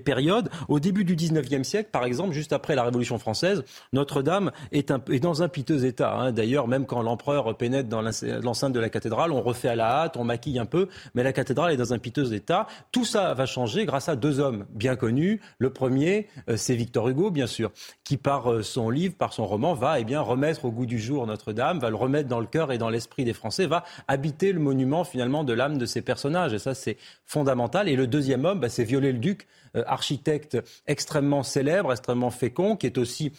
périodes. 0.00 0.48
Au 0.68 0.80
début 0.80 1.04
du 1.04 1.16
19e 1.16 1.62
siècle, 1.64 1.90
par 1.92 2.04
exemple, 2.04 2.32
juste 2.32 2.52
après 2.52 2.74
la 2.74 2.84
Révolution 2.84 3.18
française, 3.18 3.64
Notre-Dame 3.92 4.50
est, 4.72 4.90
est, 4.90 5.20
dans 5.20 5.42
un 5.42 5.48
piteux 5.48 5.84
état. 5.84 6.14
Hein. 6.14 6.32
D'ailleurs, 6.32 6.68
même 6.68 6.86
quand 6.86 7.02
l'empereur 7.02 7.56
pénètre 7.56 7.88
dans 7.88 8.02
l'enceinte 8.02 8.72
de 8.72 8.80
la 8.80 8.88
cathédrale, 8.88 9.32
on 9.32 9.42
refait 9.42 9.68
à 9.68 9.76
la 9.76 10.02
hâte, 10.02 10.16
on 10.16 10.24
maquille 10.24 10.58
un 10.58 10.66
peu, 10.66 10.88
mais 11.14 11.22
la 11.22 11.32
cathédrale 11.32 11.72
est 11.72 11.76
dans 11.76 11.92
un 11.92 11.98
piteux 11.98 12.32
état. 12.32 12.66
Tout 12.92 13.04
ça 13.04 13.34
va 13.34 13.46
changer 13.46 13.84
grâce 13.84 14.08
à 14.08 14.16
deux 14.16 14.40
hommes 14.40 14.66
bien 14.70 14.96
connus. 14.96 15.40
Le 15.58 15.70
premier, 15.70 16.28
euh, 16.48 16.56
c'est 16.56 16.74
Victor 16.74 17.08
Hugo, 17.08 17.30
bien 17.30 17.46
sûr, 17.46 17.70
qui 18.04 18.16
par 18.16 18.50
euh, 18.50 18.62
son 18.62 18.90
livre, 18.90 19.14
par 19.16 19.32
son 19.32 19.46
roman, 19.46 19.74
va 19.74 20.00
eh 20.00 20.04
bien 20.04 20.20
remettre 20.20 20.64
au 20.64 20.70
goût 20.70 20.86
du 20.86 20.98
jour 20.98 21.26
Notre-Dame, 21.26 21.78
va 21.78 21.90
le 21.90 21.96
remettre 21.96 22.28
dans 22.28 22.40
le 22.40 22.46
cœur 22.46 22.72
et 22.72 22.78
dans 22.78 22.88
l'esprit 22.88 23.24
des 23.24 23.32
Français, 23.32 23.66
va 23.66 23.84
habiter 24.08 24.52
le 24.52 24.60
monument 24.60 25.04
finalement 25.04 25.44
de 25.44 25.52
l'âme 25.52 25.78
de 25.78 25.86
ces 25.86 26.02
personnages. 26.02 26.54
Et 26.54 26.58
ça, 26.58 26.74
c'est 26.74 26.96
fondamental. 27.26 27.49
Et 27.86 27.96
le 27.96 28.06
deuxième 28.06 28.44
homme, 28.44 28.60
bah, 28.60 28.68
c'est 28.68 28.84
Viollet-le-Duc, 28.84 29.46
euh, 29.76 29.82
architecte 29.86 30.58
extrêmement 30.86 31.42
célèbre, 31.42 31.92
extrêmement 31.92 32.30
fécond, 32.30 32.76
qui 32.76 32.86
est 32.86 32.98
aussi 32.98 33.32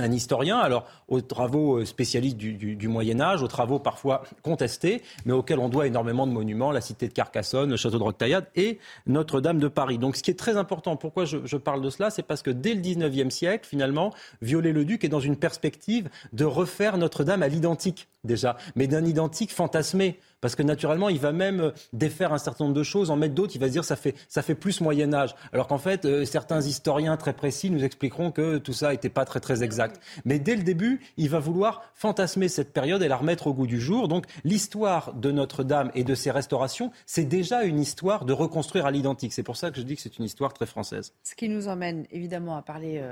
un 0.00 0.12
historien, 0.12 0.58
alors 0.58 0.86
aux 1.08 1.20
travaux 1.20 1.78
euh, 1.78 1.84
spécialistes 1.84 2.36
du, 2.36 2.88
Moyen 2.88 3.20
Âge, 3.20 3.42
aux 3.42 3.48
travaux 3.48 3.78
parfois 3.78 4.22
contestés, 4.42 5.02
mais 5.24 5.32
auxquels 5.32 5.58
on 5.58 5.68
doit 5.68 5.86
énormément 5.86 6.26
de 6.26 6.32
monuments, 6.32 6.72
la 6.72 6.80
cité 6.80 7.08
de 7.08 7.12
Carcassonne, 7.12 7.70
le 7.70 7.76
château 7.76 7.98
de 7.98 8.02
Roquetaillade 8.02 8.46
et 8.56 8.78
Notre-Dame 9.06 9.58
de 9.58 9.68
Paris. 9.68 9.98
Donc 9.98 10.16
ce 10.16 10.22
qui 10.22 10.30
est 10.30 10.38
très 10.38 10.56
important, 10.56 10.96
pourquoi 10.96 11.24
je, 11.24 11.38
je 11.44 11.56
parle 11.56 11.82
de 11.82 11.90
cela, 11.90 12.10
c'est 12.10 12.22
parce 12.22 12.42
que 12.42 12.50
dès 12.50 12.74
le 12.74 12.80
19e 12.80 13.30
siècle, 13.30 13.66
finalement, 13.68 14.12
Viollet-le-Duc 14.42 15.04
est 15.04 15.08
dans 15.08 15.20
une 15.20 15.36
perspective 15.36 16.08
de 16.32 16.44
refaire 16.44 16.98
Notre-Dame 16.98 17.42
à 17.42 17.48
l'identique. 17.48 18.08
Déjà, 18.24 18.56
mais 18.76 18.86
d'un 18.86 19.04
identique 19.04 19.52
fantasmé. 19.52 20.18
Parce 20.40 20.54
que 20.54 20.62
naturellement, 20.62 21.08
il 21.08 21.18
va 21.18 21.32
même 21.32 21.60
euh, 21.60 21.70
défaire 21.92 22.32
un 22.32 22.38
certain 22.38 22.64
nombre 22.64 22.76
de 22.76 22.82
choses, 22.82 23.10
en 23.10 23.16
mettre 23.16 23.34
d'autres, 23.34 23.54
il 23.54 23.60
va 23.60 23.66
se 23.66 23.72
dire 23.72 23.84
ça 23.84 23.96
fait, 23.96 24.14
ça 24.28 24.42
fait 24.42 24.54
plus 24.54 24.80
Moyen 24.80 25.12
Âge. 25.12 25.34
Alors 25.52 25.66
qu'en 25.66 25.78
fait, 25.78 26.04
euh, 26.04 26.24
certains 26.24 26.62
historiens 26.62 27.16
très 27.16 27.34
précis 27.34 27.70
nous 27.70 27.84
expliqueront 27.84 28.30
que 28.30 28.58
tout 28.58 28.72
ça 28.72 28.90
n'était 28.90 29.10
pas 29.10 29.24
très 29.24 29.40
très 29.40 29.62
exact. 29.62 30.00
Mais 30.24 30.38
dès 30.38 30.56
le 30.56 30.62
début, 30.62 31.00
il 31.16 31.28
va 31.28 31.38
vouloir 31.38 31.82
fantasmer 31.94 32.48
cette 32.48 32.72
période 32.72 33.02
et 33.02 33.08
la 33.08 33.16
remettre 33.16 33.48
au 33.48 33.54
goût 33.54 33.66
du 33.66 33.80
jour. 33.80 34.08
Donc 34.08 34.26
l'histoire 34.44 35.12
de 35.14 35.30
Notre-Dame 35.30 35.90
et 35.94 36.04
de 36.04 36.14
ses 36.14 36.30
restaurations, 36.30 36.90
c'est 37.04 37.24
déjà 37.24 37.64
une 37.64 37.78
histoire 37.78 38.24
de 38.24 38.32
reconstruire 38.32 38.86
à 38.86 38.90
l'identique. 38.90 39.32
C'est 39.34 39.42
pour 39.42 39.56
ça 39.56 39.70
que 39.70 39.76
je 39.76 39.82
dis 39.82 39.96
que 39.96 40.02
c'est 40.02 40.18
une 40.18 40.24
histoire 40.24 40.54
très 40.54 40.66
française. 40.66 41.12
Ce 41.22 41.34
qui 41.34 41.48
nous 41.50 41.68
emmène 41.68 42.06
évidemment 42.10 42.56
à 42.56 42.62
parler, 42.62 43.02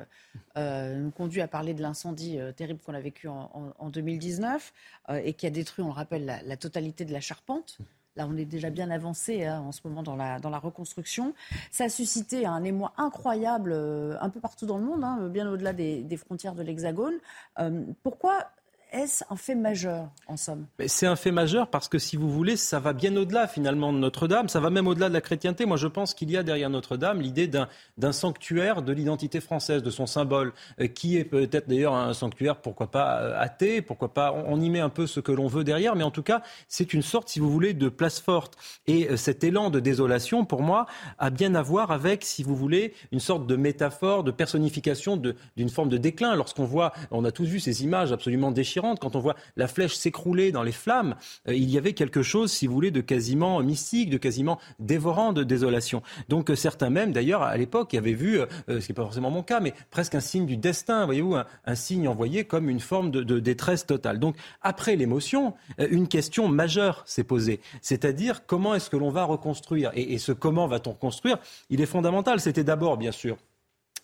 euh, 0.57 0.97
nous 0.97 1.11
conduit 1.11 1.42
à 1.42 1.49
parler 1.49 1.75
de 1.75 1.83
l'incendie 1.83 2.38
terrible 2.57 2.81
qu'on 2.81 2.94
a 2.94 3.01
vécu 3.01 3.29
en, 3.29 3.51
en 3.79 3.90
2019 3.90 4.73
et 5.09 5.33
qui 5.35 5.47
a 5.47 5.51
détruit, 5.51 5.83
on 5.85 5.88
le 5.88 5.94
rappelle, 5.94 6.42
la, 6.44 6.57
totalité 6.57 7.05
de 7.05 7.12
la 7.12 7.21
charpente. 7.21 7.79
Là, 8.16 8.27
on 8.29 8.37
est 8.37 8.44
déjà 8.44 8.71
bien 8.71 8.90
avancé 8.90 9.44
hein, 9.44 9.61
en 9.61 9.71
ce 9.71 9.81
moment 9.85 10.03
dans 10.03 10.16
la, 10.16 10.40
dans 10.40 10.51
la 10.51 10.59
reconstruction. 10.59 11.35
Ça 11.71 11.85
a 11.85 11.88
suscité 11.88 12.47
un 12.47 12.64
émoi 12.64 12.92
incroyable 12.97 13.73
euh, 13.73 14.16
un 14.21 14.29
peu 14.29 14.40
partout 14.40 14.66
dans 14.66 14.77
le 14.77 14.85
monde, 14.85 15.05
hein, 15.05 15.29
bien 15.29 15.49
au-delà 15.49 15.73
des, 15.73 16.16
frontières 16.16 16.55
de 16.55 16.62
l'Hexagone. 16.62 17.14
Euh, 17.61 17.85
pourquoi 18.03 18.51
est-ce 18.90 19.22
un 19.29 19.37
fait 19.37 19.55
majeur, 19.55 20.09
en 20.29 20.38
somme? 20.38 20.66
C'est 20.87 21.07
un 21.07 21.16
fait 21.16 21.31
majeur 21.31 21.68
parce 21.68 21.88
que, 21.88 21.98
si 21.98 22.16
vous 22.16 22.31
voulez, 22.31 22.57
ça 22.57 22.81
va 22.81 22.94
bien 22.94 23.14
au-delà, 23.16 23.46
finalement, 23.46 23.92
de 23.92 23.98
Notre-Dame. 23.98 24.48
Ça 24.48 24.61
va 24.61 24.70
même 24.70 24.87
au-delà 24.87 25.11
de 25.11 25.14
la 25.14 25.20
chrétienté. 25.20 25.66
Moi, 25.66 25.77
je 25.77 25.88
pense 25.88 26.14
qu'il 26.14 26.31
y 26.31 26.38
a 26.38 26.42
derrière 26.42 26.70
Notre-Dame 26.70 27.20
l'idée 27.20 27.48
d'un 27.48 28.12
sanctuaire 28.12 28.81
de 28.81 28.92
l'identité 28.92 29.40
française, 29.40 29.83
de 29.83 29.90
son 29.90 30.07
symbole, 30.07 30.55
euh, 30.81 30.87
qui 30.87 31.18
est 31.18 31.24
peut-être 31.24 31.68
d'ailleurs 31.68 31.94
un 31.94 32.14
sanctuaire, 32.14 32.57
pourquoi 32.57 32.90
pas 32.90 33.20
euh, 33.20 33.38
athée, 33.38 33.83
pourquoi 33.83 34.14
pas. 34.14 34.33
On, 34.46 34.59
y 34.59 34.70
met 34.70 34.81
un 34.81 34.88
peu 34.88 35.07
ce 35.07 35.20
que 35.20 35.33
l'on 35.33 35.48
veut 35.48 35.64
derrière, 35.64 35.94
mais 35.94 36.05
en 36.05 36.11
tout 36.11 36.22
cas, 36.22 36.42
c'est 36.66 36.94
une 36.94 37.03
sorte, 37.03 37.29
si 37.29 37.40
vous 37.40 37.51
voulez, 37.51 37.74
de 37.74 37.90
place 37.90 38.20
forte. 38.20 38.57
Et 38.87 39.11
euh, 39.11 39.16
cet 39.18 39.44
élan 39.44 39.68
de 39.68 39.81
désolation, 39.81 40.46
pour 40.46 40.62
moi, 40.62 40.87
a 41.18 41.29
bien 41.29 41.55
à 41.55 41.62
voir 41.62 41.90
avec, 41.90 42.24
si 42.24 42.42
vous 42.42 42.57
voulez, 42.57 42.94
une 43.12 43.20
sorte 43.20 43.46
de 43.46 43.57
métaphore, 43.57 44.24
de 44.24 44.31
personnification 44.31 45.16
d'une 45.18 45.68
forme 45.68 45.90
de 45.90 45.98
déclin. 45.98 46.35
Lorsqu'on 46.37 46.64
voit, 46.64 46.92
on 47.11 47.27
a 47.27 47.33
tous 47.33 47.44
vu 47.44 47.61
ces 47.61 47.85
images 47.85 48.12
absolument 48.12 48.51
déchirantes 48.51 48.78
quand 48.81 49.17
on 49.17 49.21
voit 49.21 49.37
la 49.57 49.69
flèche 49.69 49.95
s'écrouler 49.95 50.53
dans 50.53 50.62
les 50.62 50.73
flammes, 50.73 51.17
euh, 51.49 51.55
il 51.55 51.71
y 51.71 51.79
avait 51.79 51.93
quelque 51.93 52.23
chose, 52.23 52.53
si 52.53 52.67
vous 52.67 52.75
voulez, 52.75 52.91
de 52.91 53.01
quasiment 53.01 53.61
mystique, 53.61 54.11
de 54.11 54.19
quasiment 54.19 54.59
dévorant 54.79 55.33
de 55.33 55.43
désolation. 55.43 56.03
Donc 56.29 56.51
euh, 56.51 56.57
certains 56.57 56.91
même, 56.91 57.12
d'ailleurs, 57.12 57.43
à 57.43 57.57
l'époque, 57.57 57.95
avaient 57.95 58.12
vu, 58.12 58.41
euh, 58.41 58.47
ce 58.69 58.79
qui 58.87 58.93
n'est 58.93 58.95
pas 58.95 59.03
forcément 59.03 59.31
mon 59.31 59.43
cas, 59.43 59.61
mais 59.61 59.75
presque 59.91 60.14
un 60.14 60.21
signe 60.21 60.47
du 60.47 60.57
destin, 60.57 61.05
voyez-vous, 61.05 61.37
un, 61.37 61.75
signe 61.75 62.09
envoyé 62.09 62.45
comme 62.45 62.69
une 62.69 62.81
forme 62.81 63.11
de, 63.11 63.38
détresse 63.38 63.87
totale. 63.87 64.19
Donc 64.19 64.37
après 64.62 64.97
l'émotion, 64.97 65.55
une 65.79 66.09
question 66.09 66.49
majeure 66.49 67.03
s'est 67.07 67.25
posée, 67.25 67.61
c'est-à-dire 67.83 68.47
comment 68.47 68.75
est-ce 68.75 68.91
que 68.91 68.97
l'on 68.97 69.11
va 69.11 69.25
reconstruire? 69.25 69.91
Et, 69.95 70.14
et 70.14 70.19
ce 70.19 70.33
comment 70.33 70.67
va-t-on 70.67 70.95
construire, 70.95 71.38
il 71.71 71.81
est 71.81 71.87
fondamental. 71.87 72.41
C'était 72.41 72.64
d'abord, 72.64 72.97
bien 72.97 73.12
sûr, 73.12 73.37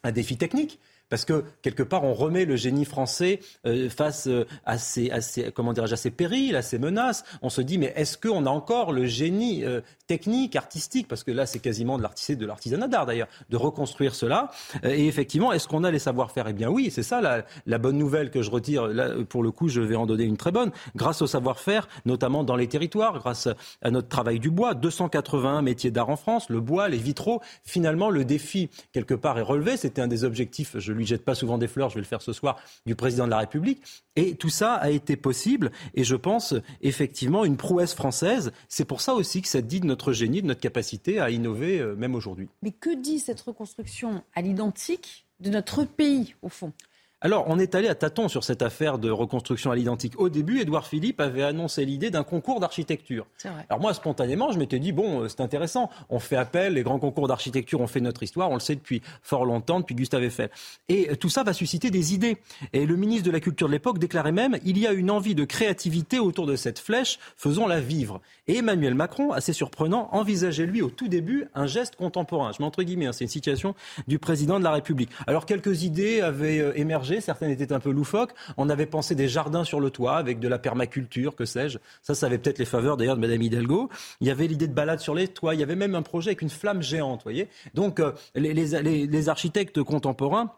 un 0.05 0.13
défi 0.13 0.37
technique 0.37 0.79
parce 1.09 1.25
que 1.25 1.45
quelque 1.62 1.83
part 1.83 2.05
on 2.05 2.14
remet 2.14 2.45
le 2.45 2.57
génie 2.57 2.85
français 2.85 3.40
euh, 3.67 3.88
face 3.88 4.27
euh, 4.27 4.47
à 4.64 4.79
ces, 4.79 5.11
à 5.11 5.21
ces 5.21 5.53
comment 5.53 5.73
à 5.73 5.97
ces 5.97 6.11
périls, 6.11 6.57
à 6.57 6.62
ces 6.62 6.79
menaces. 6.79 7.25
On 7.43 7.51
se 7.51 7.61
dit 7.61 7.79
mais 7.79 7.93
est-ce 7.97 8.17
qu'on 8.17 8.47
a 8.47 8.51
encore 8.51 8.93
le 8.93 9.07
génie 9.07 9.64
euh, 9.64 9.81
technique, 10.07 10.57
artistique? 10.57 11.09
Parce 11.09 11.25
que 11.25 11.31
là 11.31 11.47
c'est 11.47 11.59
quasiment 11.59 11.99
de 11.99 12.47
l'artisanat 12.47 12.88
d'art 12.88 13.07
d'ailleurs 13.07 13.29
de 13.51 13.57
reconstruire 13.57 14.14
cela. 14.14 14.51
et 14.83 15.07
effectivement 15.07 15.53
est-ce 15.53 15.69
qu'on 15.69 15.85
a 15.85 15.90
les 15.90 15.99
savoir-faire? 15.99 16.49
Eh 16.49 16.53
bien 16.53 16.69
oui, 16.69 16.90
c'est 16.90 17.03
ça 17.03 17.21
la, 17.21 17.45
la, 17.67 17.79
bonne 17.79 17.99
nouvelle 17.99 18.31
que 18.31 18.43
je 18.43 18.51
retire. 18.51 18.87
Là, 18.87 19.11
pour 19.29 19.43
le 19.43 19.51
coup, 19.51 19.69
je 19.69 19.81
vais 19.81 19.97
en 19.97 20.07
donner 20.07 20.25
une 20.25 20.37
très 20.37 20.53
bonne. 20.53 20.71
Grâce 20.97 21.23
au 21.23 21.27
savoir-faire, 21.27 21.88
notamment 22.05 22.45
dans 22.45 22.57
les 22.57 22.69
territoires, 22.69 23.19
grâce 23.19 23.49
à 23.83 23.90
notre 23.90 24.09
travail 24.09 24.38
du 24.38 24.51
bois, 24.51 24.75
281 24.75 25.62
métiers 25.62 25.90
d'art 25.90 26.09
en 26.09 26.17
France, 26.17 26.49
le 26.49 26.61
bois, 26.61 26.88
les 26.88 26.99
vitraux. 26.99 27.40
Finalement, 27.64 28.11
le 28.11 28.25
défi 28.25 28.71
quelque 28.93 29.14
part 29.14 29.38
est 29.38 29.43
relevé. 29.43 29.77
C'était 29.77 30.03
un 30.03 30.09
des 30.09 30.25
objectifs. 30.25 30.77
Je 30.79 30.93
lui 30.94 31.07
jette 31.07 31.24
pas 31.24 31.35
souvent 31.35 31.59
des 31.59 31.68
fleurs, 31.68 31.90
je 31.90 31.96
vais 31.96 32.00
le 32.00 32.07
faire 32.07 32.22
ce 32.22 32.33
soir, 32.33 32.59
du 32.87 32.94
président 32.94 33.26
de 33.26 33.30
la 33.30 33.38
République. 33.38 33.83
Et 34.16 34.37
tout 34.37 34.48
ça 34.48 34.74
a 34.74 34.90
été 34.90 35.16
possible, 35.16 35.70
et 35.94 36.04
je 36.04 36.16
pense 36.16 36.54
effectivement 36.80 37.44
une 37.44 37.57
prouesse 37.57 37.94
française. 37.94 38.52
C'est 38.68 38.85
pour 38.85 39.00
ça 39.00 39.14
aussi 39.14 39.42
que 39.42 39.48
ça 39.48 39.61
dit 39.61 39.80
de 39.80 39.87
notre 39.87 40.12
génie, 40.12 40.42
de 40.42 40.46
notre 40.46 40.61
capacité 40.61 41.20
à 41.20 41.30
innover, 41.30 41.80
euh, 41.80 41.94
même 41.96 42.14
aujourd'hui. 42.14 42.48
Mais 42.62 42.72
que 42.72 42.94
dit 42.94 43.18
cette 43.18 43.40
reconstruction 43.40 44.22
à 44.35 44.42
l'identique 44.42 45.26
de 45.40 45.50
notre 45.50 45.85
pays, 45.85 46.35
au 46.42 46.48
fond? 46.48 46.72
Alors, 47.20 47.46
on 47.48 47.59
est 47.59 47.74
allé 47.74 47.88
à 47.88 47.94
tâtons 47.94 48.29
sur 48.29 48.44
cette 48.44 48.61
affaire 48.61 48.98
de 48.98 49.11
reconstruction 49.11 49.70
à 49.70 49.77
l'identique. 49.77 50.20
Au 50.20 50.29
début, 50.29 50.61
Édouard 50.61 50.87
Philippe 50.87 51.22
avait 51.22 51.42
annoncé 51.42 51.87
l'idée 51.87 52.11
d'un 52.11 52.22
concours 52.22 52.61
d'architecture. 52.61 53.27
Alors 53.70 53.81
moi, 53.81 53.94
spontanément, 53.94 54.53
je 54.53 54.59
m'étais 54.59 54.79
dit, 54.79 54.92
bon, 54.92 55.22
euh, 55.22 55.29
c'est 55.29 55.40
intéressant. 55.40 55.88
On 56.11 56.18
fait 56.18 56.37
appel, 56.37 56.74
les 56.74 56.83
grands 56.83 56.98
concours 56.98 57.27
d'architecture 57.27 57.81
ont 57.81 57.87
fait 57.87 58.03
notre 58.03 58.22
histoire, 58.22 58.50
on 58.50 58.55
le 58.55 58.61
sait 58.61 58.74
depuis 58.74 59.00
fort 59.22 59.46
longtemps, 59.46 59.81
depuis 59.81 59.94
Gustave 59.94 60.22
Eiffel. 60.22 60.50
Et 60.90 61.11
euh, 61.11 61.16
tout 61.16 61.31
ça 61.31 61.44
va 61.44 61.55
susciter 61.55 61.90
des 61.90 62.12
idées. 62.12 62.37
Et 62.74 62.85
le 62.85 62.96
ministre 62.96 63.24
de 63.24 63.31
la 63.31 63.40
Culture 63.40 63.68
de 63.68 63.72
l'époque 63.72 63.98
déclarait 63.98 64.33
même, 64.33 64.59
il 64.62 64.77
y 64.77 64.87
a 64.87 64.92
une 64.92 65.11
envie 65.11 65.35
de 65.35 65.44
créativité 65.44 66.18
autour 66.18 66.44
de 66.44 66.57
cette 66.57 66.79
flèche, 66.79 67.18
faisons-la 67.37 67.81
vivre. 67.81 68.20
Et 68.46 68.59
Emmanuel 68.59 68.94
Macron, 68.94 69.33
assez 69.33 69.54
surprenant, 69.54 70.11
envisageait 70.12 70.66
lui 70.66 70.83
au 70.83 70.90
tout 70.90 71.09
début 71.09 71.46
un 71.54 71.66
geste 71.66 71.96
contemporain. 71.96 72.52
Je 72.52 72.61
mets 72.61 72.66
entre 72.66 72.83
guillemets, 72.83 73.07
hein, 73.07 73.12
c'est 73.12 73.24
une 73.24 73.30
situation 73.30 73.74
du 74.07 74.18
président 74.18 74.59
de 74.59 74.64
la 74.64 74.72
République. 74.72 75.11
Alors 75.26 75.46
quelques 75.46 75.83
idées 75.83 76.20
avaient 76.20 76.59
euh, 76.59 76.78
émergé 76.78 77.22
certaines 77.22 77.50
étaient 77.50 77.72
un 77.72 77.80
peu 77.80 77.90
loufoques. 77.90 78.33
On 78.59 78.68
avait 78.68 78.85
pensé 78.85 79.14
des 79.14 79.28
jardins 79.28 79.64
sur 79.64 79.80
le 79.80 79.88
toit 79.88 80.16
avec 80.16 80.40
de 80.40 80.48
la 80.48 80.59
permaculture, 80.59 81.37
que 81.37 81.46
sais-je. 81.46 81.78
Ça, 82.02 82.14
ça 82.14 82.26
avait 82.26 82.38
peut-être 82.38 82.59
les 82.59 82.66
faveurs 82.66 82.98
d'ailleurs 82.98 83.16
de 83.16 83.20
Madame 83.22 83.40
Hidalgo. 83.40 83.88
Il 84.20 84.26
y 84.26 84.30
avait 84.30 84.46
l'idée 84.46 84.68
de 84.68 84.74
balade 84.74 85.00
sur 85.00 85.14
les 85.14 85.28
toits. 85.28 85.54
Il 85.54 85.61
y 85.61 85.62
avait 85.62 85.74
même 85.74 85.94
un 85.94 86.02
projet 86.02 86.30
avec 86.30 86.42
une 86.42 86.50
flamme 86.50 86.83
géante, 86.83 87.22
voyez. 87.22 87.48
Donc, 87.72 87.98
euh, 87.98 88.12
les 88.35 89.28
architectes 89.30 89.83
contemporains 89.83 90.52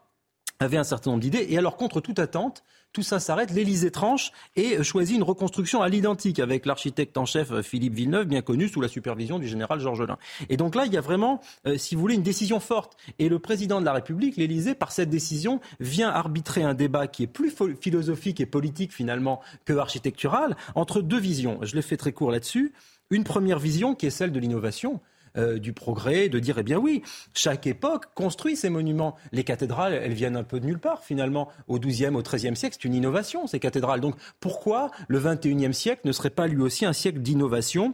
avaient 0.59 0.77
un 0.77 0.83
certain 0.83 1.11
nombre 1.11 1.21
d'idées. 1.21 1.45
Et 1.49 1.57
alors, 1.57 1.77
contre 1.77 2.01
toute 2.01 2.19
attente, 2.19 2.63
tout 2.97 3.03
ça 3.03 3.19
s'arrête, 3.19 3.51
l'Élysée 3.51 3.91
tranche 3.91 4.31
et 4.55 4.81
choisit 4.81 5.15
une 5.15 5.21
reconstruction 5.21 5.83
à 5.83 5.87
l'identique 5.87 6.39
avec 6.39 6.65
l'architecte 6.65 7.15
en 7.19 7.25
chef 7.25 7.51
euh, 7.51 7.61
Philippe 7.61 7.93
Villeneuve, 7.93 8.25
bien 8.25 8.41
connu 8.41 8.67
sous 8.69 8.81
la 8.81 8.87
supervision 8.87 9.37
du 9.37 9.47
général 9.47 9.79
Georges 9.79 10.01
Lain. 10.01 10.17
Et 10.49 10.57
donc 10.57 10.73
là, 10.73 10.87
il 10.87 10.91
y 10.91 10.97
a 10.97 11.01
vraiment, 11.01 11.39
euh, 11.67 11.77
si 11.77 11.93
vous 11.93 12.01
voulez, 12.01 12.15
une 12.15 12.23
décision 12.23 12.59
forte. 12.59 12.97
Et 13.19 13.29
le 13.29 13.37
président 13.37 13.79
de 13.81 13.85
la 13.85 13.93
République, 13.93 14.35
l'Élysée, 14.35 14.73
par 14.73 14.91
cette 14.91 15.11
décision, 15.11 15.59
vient 15.79 16.09
arbitrer 16.09 16.63
un 16.63 16.73
débat 16.73 17.05
qui 17.05 17.21
est 17.21 17.27
plus 17.27 17.53
philosophique 17.79 18.41
et 18.41 18.47
politique 18.47 18.91
finalement 18.91 19.41
que 19.65 19.73
architectural 19.73 20.57
entre 20.73 21.03
deux 21.03 21.19
visions. 21.19 21.59
Je 21.61 21.75
l'ai 21.75 21.83
fait 21.83 21.97
très 21.97 22.13
court 22.13 22.31
là-dessus. 22.31 22.73
Une 23.11 23.25
première 23.25 23.59
vision 23.59 23.93
qui 23.93 24.07
est 24.07 24.09
celle 24.09 24.31
de 24.31 24.39
l'innovation. 24.39 25.01
Euh, 25.37 25.59
du 25.59 25.71
progrès, 25.71 26.29
de 26.29 26.39
dire, 26.39 26.57
eh 26.57 26.63
bien 26.63 26.77
oui, 26.77 27.03
chaque 27.33 27.67
époque 27.67 28.05
construit 28.15 28.55
ses 28.55 28.69
monuments. 28.69 29.15
Les 29.31 29.43
cathédrales, 29.43 29.93
elles 29.93 30.13
viennent 30.13 30.35
un 30.35 30.43
peu 30.43 30.59
de 30.59 30.65
nulle 30.65 30.79
part, 30.79 31.03
finalement. 31.03 31.49
Au 31.67 31.79
XIIe, 31.79 32.15
au 32.15 32.23
XIIIe 32.23 32.55
siècle, 32.55 32.75
c'est 32.79 32.87
une 32.87 32.95
innovation, 32.95 33.45
ces 33.45 33.59
cathédrales. 33.59 34.01
Donc 34.01 34.15
pourquoi 34.39 34.89
le 35.07 35.19
XXIe 35.19 35.73
siècle 35.73 36.01
ne 36.05 36.11
serait 36.11 36.31
pas 36.31 36.47
lui 36.47 36.61
aussi 36.61 36.85
un 36.85 36.93
siècle 36.93 37.19
d'innovation 37.19 37.93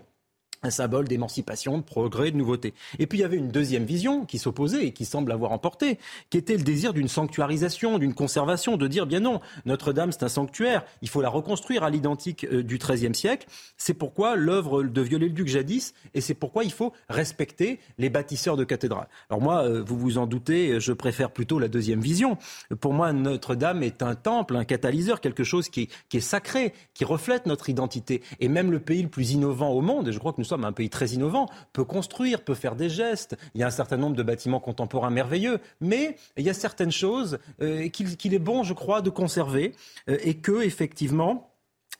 un 0.63 0.69
symbole 0.69 1.08
d'émancipation, 1.08 1.78
de 1.78 1.84
progrès, 1.84 2.32
de 2.32 2.38
nouveauté. 2.38 2.73
Et 2.99 3.08
puis 3.08 3.19
il 3.19 3.21
y 3.21 3.26
avait 3.26 3.38
une 3.38 3.49
deuxième 3.49 3.86
vision 3.86 4.26
qui 4.26 4.39
s'opposait 4.39 4.88
et 4.88 4.91
qui 4.93 5.06
semble 5.06 5.32
avoir 5.32 5.52
emporté, 5.52 5.99
qui 6.30 6.38
était 6.38 6.58
le 6.58 6.63
désir 6.63 6.93
d'une 6.93 7.08
sanctuarisation, 7.08 7.99
d'une 7.99 8.13
conservation, 8.13 8.78
de 8.78 8.88
dire 8.88 9.06
bien 9.06 9.19
non, 9.19 9.41
Notre-Dame 9.65 10.12
c'est 10.12 10.23
un 10.23 10.30
sanctuaire, 10.30 10.86
il 11.02 11.10
faut 11.10 11.21
la 11.21 11.30
reconstruire 11.30 11.84
à 11.84 11.89
l'identique 11.89 12.45
euh, 12.45 12.63
du 12.63 12.78
XIIIe 12.78 13.15
siècle. 13.15 13.47
C'est 13.78 13.93
pourquoi 13.93 14.36
l'œuvre 14.36 14.84
de 14.84 15.02
Viollet-le-Duc 15.02 15.47
jadis, 15.47 15.93
et 16.13 16.21
c'est 16.21 16.34
pourquoi 16.34 16.63
il 16.63 16.71
faut 16.71 16.93
respecter 17.10 17.80
les 17.97 18.10
bâtisseurs 18.10 18.58
de 18.58 18.63
cathédrales. 18.63 19.08
Alors 19.30 19.41
moi, 19.41 19.63
euh, 19.63 19.84
vous 19.86 19.97
vous 19.97 20.17
en 20.17 20.28
doutez, 20.28 20.80
je 20.80 20.93
préfère 20.93 21.32
plutôt 21.32 21.60
la 21.60 21.67
deuxième 21.67 22.02
vision. 22.02 22.38
Pour 22.80 22.93
moi, 22.93 23.12
Notre-Dame 23.13 23.84
est 23.84 24.02
un 24.02 24.15
temple, 24.15 24.56
un 24.56 24.65
catalyseur, 24.65 25.21
quelque 25.21 25.43
chose 25.43 25.69
qui 25.69 25.84
est, 25.84 25.89
qui 26.10 26.17
est 26.17 26.21
sacré, 26.21 26.73
qui 26.93 27.06
reflète 27.06 27.45
notre 27.45 27.69
identité. 27.69 28.21
Et 28.39 28.47
même 28.47 28.71
le 28.71 28.80
pays 28.80 29.02
le 29.02 29.10
plus 29.10 29.32
innovant 29.32 29.69
au 29.69 29.82
monde, 29.82 30.08
et 30.08 30.12
je 30.12 30.19
crois 30.19 30.34
que 30.34 30.41
nous 30.41 30.45
sommes 30.45 30.53
un 30.62 30.74
pays 30.74 30.89
très 30.89 31.08
innovant, 31.08 31.50
peut 31.74 31.84
construire, 31.84 32.44
peut 32.44 32.54
faire 32.54 32.76
des 32.76 32.89
gestes. 32.89 33.36
Il 33.56 33.62
y 33.62 33.63
a 33.63 33.68
un 33.68 33.72
certain 33.72 33.98
nombre 33.98 34.16
de 34.16 34.24
bâtiments 34.24 34.60
contemporains 34.60 35.10
merveilleux, 35.10 35.60
mais 35.82 36.18
il 36.38 36.44
y 36.44 36.50
a 36.50 36.54
certaines 36.54 36.92
choses 36.92 37.39
euh, 37.62 37.89
qu'il 37.89 38.34
est 38.34 38.39
bon, 38.39 38.63
je 38.63 38.74
crois, 38.74 39.02
de 39.02 39.10
conserver 39.10 39.74
euh, 40.10 40.18
et 40.22 40.36
que, 40.36 40.62
effectivement, 40.63 41.50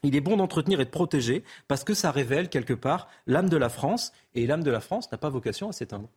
il 0.04 0.16
est 0.16 0.22
bon 0.22 0.38
d'entretenir 0.38 0.82
et 0.82 0.86
de 0.86 0.90
protéger 0.90 1.44
parce 1.68 1.84
que 1.84 1.94
ça 1.94 2.12
révèle 2.12 2.50
quelque 2.50 2.74
part 2.74 3.08
l'âme 3.26 3.50
de 3.50 3.58
la 3.58 3.70
France 3.70 4.12
et 4.36 4.46
l'âme 4.46 4.64
de 4.64 4.72
la 4.72 4.82
France 4.82 5.12
n'a 5.12 5.18
pas 5.18 5.30
vocation 5.30 5.70
à 5.70 5.72
s'éteindre. 5.72 6.10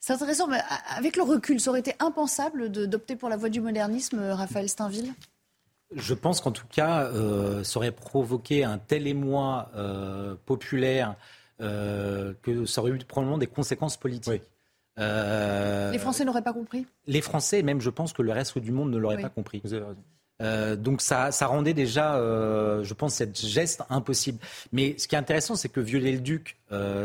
C'est 0.00 0.14
intéressant, 0.14 0.48
mais 0.48 0.58
avec 0.96 1.16
le 1.16 1.22
recul, 1.22 1.60
ça 1.60 1.70
aurait 1.70 1.80
été 1.80 1.94
impensable 2.00 2.70
d'opter 2.70 3.16
pour 3.16 3.28
la 3.28 3.36
voie 3.36 3.50
du 3.50 3.60
modernisme, 3.60 4.18
Raphaël 4.30 4.68
Steinville? 4.68 5.12
Je 5.94 6.14
pense 6.14 6.40
qu'en 6.40 6.52
tout 6.52 6.66
cas, 6.70 7.04
euh, 7.04 7.62
ça 7.64 7.78
aurait 7.78 7.92
provoqué 7.92 8.64
un 8.64 8.78
tel 8.78 9.06
émoi 9.06 9.70
populaire 10.46 11.16
euh, 11.60 12.34
que 12.42 12.64
ça 12.64 12.80
aurait 12.80 12.92
eu 12.92 12.98
probablement 12.98 13.38
des 13.38 13.46
conséquences 13.46 13.96
politiques. 13.96 14.42
Euh, 14.98 15.90
les 15.90 15.98
Français 15.98 16.24
n'auraient 16.24 16.42
pas 16.42 16.52
compris? 16.52 16.86
Les 17.06 17.20
Français, 17.20 17.62
même 17.62 17.80
je 17.80 17.90
pense 17.90 18.12
que 18.12 18.22
le 18.22 18.32
reste 18.32 18.58
du 18.58 18.72
monde 18.72 18.90
ne 18.90 18.98
l'aurait 18.98 19.20
pas 19.20 19.28
compris. 19.28 19.62
donc 20.78 21.00
ça, 21.00 21.32
ça 21.32 21.46
rendait 21.46 21.74
déjà, 21.74 22.16
je 22.82 22.94
pense, 22.94 23.14
cette 23.14 23.38
geste 23.38 23.82
impossible. 23.90 24.38
Mais 24.72 24.96
ce 24.98 25.08
qui 25.08 25.14
est 25.14 25.18
intéressant, 25.18 25.54
c'est 25.54 25.68
que 25.68 25.80
Viollet-le-Duc, 25.80 26.58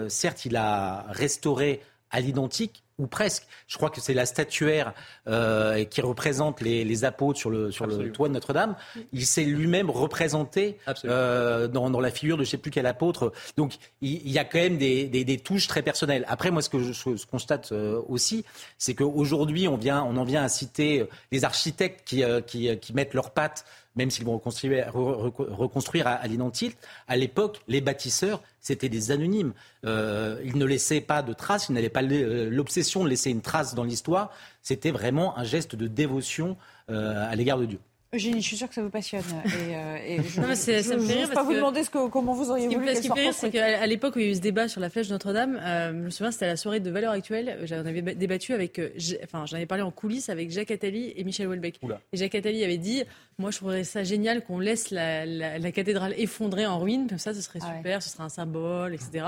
certes, 0.08 0.46
il 0.46 0.56
a 0.56 1.06
restauré 1.10 1.82
à 2.12 2.22
l'identique, 2.22 2.85
ou 2.98 3.08
presque. 3.08 3.44
Je 3.68 3.78
crois 3.78 3.90
que 3.90 4.00
c'est 4.00 4.14
la 4.14 4.26
statuaire 4.26 4.94
euh, 5.28 5.84
qui 5.84 6.02
représente 6.02 6.62
les, 6.62 7.06
apôtres 7.06 7.40
sur 7.40 7.50
le, 7.50 7.72
sur 7.72 7.88
le 7.88 8.12
toit 8.12 8.28
de 8.28 8.34
Notre-Dame. 8.34 8.76
Il 9.12 9.26
s'est 9.26 9.44
lui-même 9.44 9.90
représenté 9.90 10.78
euh, 11.04 11.68
dans, 11.68 11.90
dans, 11.90 12.00
la 12.00 12.12
figure 12.12 12.38
de 12.38 12.44
je 12.44 12.50
ne 12.50 12.52
sais 12.52 12.58
plus 12.58 12.72
quel 12.72 12.86
apôtre. 12.86 13.34
Donc 13.58 13.74
il, 14.02 14.32
y 14.32 14.40
a 14.40 14.46
quand 14.46 14.60
même 14.60 14.78
des, 14.78 15.08
des, 15.08 15.38
touches 15.38 15.68
très 15.68 15.82
personnelles. 15.82 16.26
Après, 16.28 16.52
moi, 16.52 16.62
ce 16.62 16.70
que 16.70 16.80
je, 16.80 17.26
constate 17.26 17.72
euh, 17.72 18.02
aussi, 18.08 18.46
c'est 18.78 18.96
qu'aujourd'hui, 18.96 19.68
on, 19.68 19.78
vient, 19.78 20.04
on 20.04 20.16
en 20.16 20.24
vient 20.24 20.44
à 20.44 20.50
citer 20.50 21.06
les 21.32 21.44
architectes 21.44 22.08
qui, 22.08 22.24
qui, 22.48 22.78
qui 22.80 22.94
mettent 22.94 23.14
leurs 23.14 23.32
pattes 23.32 23.66
même 23.96 24.12
s'ils 24.12 24.26
vont 24.26 24.36
reconstruire, 24.36 24.92
reconstruire 24.94 26.08
à, 26.08 26.28
l'identique. 26.28 26.78
À 27.08 27.16
l'époque, 27.16 27.62
les 27.68 27.82
bâtisseurs, 27.82 28.42
c'était 28.60 28.90
des 28.90 29.12
anonymes. 29.12 29.54
Euh, 29.86 30.40
ils 30.44 30.58
ne 30.58 30.66
laissaient 30.66 31.02
pas 31.02 31.22
de 31.22 31.34
traces, 31.34 31.70
ils 31.70 31.74
n'avaient 31.74 31.90
pas 31.90 32.04
euh, 32.04 32.50
l'obsession 32.50 33.04
de 33.04 33.10
laisser 33.10 33.30
une 33.32 33.42
trace 33.42 33.76
dans 33.76 33.84
l'histoire. 33.84 34.32
C'était 34.62 34.92
vraiment 34.92 35.38
un 35.38 35.44
geste 35.44 35.76
de 35.76 35.88
dévotion 35.88 36.58
euh, 36.90 37.30
à 37.30 37.36
l'égard 37.36 37.58
de 37.58 37.66
Dieu. 37.66 37.80
Eugénie, 38.16 38.42
je 38.42 38.48
suis 38.48 38.58
sûre 38.58 38.68
que 38.68 38.76
ça 38.76 38.82
vous 38.82 38.90
passionne. 38.90 39.24
Et, 39.46 39.76
euh, 39.76 40.22
je 40.28 40.42
ne 40.42 41.00
vais 41.00 41.34
pas 41.34 41.44
vous 41.44 41.54
demander 41.54 41.84
ce 41.84 41.90
que, 41.90 42.08
comment 42.10 42.34
vous 42.34 42.50
auriez 42.50 42.68
voulu 42.68 42.96
Ce 42.96 43.02
qui 43.02 43.10
me 43.10 43.16
fait 43.16 43.32
c'est 43.32 43.52
qu'à 43.52 43.86
l'époque 43.86 44.16
où 44.16 44.20
il 44.20 44.26
y 44.26 44.28
a 44.30 44.32
eu 44.32 44.36
ce 44.36 44.42
débat 44.42 44.68
sur 44.68 44.82
la 44.82 44.90
flèche 44.90 45.08
de 45.08 45.14
Notre-Dame, 45.14 45.60
euh, 45.62 45.92
je 45.92 45.98
me 45.98 46.10
souviens, 46.10 46.32
c'était 46.32 46.46
à 46.46 46.50
la 46.50 46.58
soirée 46.58 46.80
de 46.80 46.90
Valeurs 46.90 47.12
Actuelles. 47.12 47.60
J'en 47.64 47.86
avais 47.86 48.02
débattu 48.02 48.54
avec, 48.54 48.80
euh, 48.80 48.90
enfin, 49.24 49.46
j'en 49.46 49.58
avais 49.58 49.66
parlé 49.66 49.84
en 49.84 49.92
coulisses 49.92 50.30
avec 50.30 50.52
Jacques 50.52 50.72
Attali 50.72 51.14
et 51.16 51.24
Michel 51.24 51.48
Houellebecq. 51.48 51.80
Et 52.14 52.18
Jacques 52.18 52.36
Attali 52.36 52.64
avait 52.64 52.78
dit, 52.78 53.04
moi, 53.38 53.52
je 53.52 53.58
trouverais 53.58 53.84
ça 53.84 54.04
génial 54.04 54.44
qu'on 54.44 54.60
laisse 54.60 54.92
la, 54.92 55.26
la, 55.26 55.72
cathédrale 55.72 56.14
effondrée 56.18 56.66
en 56.66 56.80
ruine, 56.80 57.08
comme 57.08 57.18
ça, 57.18 57.34
ce 57.34 57.42
serait 57.42 57.60
ah 57.62 57.76
super, 57.76 58.02
ce 58.02 58.10
serait 58.10 58.24
un 58.24 58.30
symbole, 58.30 58.94
etc. 58.94 59.26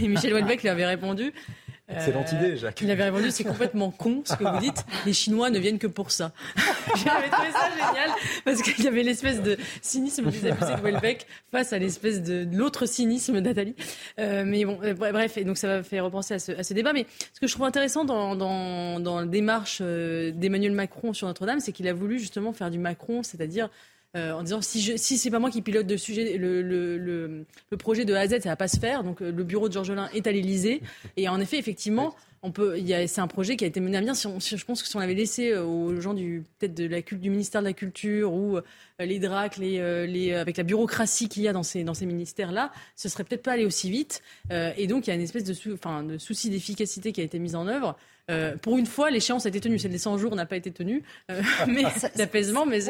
Et 0.00 0.08
Michel 0.08 0.32
Houellebecq 0.34 0.62
lui 0.62 0.68
avait 0.68 0.86
répondu, 0.86 1.32
Excellente 1.94 2.32
idée, 2.32 2.56
Jacques. 2.56 2.80
Il 2.80 2.90
avait 2.90 3.04
répondu 3.04 3.30
c'est 3.30 3.44
complètement 3.44 3.90
con 3.90 4.22
ce 4.24 4.34
que 4.34 4.44
vous 4.44 4.58
dites. 4.58 4.84
Les 5.06 5.12
Chinois 5.12 5.50
ne 5.50 5.58
viennent 5.58 5.78
que 5.78 5.86
pour 5.86 6.10
ça. 6.10 6.32
J'avais 6.96 7.28
trouvé 7.28 7.50
ça 7.52 7.70
génial 7.70 8.10
parce 8.44 8.62
qu'il 8.62 8.84
y 8.84 8.88
avait 8.88 9.02
l'espèce 9.02 9.42
de 9.42 9.56
cynisme 9.80 10.30
des 10.30 10.46
abusés 10.46 10.74
de 10.74 10.80
Welbeck 10.80 11.26
face 11.50 11.72
à 11.72 11.78
l'espèce 11.78 12.22
de, 12.22 12.46
l'autre 12.52 12.86
cynisme 12.86 13.40
d'Atali. 13.40 13.74
Euh, 14.18 14.44
mais 14.46 14.64
bon, 14.64 14.78
euh, 14.82 14.94
bref, 14.94 15.36
et 15.36 15.44
donc 15.44 15.58
ça 15.58 15.68
m'a 15.68 15.82
fait 15.82 16.00
repenser 16.00 16.34
à 16.34 16.38
ce, 16.38 16.52
à 16.52 16.62
ce, 16.62 16.74
débat. 16.74 16.92
Mais 16.92 17.06
ce 17.32 17.40
que 17.40 17.46
je 17.46 17.54
trouve 17.54 17.66
intéressant 17.66 18.04
dans, 18.04 18.34
dans, 18.34 19.00
dans 19.00 19.20
la 19.20 19.26
démarche 19.26 19.78
euh, 19.80 20.30
d'Emmanuel 20.32 20.72
Macron 20.72 21.12
sur 21.12 21.26
Notre-Dame, 21.26 21.60
c'est 21.60 21.72
qu'il 21.72 21.88
a 21.88 21.92
voulu 21.92 22.18
justement 22.18 22.52
faire 22.52 22.70
du 22.70 22.78
Macron, 22.78 23.22
c'est-à-dire 23.22 23.68
euh, 24.14 24.32
en 24.32 24.42
disant 24.42 24.60
si, 24.60 24.98
c'est 24.98 25.30
pas 25.30 25.38
moi 25.38 25.50
qui 25.50 25.62
pilote 25.62 25.90
le 25.90 25.96
sujet, 25.96 26.36
le, 26.36 27.46
projet 27.78 28.04
de 28.04 28.12
A 28.12 28.20
à 28.20 28.28
Z, 28.28 28.40
ça 28.42 28.50
va 28.50 28.56
pas 28.56 28.68
se 28.68 28.78
faire. 28.78 29.04
Donc 29.04 29.22
euh, 29.22 29.32
le 29.32 29.42
bureau 29.42 29.68
de 29.68 29.72
Georges 29.72 29.90
Lain 29.90 30.08
est 30.12 30.26
à 30.26 30.32
l'Élysée. 30.32 30.82
Et 31.16 31.30
en 31.30 31.40
effet, 31.40 31.58
effectivement, 31.58 32.14
on 32.42 32.52
peut, 32.52 32.78
c'est 33.06 33.20
un 33.22 33.26
projet 33.26 33.56
qui 33.56 33.64
a 33.64 33.66
été 33.66 33.80
mené 33.80 33.96
à 33.96 34.00
bien. 34.02 34.12
Si, 34.12 34.28
je 34.58 34.64
pense 34.66 34.82
que 34.82 34.88
si 34.88 34.94
on 34.96 35.00
l'avait 35.00 35.14
laissé 35.14 35.52
euh, 35.52 35.64
aux 35.64 35.98
gens 35.98 36.12
du 36.12 36.44
peut-être 36.58 36.74
de 36.74 36.86
la 36.86 37.00
du 37.00 37.30
ministère 37.30 37.62
de 37.62 37.68
la 37.68 37.72
Culture 37.72 38.34
ou 38.34 38.58
les 38.98 39.18
DRAC, 39.18 39.58
avec 39.58 40.56
la 40.58 40.62
bureaucratie 40.62 41.30
qu'il 41.30 41.44
y 41.44 41.48
a 41.48 41.54
dans 41.54 41.62
ces 41.62 41.82
dans 41.82 41.94
ces 41.94 42.04
ministères 42.04 42.52
là, 42.52 42.70
ce 42.96 43.08
serait 43.08 43.24
peut-être 43.24 43.42
pas 43.42 43.52
allé 43.52 43.64
aussi 43.64 43.90
vite. 43.90 44.22
et 44.50 44.86
donc 44.86 45.06
il 45.06 45.10
y 45.10 45.12
a 45.12 45.16
une 45.16 45.22
espèce 45.22 45.44
de, 45.44 45.54
de 46.02 46.18
souci 46.18 46.50
d'efficacité 46.50 47.12
qui 47.12 47.22
a 47.22 47.24
été 47.24 47.38
mise 47.38 47.54
en 47.54 47.66
œuvre. 47.66 47.96
Euh, 48.30 48.56
pour 48.56 48.78
une 48.78 48.86
fois, 48.86 49.10
l'échéance 49.10 49.46
a 49.46 49.48
été 49.48 49.60
tenue. 49.60 49.78
Celle 49.78 49.90
des 49.90 49.98
100 49.98 50.18
jours 50.18 50.34
n'a 50.36 50.46
pas 50.46 50.56
été 50.56 50.70
tenue. 50.70 51.02
Euh, 51.30 51.42
mais 51.66 51.82
d'apaisement, 52.16 52.66
mais 52.66 52.80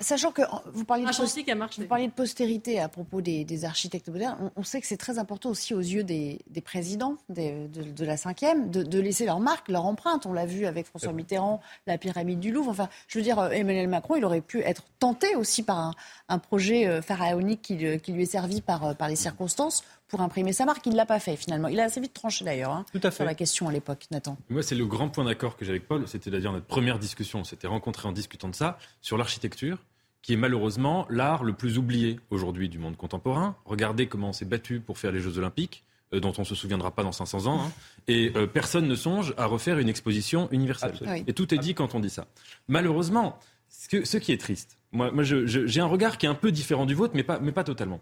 Sachant 0.00 0.30
que 0.30 0.42
vous 0.72 0.84
parliez, 0.84 1.04
de, 1.04 1.80
vous 1.80 1.86
parliez 1.86 2.06
de 2.06 2.12
postérité 2.12 2.78
à 2.78 2.88
propos 2.88 3.20
des, 3.20 3.64
architectes 3.64 4.08
modernes, 4.08 4.50
on, 4.56 4.62
sait 4.62 4.80
que 4.80 4.86
c'est 4.86 4.96
très 4.96 5.18
important 5.18 5.50
aussi 5.50 5.74
aux 5.74 5.80
yeux 5.80 6.04
des, 6.04 6.38
présidents 6.64 7.16
de, 7.28 8.04
la 8.04 8.16
cinquième 8.16 8.70
de, 8.70 8.82
de, 8.82 9.00
laisser 9.00 9.26
leur 9.26 9.40
marque, 9.40 9.68
leur 9.68 9.84
empreinte. 9.84 10.26
On 10.26 10.32
l'a 10.32 10.46
vu 10.46 10.66
avec 10.66 10.86
François 10.86 11.12
Mitterrand, 11.12 11.60
la 11.86 11.98
pyramide 11.98 12.38
du 12.38 12.52
Louvre. 12.52 12.70
Enfin, 12.70 12.88
je 13.08 13.18
veux 13.18 13.24
dire, 13.24 13.38
euh, 13.40 13.50
Emmanuel 13.50 13.88
Macron, 13.88 14.14
il 14.16 14.24
aurait 14.24 14.40
pu 14.40 14.60
être 14.60 14.84
tenté 15.00 15.34
aussi 15.34 15.62
par 15.64 15.94
un, 16.28 16.38
projet 16.38 17.02
pharaonique 17.02 17.62
qui, 17.62 17.76
lui 17.76 18.22
est 18.22 18.26
servi 18.26 18.60
par, 18.60 18.96
par 18.96 19.08
les 19.08 19.16
circonstances 19.16 19.84
pour 20.12 20.20
imprimer 20.20 20.52
sa 20.52 20.66
marque. 20.66 20.84
Il 20.86 20.92
ne 20.92 20.96
l'a 20.96 21.06
pas 21.06 21.18
fait 21.18 21.36
finalement. 21.36 21.68
Il 21.68 21.80
a 21.80 21.84
assez 21.84 22.00
vite 22.00 22.12
tranché 22.12 22.44
d'ailleurs 22.44 22.70
hein, 22.70 22.84
sur 23.10 23.24
la 23.24 23.34
question 23.34 23.66
à 23.68 23.72
l'époque, 23.72 24.06
Nathan. 24.10 24.36
Moi, 24.50 24.62
c'est 24.62 24.74
le 24.74 24.84
grand 24.84 25.08
point 25.08 25.24
d'accord 25.24 25.56
que 25.56 25.64
j'ai 25.64 25.70
avec 25.70 25.88
Paul. 25.88 26.06
C'était 26.06 26.30
d'ailleurs 26.30 26.52
notre 26.52 26.66
première 26.66 26.98
discussion. 26.98 27.40
On 27.40 27.44
s'était 27.44 27.66
rencontrés 27.66 28.06
en 28.06 28.12
discutant 28.12 28.48
de 28.48 28.54
ça, 28.54 28.78
sur 29.00 29.16
l'architecture 29.16 29.78
qui 30.20 30.34
est 30.34 30.36
malheureusement 30.36 31.04
l'art 31.10 31.42
le 31.42 31.52
plus 31.52 31.78
oublié 31.78 32.20
aujourd'hui 32.30 32.68
du 32.68 32.78
monde 32.78 32.96
contemporain. 32.96 33.56
Regardez 33.64 34.06
comment 34.06 34.28
on 34.28 34.32
s'est 34.32 34.44
battu 34.44 34.78
pour 34.78 34.98
faire 34.98 35.10
les 35.10 35.18
Jeux 35.18 35.36
Olympiques, 35.38 35.82
euh, 36.14 36.20
dont 36.20 36.32
on 36.38 36.42
ne 36.42 36.46
se 36.46 36.54
souviendra 36.54 36.92
pas 36.92 37.02
dans 37.02 37.10
500 37.10 37.46
ans. 37.46 37.60
Hein. 37.60 37.72
et 38.06 38.30
euh, 38.36 38.46
personne 38.46 38.86
ne 38.86 38.94
songe 38.94 39.34
à 39.36 39.46
refaire 39.46 39.78
une 39.78 39.88
exposition 39.88 40.48
universelle. 40.52 40.94
Et 41.26 41.32
tout 41.32 41.52
est 41.52 41.58
dit 41.58 41.74
quand 41.74 41.96
on 41.96 42.00
dit 42.00 42.10
ça. 42.10 42.26
Malheureusement, 42.68 43.36
ce, 43.68 44.04
ce 44.04 44.16
qui 44.16 44.30
est 44.30 44.40
triste, 44.40 44.78
moi, 44.92 45.10
moi 45.10 45.24
j'ai 45.24 45.80
un 45.80 45.86
regard 45.86 46.18
qui 46.18 46.26
est 46.26 46.28
un 46.28 46.36
peu 46.36 46.52
différent 46.52 46.86
du 46.86 46.94
vôtre, 46.94 47.14
mais 47.16 47.24
pas, 47.24 47.40
mais 47.40 47.50
pas 47.50 47.64
totalement. 47.64 48.00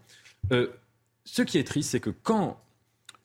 Euh, 0.51 0.67
ce 1.25 1.41
qui 1.41 1.57
est 1.57 1.63
triste, 1.63 1.91
c'est 1.91 1.99
que 1.99 2.09
quand 2.09 2.61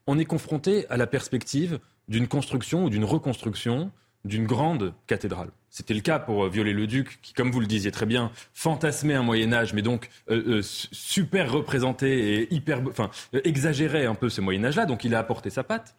on 0.07 0.19
est 0.19 0.25
confronté 0.25 0.87
à 0.89 0.97
la 0.97 1.07
perspective 1.07 1.81
d'une 2.09 2.29
construction 2.29 2.85
ou 2.85 2.91
d'une 2.91 3.05
reconstruction 3.05 3.91
d'une 4.27 4.47
grande 4.47 4.93
cathédrale. 5.07 5.51
C'était 5.71 5.95
le 5.95 6.01
cas 6.01 6.19
pour 6.19 6.45
euh, 6.45 6.49
Viollet-le-Duc, 6.49 7.21
qui, 7.23 7.33
comme 7.33 7.51
vous 7.51 7.61
le 7.61 7.67
disiez 7.67 7.91
très 7.91 8.07
bien, 8.07 8.33
fantasmait 8.55 9.15
un 9.15 9.23
Moyen 9.23 9.53
Âge, 9.53 9.73
mais 9.73 9.83
donc 9.83 10.11
euh, 10.31 10.59
euh, 10.59 10.63
super 10.63 11.53
représenté 11.53 12.41
et 12.43 12.55
hyper, 12.55 12.83
enfin, 12.89 13.11
exagérait 13.45 14.07
un 14.07 14.15
peu 14.15 14.29
ce 14.29 14.41
Moyen 14.41 14.65
Âge-là. 14.65 14.87
Donc 14.87 15.05
il 15.05 15.15
a 15.15 15.19
apporté 15.19 15.51
sa 15.51 15.65
patte. 15.65 15.95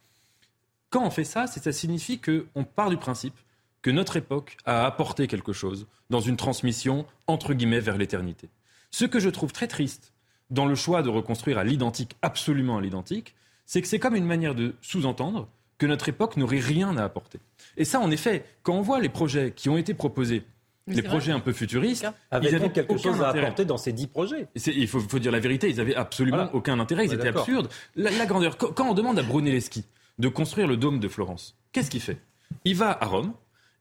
Quand 0.90 1.06
on 1.06 1.10
fait 1.10 1.24
ça, 1.24 1.48
ça 1.48 1.72
signifie 1.72 2.20
qu'on 2.20 2.64
part 2.64 2.90
du 2.90 2.98
principe 2.98 3.36
que 3.82 3.92
notre 3.92 4.18
époque 4.18 4.58
a 4.66 4.86
apporté 4.86 5.28
quelque 5.28 5.54
chose 5.54 5.88
dans 6.10 6.22
une 6.22 6.38
transmission 6.38 7.06
entre 7.28 7.54
guillemets 7.54 7.80
vers 7.80 7.98
l'éternité. 7.98 8.50
Ce 8.92 9.06
que 9.06 9.20
je 9.20 9.30
trouve 9.30 9.52
très 9.52 9.68
triste 9.68 10.14
dans 10.50 10.66
le 10.66 10.76
choix 10.76 11.02
de 11.02 11.10
reconstruire 11.10 11.58
à 11.58 11.64
l'identique, 11.64 12.16
absolument 12.22 12.78
à 12.78 12.82
l'identique, 12.82 13.36
c'est 13.66 13.82
que 13.82 13.88
c'est 13.88 14.00
comme 14.00 14.16
une 14.16 14.26
manière 14.26 14.56
de 14.56 14.76
sous-entendre 14.82 15.48
que 15.78 15.86
notre 15.86 16.10
époque 16.10 16.38
n'aurait 16.38 16.60
rien 16.60 16.98
à 16.98 17.04
apporter. 17.04 17.40
Et 17.76 17.86
ça, 17.86 18.00
en 18.00 18.10
effet, 18.10 18.46
quand 18.64 18.74
on 18.74 18.82
voit 18.82 19.00
les 19.00 19.10
projets 19.10 19.52
qui 19.52 19.70
ont 19.70 19.78
été 19.78 19.94
proposés, 19.94 20.44
les 20.88 21.02
projets 21.02 21.34
un 21.34 21.40
peu 21.40 21.52
futuristes, 21.52 22.08
ils 22.42 22.56
avaient 22.56 22.72
quelque 22.72 22.98
chose 22.98 23.22
à 23.22 23.30
apporter 23.30 23.66
dans 23.66 23.78
ces 23.78 23.92
dix 23.92 24.08
projets? 24.08 24.48
Il 24.56 24.88
faut, 24.88 25.20
dire 25.20 25.32
la 25.32 25.40
vérité, 25.40 25.70
ils 25.70 25.82
avaient 25.82 25.96
absolument 25.96 26.50
aucun 26.54 26.80
intérêt, 26.80 27.06
ils 27.06 27.14
étaient 27.14 27.28
absurdes. 27.28 27.70
La, 27.96 28.26
grandeur. 28.26 28.58
Quand 28.58 28.90
on 28.90 28.94
demande 28.94 29.20
à 29.20 29.24
Brunelleschi 29.24 29.84
de 30.18 30.30
construire 30.30 30.68
le 30.68 30.78
dôme 30.78 31.00
de 31.00 31.08
Florence, 31.08 31.56
qu'est-ce 31.74 31.92
qu'il 31.92 32.02
fait? 32.02 32.18
Il 32.64 32.76
va 32.76 32.98
à 33.00 33.06
Rome, 33.06 33.34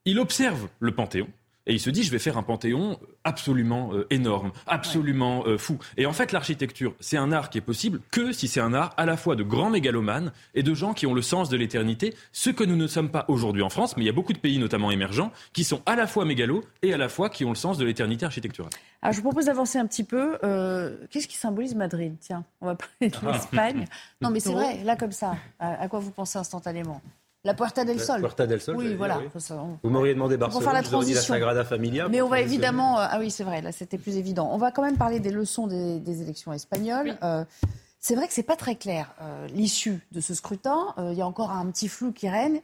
il 0.05 0.19
observe 0.19 0.67
le 0.79 0.91
Panthéon, 0.93 1.29
et 1.67 1.73
il 1.73 1.79
se 1.79 1.89
dit, 1.89 2.03
je 2.03 2.11
vais 2.11 2.19
faire 2.19 2.37
un 2.37 2.43
panthéon 2.43 2.97
absolument 3.23 3.91
euh, 3.93 4.07
énorme, 4.09 4.51
absolument 4.65 5.43
euh, 5.45 5.57
fou. 5.57 5.77
Et 5.97 6.05
en 6.05 6.13
fait, 6.13 6.31
l'architecture, 6.31 6.95
c'est 7.01 7.17
un 7.17 7.31
art 7.31 7.49
qui 7.49 7.57
est 7.57 7.61
possible 7.61 7.99
que 8.09 8.31
si 8.31 8.47
c'est 8.47 8.61
un 8.61 8.73
art 8.73 8.93
à 8.97 9.05
la 9.05 9.17
fois 9.17 9.35
de 9.35 9.43
grands 9.43 9.69
mégalomanes 9.69 10.31
et 10.55 10.63
de 10.63 10.73
gens 10.73 10.93
qui 10.93 11.05
ont 11.05 11.13
le 11.13 11.21
sens 11.21 11.49
de 11.49 11.57
l'éternité, 11.57 12.15
ce 12.31 12.49
que 12.49 12.63
nous 12.63 12.77
ne 12.77 12.87
sommes 12.87 13.09
pas 13.09 13.25
aujourd'hui 13.27 13.61
en 13.61 13.69
France, 13.69 13.97
mais 13.97 14.03
il 14.03 14.05
y 14.07 14.09
a 14.09 14.13
beaucoup 14.13 14.33
de 14.33 14.37
pays, 14.37 14.57
notamment 14.57 14.91
émergents, 14.91 15.31
qui 15.51 15.65
sont 15.65 15.81
à 15.85 15.95
la 15.95 16.07
fois 16.07 16.23
mégalos 16.23 16.63
et 16.81 16.93
à 16.93 16.97
la 16.97 17.09
fois 17.09 17.29
qui 17.29 17.43
ont 17.43 17.49
le 17.49 17.55
sens 17.55 17.77
de 17.77 17.85
l'éternité 17.85 18.25
architecturale. 18.25 18.71
Alors, 19.01 19.11
je 19.11 19.17
vous 19.17 19.27
propose 19.27 19.45
d'avancer 19.45 19.77
un 19.77 19.85
petit 19.85 20.05
peu. 20.05 20.37
Euh, 20.43 20.95
qu'est-ce 21.11 21.27
qui 21.27 21.37
symbolise 21.37 21.75
Madrid? 21.75 22.15
Tiens, 22.21 22.45
on 22.61 22.67
va 22.67 22.75
parler 22.75 23.11
de 23.11 23.27
l'Espagne. 23.31 23.85
non, 24.21 24.29
mais 24.29 24.39
c'est 24.39 24.53
vrai, 24.53 24.83
là 24.85 24.95
comme 24.95 25.11
ça, 25.11 25.35
à 25.59 25.87
quoi 25.89 25.99
vous 25.99 26.11
pensez 26.11 26.39
instantanément? 26.39 27.01
La 27.47 27.53
Puerta 27.53 27.85
del 27.85 28.01
Sol. 28.01 28.19
Puerta 28.19 28.45
del 28.45 28.59
Sol. 28.59 28.75
Oui, 28.75 28.93
voilà. 28.95 29.21
Vous 29.81 29.89
m'auriez 29.89 30.13
demandé 30.13 30.35
Barcelone, 30.35 30.63
faire 30.63 30.73
la 30.73 30.81
vous 30.81 31.13
la 31.13 31.21
Sagrada 31.21 31.63
Familia. 31.63 32.09
Mais 32.09 32.21
on 32.21 32.27
va 32.27 32.41
évidemment. 32.41 32.99
Euh, 32.99 33.07
ah 33.09 33.17
oui, 33.19 33.31
c'est 33.31 33.45
vrai, 33.45 33.61
là 33.61 33.71
c'était 33.71 33.97
plus 33.97 34.17
évident. 34.17 34.49
On 34.51 34.57
va 34.57 34.71
quand 34.71 34.83
même 34.83 34.97
parler 34.97 35.19
des 35.21 35.31
leçons 35.31 35.65
des, 35.65 36.21
élections 36.21 36.51
espagnoles. 36.51 37.17
Euh, 37.23 37.45
c'est 37.99 38.15
vrai 38.15 38.27
que 38.27 38.33
c'est 38.33 38.43
pas 38.43 38.57
très 38.57 38.75
clair 38.75 39.13
euh, 39.21 39.47
l'issue 39.47 39.99
de 40.11 40.19
ce 40.19 40.33
scrutin. 40.33 40.93
Il 40.97 41.17
y 41.17 41.21
a 41.21 41.27
encore 41.27 41.51
un 41.51 41.65
petit 41.71 41.87
flou 41.87 42.11
qui 42.11 42.27
règne 42.27 42.59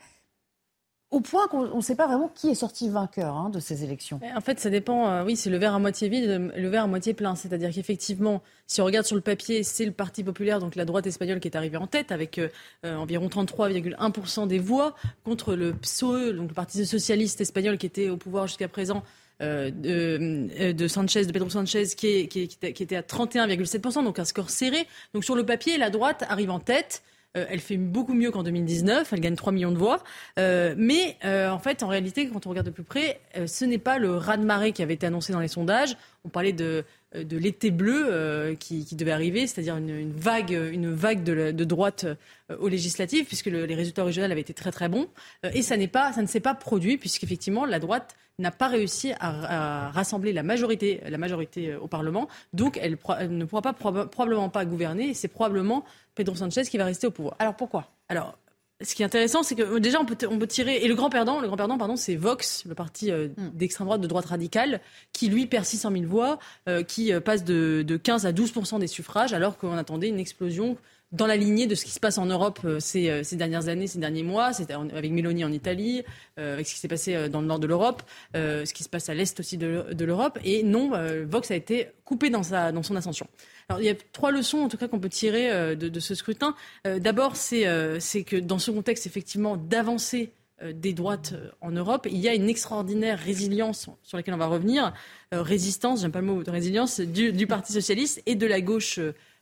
au 1.13 1.21
point 1.21 1.47
qu'on 1.47 1.75
ne 1.75 1.81
sait 1.81 1.95
pas 1.95 2.07
vraiment 2.07 2.27
qui 2.27 2.49
est 2.49 2.55
sorti 2.55 2.89
vainqueur 2.89 3.35
hein, 3.35 3.49
de 3.49 3.59
ces 3.59 3.83
élections. 3.83 4.19
En 4.35 4.41
fait, 4.41 4.59
ça 4.59 4.71
dépend. 4.71 5.07
Euh, 5.07 5.23
oui, 5.23 5.35
c'est 5.35 5.51
le 5.51 5.57
verre 5.57 5.75
à 5.75 5.79
moitié 5.79 6.09
vide, 6.09 6.51
le 6.55 6.69
verre 6.69 6.85
à 6.85 6.87
moitié 6.87 7.13
plein. 7.13 7.35
C'est-à-dire 7.35 7.69
qu'effectivement, 7.71 8.41
si 8.65 8.81
on 8.81 8.85
regarde 8.85 9.05
sur 9.05 9.15
le 9.15 9.21
papier, 9.21 9.61
c'est 9.61 9.85
le 9.85 9.91
Parti 9.91 10.23
populaire, 10.23 10.59
donc 10.59 10.75
la 10.75 10.85
droite 10.85 11.05
espagnole, 11.05 11.39
qui 11.39 11.47
est 11.47 11.55
arrivée 11.55 11.77
en 11.77 11.85
tête 11.85 12.11
avec 12.11 12.39
euh, 12.39 12.49
euh, 12.83 12.95
environ 12.95 13.27
33,1% 13.27 14.47
des 14.47 14.57
voix 14.57 14.95
contre 15.23 15.53
le 15.53 15.73
PSOE, 15.73 16.33
donc 16.33 16.49
le 16.49 16.55
Parti 16.55 16.83
socialiste 16.83 17.39
espagnol, 17.41 17.77
qui 17.77 17.85
était 17.85 18.09
au 18.09 18.17
pouvoir 18.17 18.47
jusqu'à 18.47 18.67
présent. 18.67 19.03
de, 19.39 20.87
Sanchez, 20.87 21.25
de 21.25 21.31
Pedro 21.31 21.49
Sanchez, 21.49 21.85
qui, 21.95 22.27
qui 22.27 22.57
était 22.83 22.95
à 22.95 23.01
31,7%, 23.01 24.03
donc 24.03 24.17
un 24.17 24.25
score 24.25 24.49
serré. 24.49 24.87
Donc 25.13 25.23
sur 25.23 25.35
le 25.35 25.45
papier, 25.45 25.77
la 25.77 25.91
droite 25.91 26.23
arrive 26.27 26.49
en 26.49 26.59
tête 26.59 27.03
elle 27.33 27.59
fait 27.59 27.77
beaucoup 27.77 28.13
mieux 28.13 28.31
qu'en 28.31 28.43
2019. 28.43 29.11
Elle 29.11 29.19
gagne 29.19 29.35
3 29.35 29.53
millions 29.53 29.71
de 29.71 29.77
voix. 29.77 30.03
mais 30.37 31.17
en 31.23 31.59
fait, 31.59 31.83
en 31.83 31.87
réalité, 31.87 32.27
quand 32.29 32.45
on 32.45 32.49
regarde 32.49 32.67
de 32.67 32.71
plus 32.71 32.83
près, 32.83 33.19
ce 33.45 33.65
n'est 33.65 33.77
pas 33.77 33.97
le 33.97 34.15
raz-de-marée 34.15 34.71
qui 34.71 34.83
avait 34.83 34.93
été 34.93 35.07
annoncé 35.07 35.33
dans 35.33 35.39
les 35.39 35.47
sondages. 35.47 35.97
On 36.25 36.29
parlait 36.29 36.53
de 36.53 36.83
euh, 37.15 37.23
de 37.23 37.37
l'été 37.37 37.71
bleu 37.71 38.07
euh, 38.09 38.55
qui, 38.55 38.85
devait 38.95 39.11
arriver, 39.11 39.45
c'est-à-dire 39.47 39.77
une, 39.77 40.11
vague, 40.13 40.51
une 40.51 40.91
vague 40.91 41.23
de, 41.23 41.63
droite 41.63 42.05
euh, 42.05 42.57
aux 42.57 42.67
législatives, 42.67 43.25
puisque 43.25 43.47
les 43.47 43.75
résultats 43.75 44.03
régionaux 44.03 44.31
avaient 44.31 44.41
été 44.41 44.53
très 44.53 44.71
très 44.71 44.89
bons. 44.89 45.07
et 45.53 45.61
ça, 45.61 45.75
pas, 45.91 46.13
ça 46.13 46.21
ne 46.21 46.27
s'est 46.27 46.39
pas 46.39 46.55
produit, 46.55 46.97
puisqu'effectivement, 46.97 47.65
la 47.65 47.79
droite 47.79 48.15
n'a 48.39 48.51
pas 48.51 48.67
réussi 48.67 49.13
à, 49.19 49.89
rassembler 49.91 50.33
la 50.33 50.43
majorité, 50.43 51.01
la 51.07 51.17
majorité 51.17 51.75
au 51.75 51.87
Parlement. 51.87 52.27
Donc, 52.53 52.79
elle, 52.81 52.97
ne 53.29 53.45
pourra 53.45 53.61
pas, 53.61 53.73
probablement 53.73 54.49
pas 54.49 54.65
gouverner. 54.65 55.13
C'est 55.13 55.27
probablement 55.27 55.83
Pedro 56.15 56.35
Sanchez 56.35 56.63
qui 56.63 56.77
va 56.77 56.85
rester 56.85 57.05
au 57.05 57.11
pouvoir. 57.11 57.35
Alors, 57.37 57.55
pourquoi? 57.55 57.91
Alors, 58.09 58.37
ce 58.83 58.95
qui 58.95 59.01
est 59.01 59.05
intéressant, 59.05 59.43
c'est 59.43 59.55
que 59.55 59.79
déjà 59.79 59.99
on 59.99 60.05
peut, 60.05 60.17
on 60.29 60.37
peut 60.37 60.47
tirer 60.47 60.77
et 60.77 60.87
le 60.87 60.95
grand 60.95 61.09
perdant, 61.09 61.39
le 61.39 61.47
grand 61.47 61.57
perdant, 61.57 61.77
pardon, 61.77 61.95
c'est 61.95 62.15
Vox, 62.15 62.65
le 62.67 62.75
parti 62.75 63.11
euh, 63.11 63.29
hmm. 63.37 63.49
d'extrême 63.53 63.87
droite 63.87 64.01
de 64.01 64.07
droite 64.07 64.25
radicale, 64.25 64.81
qui 65.11 65.29
lui 65.29 65.45
perd 65.45 65.65
600 65.65 65.91
000 65.91 66.03
voix, 66.05 66.39
euh, 66.67 66.83
qui 66.83 67.13
euh, 67.13 67.19
passe 67.19 67.43
de, 67.43 67.83
de, 67.85 67.97
15 67.97 68.25
à 68.25 68.31
12% 68.31 68.79
des 68.79 68.87
suffrages, 68.87 69.33
alors 69.33 69.57
qu'on 69.57 69.77
attendait 69.77 70.09
une 70.09 70.19
explosion 70.19 70.77
dans 71.13 71.27
la 71.27 71.37
lignée 71.37 71.67
de 71.67 71.75
ce 71.75 71.85
qui 71.85 71.91
se 71.91 71.99
passe 71.99 72.17
en 72.17 72.25
Europe 72.25 72.59
ces, 72.79 73.23
ces 73.23 73.35
dernières 73.37 73.69
années, 73.69 73.87
ces 73.87 73.99
derniers 73.99 74.23
mois, 74.23 74.51
avec 74.93 75.11
Mélanie 75.11 75.45
en 75.45 75.51
Italie, 75.51 76.03
avec 76.37 76.67
ce 76.67 76.73
qui 76.73 76.79
s'est 76.79 76.87
passé 76.87 77.29
dans 77.29 77.39
le 77.39 77.47
nord 77.47 77.59
de 77.59 77.67
l'Europe, 77.67 78.03
ce 78.33 78.73
qui 78.73 78.83
se 78.83 78.89
passe 78.89 79.09
à 79.09 79.13
l'est 79.13 79.39
aussi 79.39 79.57
de, 79.57 80.05
l'Europe. 80.05 80.39
Et 80.43 80.63
non, 80.63 80.91
Vox 81.25 81.51
a 81.51 81.55
été 81.55 81.87
coupé 82.03 82.29
dans, 82.29 82.43
sa, 82.43 82.71
dans 82.71 82.83
son 82.83 82.95
ascension. 82.95 83.27
Alors, 83.69 83.81
il 83.81 83.85
y 83.85 83.89
a 83.89 83.95
trois 84.11 84.31
leçons, 84.31 84.59
en 84.59 84.67
tout 84.67 84.77
cas, 84.77 84.87
qu'on 84.87 84.99
peut 84.99 85.09
tirer 85.09 85.51
euh, 85.51 85.75
de, 85.75 85.99
ce 85.99 86.15
scrutin. 86.15 86.55
Euh, 86.85 86.99
d'abord, 86.99 87.33
euh, 87.53 87.97
c'est 87.99 88.23
que 88.23 88.35
dans 88.35 88.59
ce 88.59 88.71
contexte, 88.71 89.07
effectivement, 89.07 89.57
d'avancer 89.57 90.31
des 90.73 90.93
droites 90.93 91.33
en 91.59 91.71
Europe, 91.71 92.07
il 92.09 92.19
y 92.19 92.29
a 92.29 92.33
une 92.33 92.47
extraordinaire 92.47 93.19
résilience 93.19 93.89
sur 94.01 94.15
laquelle 94.15 94.33
on 94.33 94.37
va 94.37 94.45
revenir, 94.45 94.93
résistance, 95.33 96.01
j'aime 96.01 96.13
pas 96.13 96.21
le 96.21 96.27
mot 96.27 96.41
résilience, 96.47 97.01
du, 97.01 97.47
Parti 97.47 97.73
socialiste 97.73 98.21
et 98.27 98.35
de 98.35 98.45
la 98.45 98.61
gauche 98.61 98.97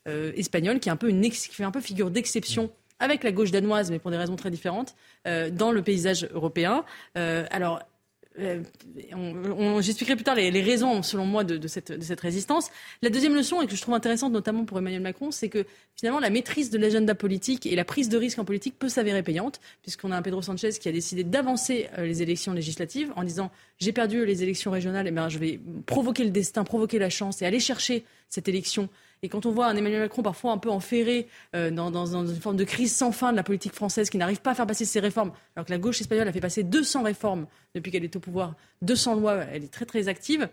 espagnole, 0.08 0.80
qui, 0.80 0.90
est 0.90 0.92
un 0.92 0.98
peu 0.98 1.10
une 1.10 1.22
qui 1.30 1.50
fait 1.50 1.64
un 1.64 1.72
peu 1.72 1.82
figure 1.82 2.12
d'exception 2.12 2.72
avec 3.00 3.24
la 3.24 3.32
gauche 3.32 3.52
danoise, 3.52 3.92
mais 3.92 4.00
pour 4.00 4.12
des 4.12 4.18
raisons 4.18 4.36
très 4.36 4.52
différentes, 4.52 4.96
dans 5.26 5.72
le 5.72 5.82
paysage 5.82 6.28
européen. 6.34 6.84
alors, 7.16 7.82
euh, 8.40 8.64
j'expliquerai 9.82 10.16
plus 10.16 10.24
tard 10.24 10.36
les, 10.36 10.62
raisons, 10.62 11.04
selon 11.04 11.26
moi, 11.26 11.44
de, 11.44 11.68
cette, 11.68 12.22
résistance. 12.22 12.70
La 13.02 13.10
deuxième 13.10 13.36
leçon, 13.36 13.62
et 13.62 13.68
que 13.68 13.76
je 13.76 13.82
trouve 13.82 13.94
intéressante, 13.94 14.32
notamment 14.32 14.66
pour 14.66 14.78
Emmanuel 14.78 15.02
Macron, 15.02 15.32
c'est 15.32 15.50
que 15.50 15.66
finalement, 15.96 16.20
la 16.20 16.30
maîtrise 16.30 16.70
de 16.70 16.78
l'agenda 16.78 17.14
politique 17.14 17.66
et 17.66 17.76
la 17.76 17.84
prise 17.84 18.10
de 18.10 18.18
risque 18.18 18.40
en 18.40 18.46
politique 18.46 18.80
peut 18.80 18.90
s'avérer 18.90 19.24
payante, 19.24 19.60
puisqu'on 19.82 20.12
a 20.12 20.18
un 20.18 20.22
Pedro 20.22 20.42
Sanchez 20.42 20.72
qui 20.72 20.88
a 20.88 20.92
décidé 20.92 21.24
d'avancer 21.24 21.90
euh, 21.98 22.06
les 22.06 22.22
élections 22.22 22.54
législatives 22.54 23.12
en 23.16 23.24
disant 23.24 23.52
j'ai 23.80 23.92
perdu 23.92 24.26
les 24.26 24.44
élections 24.44 24.72
régionales, 24.72 25.08
et 25.08 25.10
eh 25.10 25.14
bien 25.14 25.28
je 25.28 25.38
vais 25.38 25.60
provoquer 25.86 26.24
le 26.24 26.32
destin, 26.32 26.64
provoquer 26.64 27.00
la 27.00 27.10
chance 27.10 27.42
et 27.42 27.46
aller 27.46 27.60
chercher 27.60 28.06
cette 28.30 28.48
élection 28.48 28.90
et 29.24 29.30
quand 29.30 29.46
on 29.46 29.52
voit 29.52 29.68
un 29.68 29.76
Emmanuel 29.76 30.02
Macron 30.02 30.24
parfois 30.24 30.52
un 30.52 30.58
peu 30.58 30.70
enferré 30.70 31.28
euh, 31.56 31.70
dans, 31.70 32.06
une 32.16 32.36
forme 32.36 32.58
de 32.58 32.64
crise 32.64 32.96
sans 32.96 33.12
fin 33.12 33.32
de 33.32 33.38
la 33.38 33.44
politique 33.44 33.74
française 33.74 34.10
qui 34.10 34.18
n'arrive 34.18 34.42
pas 34.42 34.52
à 34.52 34.56
faire 34.56 34.68
passer 34.68 34.86
ses 34.86 35.00
réformes, 35.00 35.32
alors 35.56 35.66
que 35.66 35.72
la 35.72 35.78
gauche 35.78 36.02
espagnole 36.02 36.28
a 36.28 36.34
fait 36.34 36.42
passer 36.42 36.64
200 36.64 37.04
réformes 37.04 37.46
depuis 37.76 37.92
qu'elle 37.92 38.04
est 38.04 38.16
au 38.16 38.20
pouvoir, 38.20 38.56
200 38.82 39.16
lois, 39.16 39.44
elle 39.52 39.64
est 39.64 39.72
très 39.72 39.86
très 39.86 40.08
active, 40.08 40.50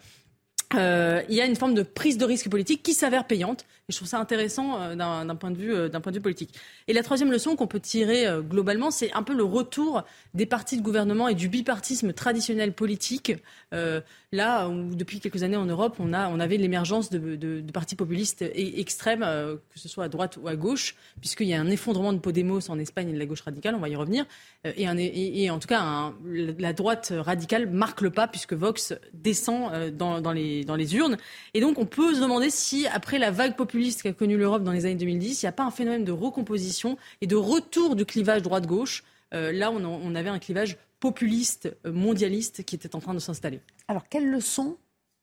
euh, 0.74 1.22
il 1.28 1.34
y 1.34 1.40
a 1.40 1.46
une 1.46 1.56
forme 1.56 1.74
de 1.74 1.82
prise 1.82 2.18
de 2.18 2.24
risque 2.24 2.48
politique 2.48 2.82
qui 2.82 2.92
s'avère 2.92 3.26
payante. 3.26 3.64
Et 3.90 3.92
je 3.92 3.96
trouve 3.96 4.08
ça 4.08 4.20
intéressant 4.20 4.78
euh, 4.82 4.94
d'un 4.96 5.34
point, 5.34 5.50
de 5.50 5.56
vue, 5.56 5.74
euh, 5.74 5.88
politique. 6.20 6.50
Et 6.88 6.92
la 6.92 7.02
troisième 7.02 7.32
leçon 7.32 7.56
qu'on 7.56 7.66
peut 7.66 7.80
tirer 7.80 8.26
globalement, 8.42 8.90
c'est 8.90 9.10
un 9.14 9.22
peu 9.22 9.34
le 9.34 9.44
retour 9.44 10.04
des 10.34 10.44
partis 10.44 10.76
de 10.76 10.82
gouvernement 10.82 11.26
et 11.28 11.34
du 11.34 11.48
bipartisme 11.48 12.12
traditionnel 12.12 12.74
politique. 12.74 13.32
là 14.32 14.68
où 14.68 14.94
depuis 14.94 15.20
quelques 15.20 15.42
années 15.42 15.56
en 15.56 15.64
Europe, 15.64 15.96
on, 16.00 16.12
avait 16.12 16.58
l'émergence 16.58 17.08
de, 17.08 17.62
partis 17.72 17.96
populistes 17.96 18.42
et 18.42 18.80
extrêmes, 18.80 19.20
que 19.20 19.78
ce 19.78 19.88
soit 19.88 20.04
à 20.04 20.08
droite 20.08 20.38
ou 20.42 20.48
à 20.48 20.56
gauche, 20.56 20.94
puisqu'il 21.20 21.48
y 21.48 21.54
a 21.54 21.60
un 21.60 21.70
effondrement 21.70 22.12
de 22.12 22.18
Podemos 22.18 22.60
en 22.68 22.78
Espagne 22.78 23.10
et 23.10 23.12
de 23.12 23.18
la 23.18 23.26
gauche 23.26 23.42
radicale, 23.42 23.74
on 23.74 23.80
va 23.80 23.88
y 23.88 23.96
revenir. 23.96 24.26
et, 24.64 25.50
en 25.50 25.58
tout 25.58 25.68
cas, 25.68 26.12
la 26.24 26.72
droite 26.72 27.12
radicale 27.16 27.70
marque 27.70 28.02
le 28.02 28.10
pas, 28.10 28.28
puisque 28.28 28.52
Vox 28.54 28.94
descend 29.14 29.90
dans, 29.90 30.20
dans 30.20 30.32
les 30.32 30.64
dans 30.64 30.76
les 30.76 30.94
urnes. 30.96 31.16
Et 31.54 31.60
donc, 31.60 31.78
on 31.78 31.86
peut 31.86 32.14
se 32.14 32.20
demander 32.20 32.50
si, 32.50 32.86
après 32.86 33.18
la 33.18 33.30
vague 33.30 33.56
populiste 33.56 33.77
qu'a 34.02 34.12
connue 34.12 34.36
l'Europe 34.36 34.62
dans 34.62 34.72
les 34.72 34.84
années 34.84 34.94
2010, 34.94 35.42
il 35.42 35.44
n'y 35.44 35.48
a 35.48 35.52
pas 35.52 35.64
un 35.64 35.70
phénomène 35.70 36.04
de 36.04 36.12
recomposition 36.12 36.96
et 37.20 37.26
de 37.26 37.36
retour 37.36 37.96
du 37.96 38.04
clivage 38.04 38.42
droite-gauche. 38.42 39.04
Euh, 39.34 39.52
là, 39.52 39.70
on, 39.70 40.14
avait 40.14 40.30
un 40.30 40.38
clivage 40.38 40.76
populiste, 41.00 41.76
euh, 41.86 41.92
mondialiste 41.92 42.64
qui 42.64 42.74
était 42.74 42.94
en 42.96 43.00
train 43.00 43.14
de 43.14 43.18
s'installer. 43.18 43.60
Alors, 43.86 44.08
quelles 44.08 44.28
leçons 44.28 44.76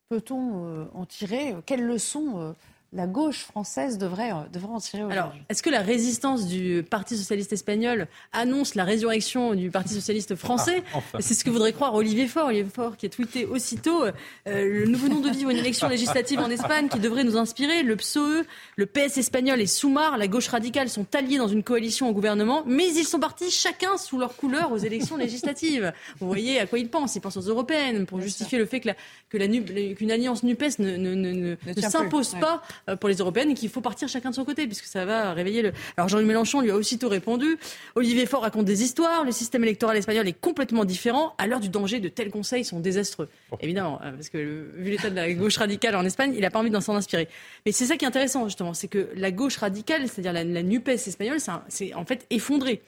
peut-on 0.09 0.65
euh, 0.65 0.85
en 0.93 1.05
tirer? 1.05 1.55
Quelles 1.65 1.85
leçons 1.85 2.55
la 2.93 3.07
gauche 3.07 3.39
française 3.39 3.97
devrait, 3.97 4.31
euh, 4.31 4.47
devrait 4.51 4.73
en 4.73 4.79
tirer 4.79 5.03
Alors, 5.11 5.33
est-ce 5.49 5.61
que 5.61 5.69
la 5.69 5.81
résistance 5.81 6.47
du 6.47 6.83
Parti 6.89 7.17
socialiste 7.17 7.51
espagnol 7.51 8.07
annonce 8.31 8.75
la 8.75 8.83
résurrection 8.83 9.53
du 9.53 9.69
Parti 9.69 9.93
socialiste 9.93 10.35
français 10.35 10.83
ah, 10.93 10.99
C'est 11.19 11.33
ce 11.33 11.43
que 11.43 11.49
voudrait 11.49 11.73
croire 11.73 11.93
Olivier 11.93 12.27
Faure. 12.27 12.47
Olivier 12.47 12.69
Faure 12.73 12.95
qui 12.95 13.05
a 13.05 13.09
tweeté 13.09 13.45
aussitôt 13.45 14.05
euh, 14.47 14.85
Nous 14.87 14.97
venons 14.97 15.19
de 15.19 15.29
vivre 15.29 15.49
une 15.49 15.57
élection 15.57 15.89
législative 15.89 16.39
en 16.39 16.49
Espagne 16.49 16.87
qui 16.87 16.99
devrait 16.99 17.23
nous 17.23 17.37
inspirer. 17.37 17.83
Le 17.83 17.95
PSOE, 17.95 18.45
le 18.77 18.85
PS 18.85 19.17
espagnol 19.17 19.59
et 19.59 19.67
Soumar, 19.67 20.17
la 20.17 20.27
gauche 20.27 20.47
radicale, 20.47 20.89
sont 20.89 21.05
alliés 21.15 21.37
dans 21.37 21.47
une 21.47 21.63
coalition 21.63 22.09
au 22.09 22.13
gouvernement, 22.13 22.63
mais 22.65 22.87
ils 22.87 23.05
sont 23.05 23.19
partis 23.19 23.51
chacun 23.51 23.97
sous 23.97 24.17
leur 24.17 24.35
couleur 24.37 24.71
aux 24.71 24.77
élections 24.77 25.17
législatives. 25.17 25.91
Vous 26.19 26.27
voyez 26.27 26.59
à 26.59 26.65
quoi 26.65 26.79
ils 26.79 26.89
pensent. 26.89 27.15
Ils 27.15 27.21
pensent 27.21 27.37
aux 27.37 27.41
européennes 27.41 28.05
pour 28.05 28.21
justifier 28.21 28.57
le 28.57 28.65
fait 28.65 28.79
que 28.79 29.93
qu'une 29.93 30.11
alliance 30.11 30.43
NUPES 30.43 30.79
ne, 30.79 30.95
ne, 30.95 31.15
ne, 31.15 31.55
ne 31.75 31.81
s'impose 31.81 32.35
pas 32.39 32.61
pour 32.99 33.09
les 33.09 33.15
européennes 33.15 33.51
et 33.51 33.53
qu'il 33.53 33.69
faut 33.69 33.81
partir 33.81 34.07
chacun 34.07 34.29
de 34.29 34.35
son 34.35 34.45
côté, 34.45 34.65
puisque 34.65 34.85
ça 34.85 35.05
va 35.05 35.33
réveiller 35.33 35.61
le. 35.61 35.73
Alors 35.97 36.09
Jean-Luc 36.09 36.27
Mélenchon 36.27 36.61
lui 36.61 36.71
a 36.71 36.75
aussitôt 36.75 37.09
répondu. 37.09 37.57
Olivier 37.95 38.25
Faure 38.25 38.41
raconte 38.41 38.65
des 38.65 38.83
histoires. 38.83 39.23
Le 39.23 39.31
système 39.31 39.63
électoral 39.63 39.97
espagnol 39.97 40.27
est 40.27 40.39
complètement 40.39 40.85
différent. 40.85 41.33
À 41.37 41.47
l'heure 41.47 41.59
du 41.59 41.69
danger, 41.69 41.99
de 41.99 42.09
tels 42.09 42.31
conseils 42.31 42.65
sont 42.65 42.79
désastreux. 42.79 43.29
Évidemment, 43.61 43.99
euh, 44.03 44.11
parce 44.11 44.29
que 44.29 44.37
vu 44.75 44.91
l'état 44.91 45.09
de 45.09 45.15
la 45.15 45.31
gauche 45.33 45.57
radicale 45.57 45.95
en 45.95 46.05
Espagne, 46.05 46.33
il 46.35 46.41
n'a 46.41 46.51
pas 46.51 46.59
envie 46.59 46.69
d'en 46.69 46.81
s'en 46.81 46.95
inspirer. 46.95 47.27
Mais 47.65 47.71
c'est 47.71 47.85
ça 47.85 47.97
qui 47.97 48.05
est 48.05 48.07
intéressant 48.07 48.45
justement, 48.45 48.73
c'est 48.73 48.87
que 48.87 49.09
la 49.15 49.31
gauche 49.31 49.57
radicale, 49.57 50.07
c'est-à-dire 50.07 50.33
la, 50.33 50.43
la 50.43 50.63
Nupes 50.63 50.87
espagnole, 50.89 51.39
c'est 51.69 51.93
en 51.93 52.05
fait 52.05 52.25
effondré. 52.29 52.81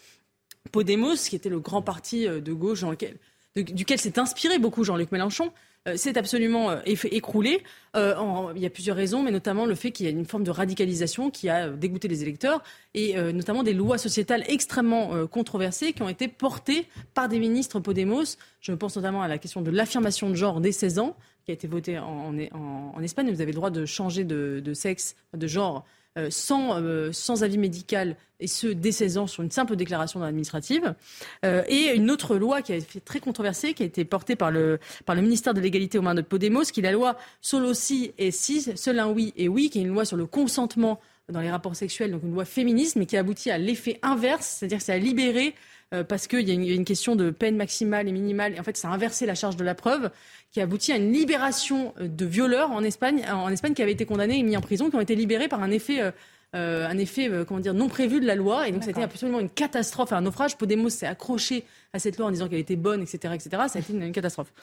Podemos, 0.71 1.15
qui 1.15 1.35
était 1.35 1.49
le 1.49 1.59
grand 1.59 1.81
parti 1.81 2.27
euh, 2.27 2.41
de 2.41 2.53
gauche 2.53 2.81
dans 2.81 2.91
lequel, 2.91 3.17
duquel 3.55 3.99
s'est 3.99 4.19
inspiré 4.19 4.59
beaucoup 4.59 4.83
Jean-Luc 4.83 5.11
Mélenchon, 5.11 5.51
c'est 5.95 6.17
euh, 6.17 6.19
absolument 6.19 6.71
euh, 6.71 6.79
écroulé. 6.85 7.63
Euh, 7.95 8.15
il 8.55 8.61
y 8.61 8.65
a 8.65 8.69
plusieurs 8.69 8.95
raisons, 8.95 9.23
mais 9.23 9.31
notamment 9.31 9.65
le 9.65 9.75
fait 9.75 9.91
qu'il 9.91 10.05
y 10.05 10.09
a 10.09 10.11
une 10.11 10.25
forme 10.25 10.43
de 10.43 10.51
radicalisation 10.51 11.29
qui 11.31 11.49
a 11.49 11.69
dégoûté 11.69 12.07
les 12.07 12.21
électeurs 12.21 12.61
et 12.93 13.15
notamment 13.31 13.63
des 13.63 13.73
lois 13.73 13.97
sociétales 13.97 14.43
extrêmement 14.47 15.25
controversées 15.27 15.93
qui 15.93 16.03
ont 16.03 16.09
été 16.09 16.27
portées 16.27 16.87
par 17.15 17.27
des 17.27 17.39
ministres 17.39 17.79
Podemos. 17.79 18.37
Je 18.61 18.71
pense 18.73 18.95
notamment 18.95 19.23
à 19.23 19.27
la 19.27 19.39
question 19.39 19.61
de 19.61 19.71
l'affirmation 19.71 20.29
de 20.29 20.35
genre 20.35 20.61
dès 20.61 20.71
16 20.71 20.99
ans 20.99 21.15
qui 21.45 21.51
a 21.51 21.53
été 21.53 21.67
votée 21.67 21.97
en, 21.97 22.37
Espagne. 23.01 23.31
Vous 23.31 23.41
avez 23.41 23.51
le 23.51 23.55
droit 23.55 23.71
de 23.71 23.85
changer 23.85 24.23
de 24.23 24.73
sexe, 24.73 25.15
de 25.33 25.47
genre 25.47 25.85
sans, 26.29 26.81
euh, 26.81 27.11
sans 27.11 27.43
avis 27.43 27.57
médical, 27.57 28.15
et 28.39 28.47
ce, 28.47 28.67
dès 28.67 28.91
16 28.91 29.17
ans, 29.17 29.27
sur 29.27 29.43
une 29.43 29.51
simple 29.51 29.75
déclaration 29.75 30.21
administrative. 30.23 30.93
Euh, 31.45 31.63
et 31.67 31.95
une 31.95 32.11
autre 32.11 32.35
loi 32.35 32.61
qui 32.61 32.71
a 32.73 32.75
été 32.75 32.99
très 33.01 33.19
controversée, 33.19 33.73
qui 33.73 33.83
a 33.83 33.85
été 33.85 34.05
portée 34.05 34.35
par 34.35 34.51
le, 34.51 34.79
par 35.05 35.15
le 35.15 35.21
ministère 35.21 35.53
de 35.53 35.61
l'égalité 35.61 35.97
aux 35.97 36.03
mains 36.03 36.15
de 36.15 36.21
Podemos, 36.21 36.63
qui 36.63 36.81
est 36.81 36.83
la 36.83 36.91
loi 36.91 37.17
Solo 37.41 37.73
si 37.73 38.13
et 38.17 38.31
si, 38.31 38.61
seul 38.61 38.99
un 38.99 39.09
oui 39.09 39.33
et 39.37 39.47
oui, 39.47 39.69
qui 39.69 39.79
est 39.79 39.83
une 39.83 39.93
loi 39.93 40.05
sur 40.05 40.17
le 40.17 40.25
consentement 40.25 40.99
dans 41.29 41.41
les 41.41 41.51
rapports 41.51 41.75
sexuels, 41.75 42.11
donc 42.11 42.23
une 42.23 42.33
loi 42.33 42.45
féministe, 42.45 42.95
mais 42.95 43.05
qui 43.05 43.17
aboutit 43.17 43.51
à 43.51 43.57
l'effet 43.57 43.99
inverse, 44.01 44.57
c'est-à-dire 44.59 44.77
que 44.77 44.83
ça 44.83 44.93
a 44.93 44.97
libéré 44.97 45.55
euh, 45.93 46.03
parce 46.03 46.27
qu'il 46.27 46.47
y, 46.47 46.51
a 46.51 46.53
une 46.53 46.83
question 46.83 47.15
de 47.15 47.29
peine 47.29 47.55
maximale 47.55 48.09
et 48.09 48.11
minimale. 48.11 48.53
Et 48.55 48.59
en 48.59 48.63
fait, 48.63 48.75
ça 48.75 48.89
a 48.89 48.91
inversé 48.91 49.25
la 49.25 49.35
charge 49.35 49.55
de 49.55 49.63
la 49.63 49.73
preuve, 49.73 50.09
qui 50.51 50.59
a 50.59 50.63
abouti 50.63 50.91
à 50.91 50.97
une 50.97 51.13
libération 51.13 51.93
euh, 52.01 52.09
de 52.09 52.25
violeurs 52.25 52.71
en 52.71 52.83
Espagne, 52.83 53.25
en 53.31 53.49
Espagne 53.49 53.73
qui 53.73 53.81
avaient 53.81 53.93
été 53.93 54.05
condamnés 54.05 54.37
et 54.37 54.43
mis 54.43 54.57
en 54.57 54.61
prison, 54.61 54.89
qui 54.89 54.97
ont 54.97 55.01
été 55.01 55.15
libérés 55.15 55.47
par 55.47 55.63
un 55.63 55.71
effet. 55.71 56.01
Euh, 56.01 56.87
un 56.87 56.97
effet 56.97 57.29
comment 57.45 57.59
dire 57.59 57.73
non 57.73 57.89
prévu 57.89 58.21
de 58.21 58.25
la 58.25 58.33
loi 58.33 58.69
et 58.69 58.71
donc 58.71 58.81
c'était 58.81 59.03
absolument 59.03 59.41
une 59.41 59.49
catastrophe 59.49 60.13
un 60.13 60.21
naufrage 60.21 60.57
Podemos 60.57 60.89
s'est 60.89 61.05
accroché 61.05 61.65
à 61.91 61.99
cette 61.99 62.17
loi 62.17 62.27
en 62.27 62.31
disant 62.31 62.47
qu'elle 62.47 62.59
était 62.59 62.77
bonne 62.77 63.01
etc 63.01 63.33
etc 63.33 63.63
ça 63.67 63.79
a 63.79 63.81
été 63.81 63.91
une, 63.91 64.13
catastrophe 64.13 64.53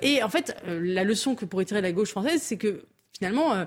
et 0.00 0.22
en 0.22 0.30
fait 0.30 0.56
la 0.66 1.04
leçon 1.04 1.34
que 1.34 1.44
pourrait 1.44 1.66
tirer 1.66 1.82
la 1.82 1.92
gauche 1.92 2.12
française 2.12 2.40
c'est 2.40 2.56
que 2.56 2.86
finalement 3.12 3.66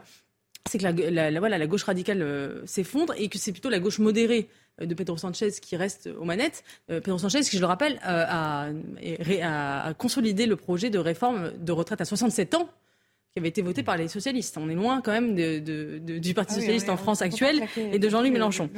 c'est 0.67 0.79
que 0.79 0.83
la, 0.83 1.29
la, 1.29 1.39
voilà, 1.39 1.59
la 1.59 1.67
gauche 1.67 1.83
radicale 1.83 2.25
s'effondre 2.65 3.13
et 3.15 3.29
que 3.29 3.37
c'est 3.37 3.51
plutôt 3.51 3.69
la 3.69 3.79
gauche 3.79 3.99
modérée 3.99 4.49
euh, 4.49 4.60
de 4.85 4.93
Pedro 4.93 5.17
Sanchez 5.17 5.51
qui 5.61 5.75
reste 5.75 6.09
aux 6.19 6.25
manettes. 6.25 6.63
Euh, 6.89 6.99
Pedro 7.01 7.17
Sanchez, 7.17 7.41
qui 7.41 7.55
je 7.55 7.61
le 7.61 7.67
rappelle, 7.67 7.99
euh, 8.07 8.25
a, 8.27 9.87
a, 9.87 9.93
consolidé 9.93 10.45
le 10.45 10.55
projet 10.55 10.89
de 10.89 10.99
réforme 10.99 11.51
de 11.57 11.71
retraite 11.71 12.01
à 12.01 12.05
67 12.05 12.55
ans 12.55 12.69
qui 13.31 13.39
avait 13.39 13.47
été 13.47 13.61
voté 13.61 13.81
par 13.81 13.95
les 13.95 14.09
socialistes. 14.09 14.57
On 14.57 14.69
est 14.69 14.75
loin 14.75 15.01
quand 15.01 15.13
même 15.13 15.35
de, 15.35 15.99
du 15.99 16.33
Parti 16.33 16.53
ah 16.55 16.59
socialiste 16.59 16.89
en 16.89 16.97
France 16.97 17.21
actuel 17.21 17.63
et 17.77 17.97
de 17.97 18.09
Jean-Luc 18.09 18.33
Mélenchon. 18.33 18.69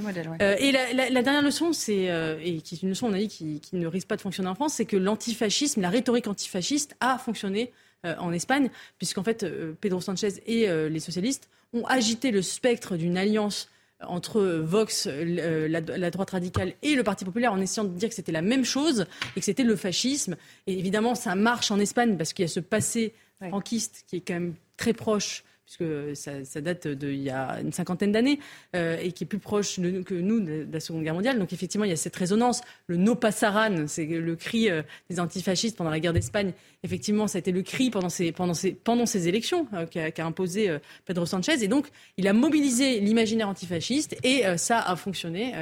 Euh, 0.42 0.56
et 0.60 0.72
la, 0.72 1.24
dernière 1.24 1.42
leçon, 1.42 1.74
c'est 1.74 2.12
euh, 2.12 2.38
et 2.44 2.62
qui 2.62 2.76
est 2.76 2.84
une 2.84 2.90
leçon, 2.90 3.08
on 3.08 3.14
a 3.14 3.18
dit, 3.18 3.30
qui, 3.30 3.62
ne 3.74 3.88
risque 3.88 4.08
pas 4.08 4.16
de 4.16 4.22
fonctionner 4.22 4.50
en 4.50 4.56
France, 4.56 4.76
c'est 4.76 4.86
que 4.86 4.98
l'antifascisme, 4.98 5.82
la 5.82 5.90
rhétorique 5.90 6.28
antifasciste 6.28 6.96
a 7.00 7.18
fonctionné 7.18 7.72
euh, 8.06 8.16
en 8.20 8.32
Espagne, 8.32 8.70
puisqu'en 9.00 9.24
fait, 9.24 9.44
Pedro 9.82 10.02
Sanchez 10.02 10.44
et 10.46 10.68
les 10.68 11.00
socialistes 11.00 11.50
ont 11.74 11.86
agité 11.88 12.30
le 12.30 12.44
spectre 12.44 12.96
d'une 12.96 13.18
alliance 13.18 13.70
entre 14.08 14.42
Vox, 14.42 15.08
la, 15.08 16.12
droite 16.12 16.32
radicale 16.32 16.74
et 16.82 16.96
le 16.96 17.04
Parti 17.04 17.26
populaire 17.26 17.54
en 17.54 17.62
essayant 17.62 17.86
de 17.86 17.98
dire 17.98 18.10
que 18.10 18.16
c'était 18.16 18.32
la 18.32 18.42
même 18.42 18.66
chose 18.66 19.06
et 19.36 19.40
que 19.40 19.46
c'était 19.46 19.64
le 19.64 19.76
fascisme. 19.76 20.36
Et 20.68 20.78
évidemment, 20.78 21.16
ça 21.16 21.36
marche 21.36 21.72
en 21.72 21.80
Espagne 21.80 22.18
parce 22.18 22.34
qu'il 22.34 22.44
y 22.44 22.48
a 22.48 22.50
ce 22.50 22.60
passé 22.60 23.14
franquiste 23.42 24.06
qui 24.08 24.18
est 24.18 24.22
quand 24.22 24.34
même 24.34 24.56
très 24.78 24.94
proche 24.94 25.44
puisque 25.66 25.84
ça, 26.16 26.62
date 26.62 26.88
d'il 26.88 27.22
y 27.22 27.30
a 27.30 27.60
une 27.62 27.72
cinquantaine 27.72 28.12
d'années, 28.12 28.40
euh, 28.76 28.98
et 29.02 29.12
qui 29.12 29.24
est 29.24 29.28
plus 29.28 29.40
proche 29.40 29.76
que 29.78 30.14
nous 30.14 30.40
de, 30.40 30.68
la 30.72 30.80
Seconde 30.80 31.04
Guerre 31.04 31.14
mondiale. 31.14 31.40
Donc 31.40 31.54
effectivement, 31.54 31.86
il 31.86 31.90
y 31.90 31.94
a 31.94 31.98
cette 31.98 32.16
résonance. 32.16 32.62
Le 32.88 32.98
no 32.98 33.16
pasaran, 33.16 33.88
c'est 33.88 34.06
le 34.06 34.36
cri 34.36 34.70
euh, 34.70 34.82
des 35.10 35.20
antifascistes 35.20 35.78
pendant 35.78 35.90
la 35.90 36.00
guerre 36.00 36.14
d'Espagne. 36.14 36.54
Effectivement, 36.84 37.28
ça 37.28 37.38
a 37.38 37.40
été 37.40 37.52
le 37.52 37.62
cri 37.62 37.90
pendant 37.90 38.10
ces, 38.10 38.32
pendant 38.32 38.54
ces, 38.54 38.72
pendant 38.72 39.06
ces 39.06 39.28
élections 39.28 39.68
euh, 39.74 39.86
qu'a 39.86 40.26
imposé 40.26 40.78
Pedro 41.06 41.26
Sanchez. 41.26 41.64
Et 41.64 41.68
donc, 41.68 41.88
il 42.18 42.28
a 42.28 42.34
mobilisé 42.34 43.00
l'imaginaire 43.00 43.50
antifasciste, 43.50 44.16
et 44.24 44.44
ça 44.58 44.80
a 44.80 44.96
fonctionné 44.96 45.54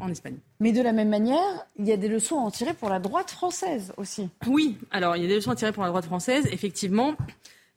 en 0.00 0.08
Espagne. 0.08 0.36
Mais 0.60 0.72
de 0.72 0.82
la 0.82 0.92
même 0.92 1.08
manière, 1.08 1.66
il 1.78 1.86
y 1.86 1.92
a 1.92 1.96
des 1.96 2.08
leçons 2.08 2.36
à 2.36 2.40
en 2.40 2.50
tirer 2.50 2.74
pour 2.74 2.88
la 2.88 2.98
droite 2.98 3.30
française 3.30 3.92
aussi. 3.96 4.28
Oui, 4.46 4.76
alors 4.90 5.16
il 5.16 5.22
y 5.22 5.24
a 5.24 5.28
des 5.28 5.36
leçons 5.36 5.50
à 5.50 5.56
tirer 5.56 5.72
pour 5.72 5.82
la 5.82 5.90
droite 5.90 6.06
française, 6.06 6.46
effectivement. 6.50 7.14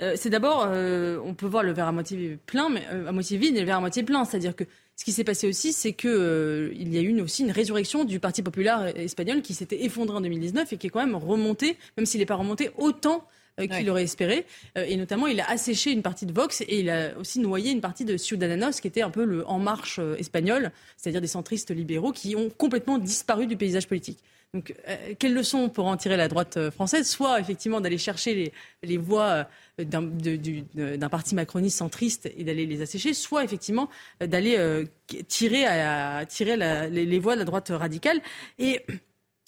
Euh, 0.02 0.14
c'est 0.16 0.30
d'abord, 0.30 0.68
euh, 0.68 1.20
on 1.24 1.34
peut 1.34 1.46
voir 1.46 1.64
le 1.64 1.72
verre 1.72 1.88
à 1.88 1.92
moitié 1.92 2.40
plein, 2.46 2.70
mais 2.70 2.84
euh, 2.92 3.08
à 3.08 3.12
moitié 3.12 3.38
vide 3.38 3.56
et 3.56 3.60
le 3.60 3.66
verre 3.66 3.78
à 3.78 3.82
moitié 3.82 4.04
plein. 4.04 4.26
C'est-à-dire 4.26 4.56
que 4.56 4.64
ce 4.96 5.06
qui 5.06 5.12
s'est 5.12 5.24
passé 5.24 5.48
aussi, 5.48 5.74
c'est 5.74 5.94
que 5.94 6.72
il 6.76 6.94
y 6.94 6.98
a 6.98 7.02
eu 7.02 7.20
aussi 7.22 7.44
une 7.44 7.52
résurrection 7.52 8.04
du 8.04 8.20
Parti 8.20 8.42
populaire 8.42 8.96
espagnol 8.98 9.42
qui 9.42 9.54
s'était 9.54 9.84
effondré 9.84 10.18
en 10.18 10.22
2019 10.22 10.74
et 10.74 10.78
qui 10.78 10.88
est 10.88 10.90
quand 10.90 11.06
même 11.06 11.16
remonté, 11.16 11.78
même 11.98 12.06
s'il 12.06 12.20
n'est 12.20 12.26
pas 12.26 12.36
remonté 12.36 12.72
autant 12.78 13.26
qu'il 13.58 13.90
aurait 13.90 14.04
espéré. 14.04 14.46
et 14.76 14.96
notamment, 14.98 15.28
il 15.28 15.40
a 15.40 15.50
asséché 15.50 15.92
une 15.92 16.02
partie 16.02 16.26
de 16.26 16.34
Vox 16.34 16.62
et 16.62 16.80
il 16.80 16.90
a 16.90 17.18
aussi 17.18 17.40
noyé 17.40 17.72
une 17.72 17.82
partie 17.82 18.06
de 18.06 18.18
Ciudadanos, 18.18 18.80
qui 18.80 18.88
était 18.88 19.02
un 19.02 19.10
peu 19.10 19.26
le 19.26 19.48
En 19.48 19.60
Marche 19.60 20.00
espagnol, 20.18 20.72
c'est-à-dire 20.98 21.22
des 21.22 21.28
centristes 21.28 21.72
libéraux 21.72 22.12
qui 22.12 22.36
ont 22.36 22.50
complètement 22.50 22.98
disparu 22.98 23.48
du 23.48 23.58
paysage 23.58 23.88
politique. 23.88 24.20
Donc, 24.54 24.76
quelle 25.18 25.34
leçon 25.34 25.70
pour 25.70 25.88
en 25.88 25.96
tirer 25.96 26.18
la 26.18 26.28
droite 26.28 26.72
française? 26.72 27.10
Soit 27.10 27.40
effectivement 27.40 27.80
d'aller 27.80 27.98
chercher 27.98 28.36
les, 28.36 28.54
les 28.84 28.98
voix 28.98 29.48
d'un 29.78 31.10
parti 31.10 31.36
macroniste 31.36 31.78
centriste 31.78 32.32
et 32.38 32.44
d'aller 32.44 32.66
les 32.66 32.82
assécher, 32.82 33.14
soit 33.14 33.44
effectivement 33.44 33.90
euh, 34.22 34.28
d'aller 34.28 34.56
euh, 34.58 34.86
tirer, 35.28 35.66
à, 35.66 36.26
tirer 36.26 36.58
les, 36.58 37.06
les, 37.06 37.20
voix 37.20 37.36
de 37.36 37.40
la 37.40 37.46
droite 37.46 37.70
radicale. 37.70 38.22
Et 38.60 38.82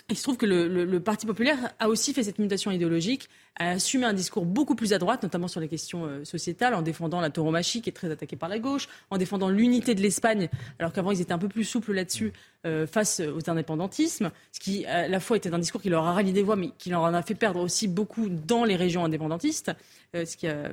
il 0.10 0.18
se 0.18 0.24
trouve 0.24 0.38
que 0.38 0.46
le, 0.46 1.00
Parti 1.00 1.26
populaire 1.26 1.74
a 1.80 1.90
aussi 1.90 2.14
fait 2.14 2.24
cette 2.24 2.40
mutation 2.40 2.72
idéologique, 2.72 3.30
a 3.56 3.72
assumé 3.72 4.06
un 4.06 4.14
discours 4.14 4.46
beaucoup 4.46 4.76
plus 4.76 4.94
à 4.94 4.98
droite, 4.98 5.22
notamment 5.22 5.48
sur 5.48 5.60
les 5.60 5.68
questions 5.68 6.06
euh, 6.06 6.26
sociétales, 6.26 6.74
en 6.74 6.82
défendant 6.82 7.22
la 7.22 7.30
tauromachie 7.30 7.82
qui 7.82 7.90
est 7.90 7.94
très 7.94 8.10
attaquée 8.10 8.36
par 8.36 8.50
la 8.50 8.58
gauche, 8.58 8.90
en 9.12 9.18
défendant 9.18 9.50
l'unité 9.50 9.94
de 9.94 10.02
l'Espagne, 10.02 10.50
alors 10.80 10.92
qu'avant 10.92 11.12
ils 11.12 11.22
étaient 11.22 11.34
un 11.34 11.38
peu 11.38 11.50
plus 11.50 11.64
souples 11.64 11.94
là-dessus 11.94 12.34
euh, 12.66 12.88
face 12.88 13.20
aux 13.20 13.50
indépendantismes, 13.50 14.32
ce 14.52 14.60
qui 14.60 14.86
à 14.86 15.08
la 15.08 15.20
fois 15.20 15.38
était 15.38 15.54
un 15.54 15.60
discours 15.60 15.82
qui 15.82 15.90
leur 15.90 16.06
a 16.06 16.14
rallié 16.14 16.32
des 16.32 16.42
voix, 16.42 16.56
mais 16.56 16.72
qui 16.80 16.90
leur 16.90 17.02
en 17.02 17.14
a 17.14 17.22
fait 17.22 17.36
perdre 17.36 17.60
aussi 17.60 17.88
beaucoup 17.88 18.28
dans 18.30 18.64
les 18.64 18.76
régions 18.76 19.06
indépendantistes, 19.06 19.72
euh, 20.16 20.26
ce 20.26 20.36
qui 20.36 20.48
a, 20.48 20.72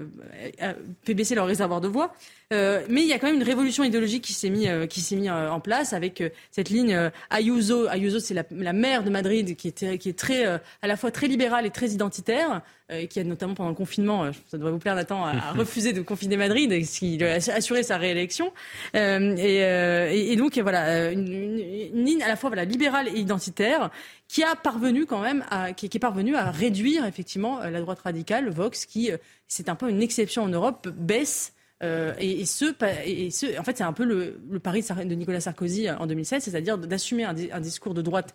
fait 1.04 1.14
baisser 1.14 1.34
leur 1.34 1.46
réservoir 1.46 1.80
de 1.80 1.88
voix. 1.88 2.14
mais 2.50 3.02
il 3.02 3.06
y 3.06 3.12
a 3.12 3.18
quand 3.18 3.26
même 3.26 3.36
une 3.36 3.42
révolution 3.42 3.84
idéologique 3.84 4.24
qui 4.24 4.32
s'est 4.32 4.50
mise 4.50 4.70
mis 5.12 5.30
en 5.30 5.60
place 5.60 5.92
avec 5.92 6.22
cette 6.50 6.70
ligne 6.70 7.10
Ayuso. 7.30 7.88
Ayuso, 7.88 8.20
c'est 8.20 8.34
la, 8.34 8.44
la 8.50 8.72
maire 8.72 9.02
de 9.02 9.10
Madrid 9.10 9.56
qui 9.56 9.68
est, 9.68 9.98
qui 9.98 10.08
est 10.08 10.18
très, 10.18 10.44
à 10.44 10.60
la 10.86 10.96
fois 10.96 11.10
très 11.10 11.26
libérale 11.26 11.66
et 11.66 11.70
très 11.70 11.90
identitaire. 11.90 12.62
Euh, 12.90 13.06
qui 13.06 13.20
a 13.20 13.24
notamment 13.24 13.54
pendant 13.54 13.68
le 13.68 13.76
confinement, 13.76 14.24
euh, 14.24 14.32
ça 14.48 14.56
devrait 14.58 14.72
vous 14.72 14.80
plaire 14.80 14.96
Nathan, 14.96 15.24
a, 15.24 15.52
refusé 15.56 15.92
de 15.92 16.00
confiner 16.02 16.36
Madrid, 16.36 16.72
et 16.72 16.82
qui 16.82 17.22
a 17.22 17.34
assuré 17.34 17.84
sa 17.84 17.98
réélection. 17.98 18.52
Euh, 18.96 19.36
et, 19.38 20.32
et, 20.32 20.34
donc 20.34 20.58
voilà, 20.58 21.12
une, 21.12 21.32
une, 21.32 22.04
ligne 22.04 22.22
à 22.22 22.26
la 22.26 22.34
fois 22.34 22.50
voilà, 22.50 22.64
libérale 22.64 23.06
et 23.08 23.20
identitaire 23.20 23.90
qui 24.26 24.42
a 24.42 24.56
parvenu 24.56 25.06
quand 25.06 25.20
même 25.20 25.44
à, 25.50 25.72
qui, 25.72 25.88
qui 25.88 25.98
est 25.98 26.00
parvenu 26.00 26.34
à 26.34 26.50
réduire 26.50 27.04
effectivement 27.04 27.60
la 27.60 27.80
droite 27.80 28.00
radicale, 28.00 28.50
Vox, 28.50 28.86
qui 28.86 29.10
c'est 29.46 29.68
un 29.68 29.76
peu 29.76 29.88
une 29.88 30.02
exception 30.02 30.42
en 30.42 30.48
Europe, 30.48 30.88
baisse. 30.88 31.52
Euh, 31.82 32.12
et, 32.18 32.40
et, 32.40 32.44
ce, 32.44 32.74
et, 33.06 33.30
ce, 33.30 33.58
en 33.58 33.62
fait, 33.62 33.78
c'est 33.78 33.84
un 33.84 33.92
peu 33.92 34.04
le, 34.04 34.40
le 34.50 34.58
pari 34.58 34.82
de 34.82 35.14
Nicolas 35.14 35.40
Sarkozy 35.40 35.90
en 35.90 36.06
2016, 36.06 36.42
c'est-à-dire 36.42 36.76
d'assumer 36.76 37.24
un, 37.24 37.34
un, 37.52 37.60
discours 37.60 37.94
de 37.94 38.02
droite 38.02 38.34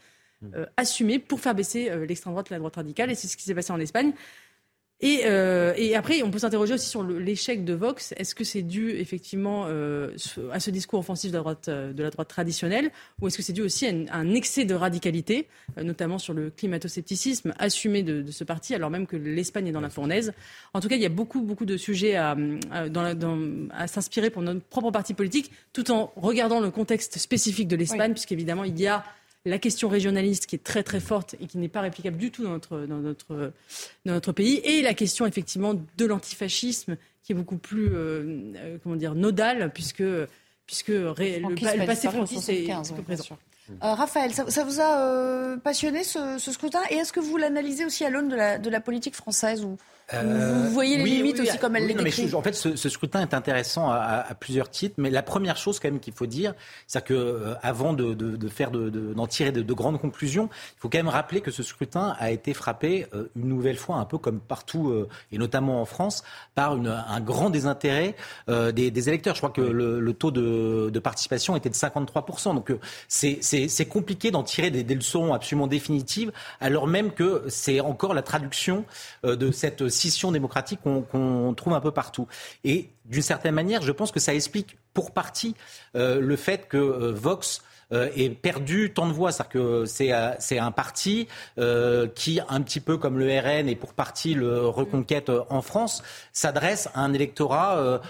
euh, 0.55 0.65
assumé 0.77 1.19
pour 1.19 1.39
faire 1.39 1.55
baisser 1.55 1.89
l'extrême 2.07 2.33
droite 2.33 2.47
et 2.51 2.53
la 2.53 2.59
droite 2.59 2.75
radicale. 2.75 3.11
Et 3.11 3.15
c'est 3.15 3.27
ce 3.27 3.37
qui 3.37 3.43
s'est 3.43 3.55
passé 3.55 3.71
en 3.71 3.79
Espagne. 3.79 4.13
Euh, 5.03 5.73
et, 5.75 5.95
après, 5.95 6.21
on 6.23 6.31
peut 6.31 6.39
s'interroger 6.39 6.73
aussi 6.73 6.87
sur 6.87 7.03
l'échec 7.03 7.65
de 7.65 7.73
Vox. 7.73 8.13
Est-ce 8.17 8.33
que 8.33 8.43
c'est 8.43 8.61
dû 8.61 8.91
effectivement 8.91 9.65
euh, 9.67 10.15
à 10.51 10.59
ce 10.59 10.71
discours 10.71 10.99
offensif 10.99 11.31
de 11.31 11.35
la 11.35 11.41
droite, 11.41 11.67
euh, 11.67 11.93
de 11.93 12.01
la 12.01 12.09
droite 12.09 12.29
traditionnelle, 12.29 12.91
ou 13.21 13.27
est-ce 13.27 13.37
que 13.37 13.43
c'est 13.43 13.53
dû 13.53 13.61
aussi 13.61 13.85
à, 13.87 13.93
un 14.13 14.33
excès 14.33 14.65
de 14.65 14.73
radicalité, 14.73 15.47
notamment 15.81 16.17
sur 16.17 16.33
le 16.33 16.49
climato-scepticisme 16.49 17.53
assumé 17.59 18.03
de, 18.03 18.31
ce 18.31 18.43
parti, 18.43 18.73
alors 18.73 18.89
même 18.89 19.05
que 19.05 19.17
l'Espagne 19.17 19.67
est 19.67 19.71
dans 19.71 19.81
la 19.81 19.89
fournaise? 19.89 20.33
En 20.73 20.79
tout 20.79 20.87
cas, 20.87 20.95
il 20.95 21.01
y 21.01 21.05
a 21.05 21.09
beaucoup, 21.09 21.41
beaucoup 21.41 21.65
de 21.65 21.77
sujets 21.77 22.15
à, 22.15 22.35
à 22.71 23.87
s'inspirer 23.87 24.29
pour 24.29 24.41
notre 24.41 24.61
propre 24.61 24.91
parti 24.91 25.13
politique, 25.13 25.51
tout 25.73 25.91
en 25.91 26.13
regardant 26.15 26.61
le 26.61 26.71
contexte 26.71 27.17
spécifique 27.17 27.67
de 27.67 27.75
l'Espagne, 27.75 28.13
puisqu'évidemment, 28.13 28.63
il 28.63 28.79
y 28.79 28.87
a 28.87 29.03
la 29.45 29.59
question 29.59 29.87
régionaliste 29.87 30.47
qui 30.47 30.55
est 30.55 30.63
très 30.63 30.83
très 30.83 30.99
forte 30.99 31.35
et 31.39 31.47
qui 31.47 31.57
n'est 31.57 31.69
pas 31.69 31.81
réplicable 31.81 32.17
du 32.17 32.31
tout 32.31 32.43
dans 32.43 32.49
notre, 32.49 32.79
dans 32.79 32.97
notre, 32.97 33.53
dans 34.05 34.13
notre 34.13 34.31
pays, 34.31 34.59
et 34.63 34.81
la 34.81 34.93
question 34.93 35.25
effectivement 35.25 35.75
de 35.97 36.05
l'antifascisme 36.05 36.97
qui 37.23 37.31
est 37.31 37.35
beaucoup 37.35 37.57
plus 37.57 37.87
euh, 37.87 38.53
euh, 38.55 38.77
comment 38.83 38.95
dire 38.95 39.15
nodale 39.15 39.71
puisque 39.73 40.03
puisque 40.65 40.89
le, 40.89 41.85
passé 41.85 42.09
franquiste 42.09 42.49
est 42.49 42.67
présent. 43.03 43.37
Euh, 43.83 43.93
Raphaël, 43.93 44.31
ça, 44.31 44.63
vous 44.63 44.79
a 44.79 45.57
passionné 45.63 46.03
ce, 46.03 46.37
scrutin 46.39 46.81
et 46.89 46.95
est-ce 46.95 47.13
que 47.13 47.19
vous 47.19 47.37
l'analysez 47.37 47.85
aussi 47.85 48.03
à 48.03 48.09
l'aune 48.09 48.29
de 48.29 48.35
la, 48.35 48.57
de 48.57 48.69
la 48.69 48.79
politique 48.79 49.15
française 49.15 49.63
ou 49.63 49.77
vous 50.13 50.69
voyez 50.69 50.97
les 50.97 51.03
limites 51.03 51.39
aussi 51.39 51.57
comme 51.57 51.75
elle 51.75 51.87
les 51.87 52.35
En 52.35 52.41
fait, 52.41 52.53
ce, 52.53 52.89
scrutin 52.89 53.21
est 53.21 53.33
intéressant 53.33 53.89
à, 53.89 54.35
plusieurs 54.39 54.69
titres, 54.69 54.95
mais 54.97 55.09
la 55.09 55.23
première 55.23 55.57
chose 55.57 55.79
quand 55.79 55.89
même 55.89 55.99
qu'il 55.99 56.13
faut 56.13 56.27
dire, 56.27 56.53
c'est 56.87 57.03
que 57.03 57.13
euh, 57.13 57.53
avant 57.63 57.93
de, 57.93 58.13
de, 58.13 58.47
faire 58.47 58.71
d'en 58.71 59.27
tirer 59.27 59.51
de, 59.51 59.73
grandes 59.73 59.99
conclusions, 59.99 60.49
il 60.77 60.79
faut 60.79 60.89
quand 60.89 60.99
même 60.99 61.07
rappeler 61.07 61.41
que 61.41 61.51
ce 61.51 61.63
scrutin 61.63 62.15
a 62.19 62.31
été 62.31 62.53
frappé 62.53 63.07
euh, 63.13 63.29
une 63.35 63.47
nouvelle 63.47 63.77
fois, 63.77 63.95
un 63.97 64.05
peu 64.05 64.17
comme 64.17 64.39
partout 64.39 64.89
euh, 64.89 65.09
et 65.31 65.37
notamment 65.37 65.81
en 65.81 65.85
France, 65.85 66.23
par 66.53 66.75
une, 66.75 66.87
un 66.87 67.19
grand 67.21 67.49
désintérêt 67.49 68.15
des, 68.47 68.91
des, 68.91 69.09
électeurs. 69.09 69.35
Je 69.35 69.39
crois 69.39 69.49
que 69.49 69.61
le, 69.61 70.13
taux 70.13 70.31
de, 70.31 70.99
participation 70.99 71.55
était 71.55 71.69
de 71.69 71.75
53%. 71.75 72.53
Donc 72.55 72.71
c'est 73.07 73.89
compliqué 73.89 74.31
d'en 74.31 74.43
tirer 74.43 74.69
des, 74.69 74.83
des, 74.83 74.95
leçons 74.95 75.33
absolument 75.33 75.67
définitives, 75.67 76.31
alors 76.61 76.87
même 76.87 77.11
que 77.11 77.43
c'est 77.47 77.79
encore 77.79 78.13
la 78.13 78.21
traduction 78.21 78.85
de 79.23 79.51
cette 79.51 79.89
scission 79.95 80.31
démocratique 80.31 80.79
qu'on 80.83 81.53
trouve 81.55 81.73
un 81.73 81.81
peu 81.81 81.91
partout. 81.91 82.27
Et 82.63 82.89
d'une 83.05 83.21
certaine 83.21 83.55
manière, 83.55 83.81
je 83.81 83.91
pense 83.91 84.11
que 84.11 84.19
ça 84.19 84.33
explique 84.33 84.77
pour 84.95 85.11
partie 85.11 85.55
euh, 85.95 86.19
le 86.19 86.35
fait 86.35 86.67
que 86.67 86.77
euh, 86.77 87.11
Vox 87.13 87.61
euh, 87.91 88.09
ait 88.15 88.29
perdu 88.29 88.91
tant 88.93 89.05
de 89.05 89.13
voix. 89.13 89.31
C'est-à-dire 89.31 89.51
que 89.51 89.85
c'est 89.85 90.57
un 90.57 90.71
parti 90.71 91.27
qui, 92.15 92.39
un 92.49 92.61
petit 92.61 92.79
peu 92.79 92.97
comme 92.97 93.19
le 93.19 93.27
RN 93.27 93.69
et 93.69 93.75
pour 93.75 93.93
partie 93.93 94.33
le 94.33 94.67
Reconquête 94.67 95.31
en 95.49 95.61
France, 95.61 96.01
s'adresse 96.33 96.89
à 96.95 97.01
un 97.01 97.13
électorat 97.13 98.01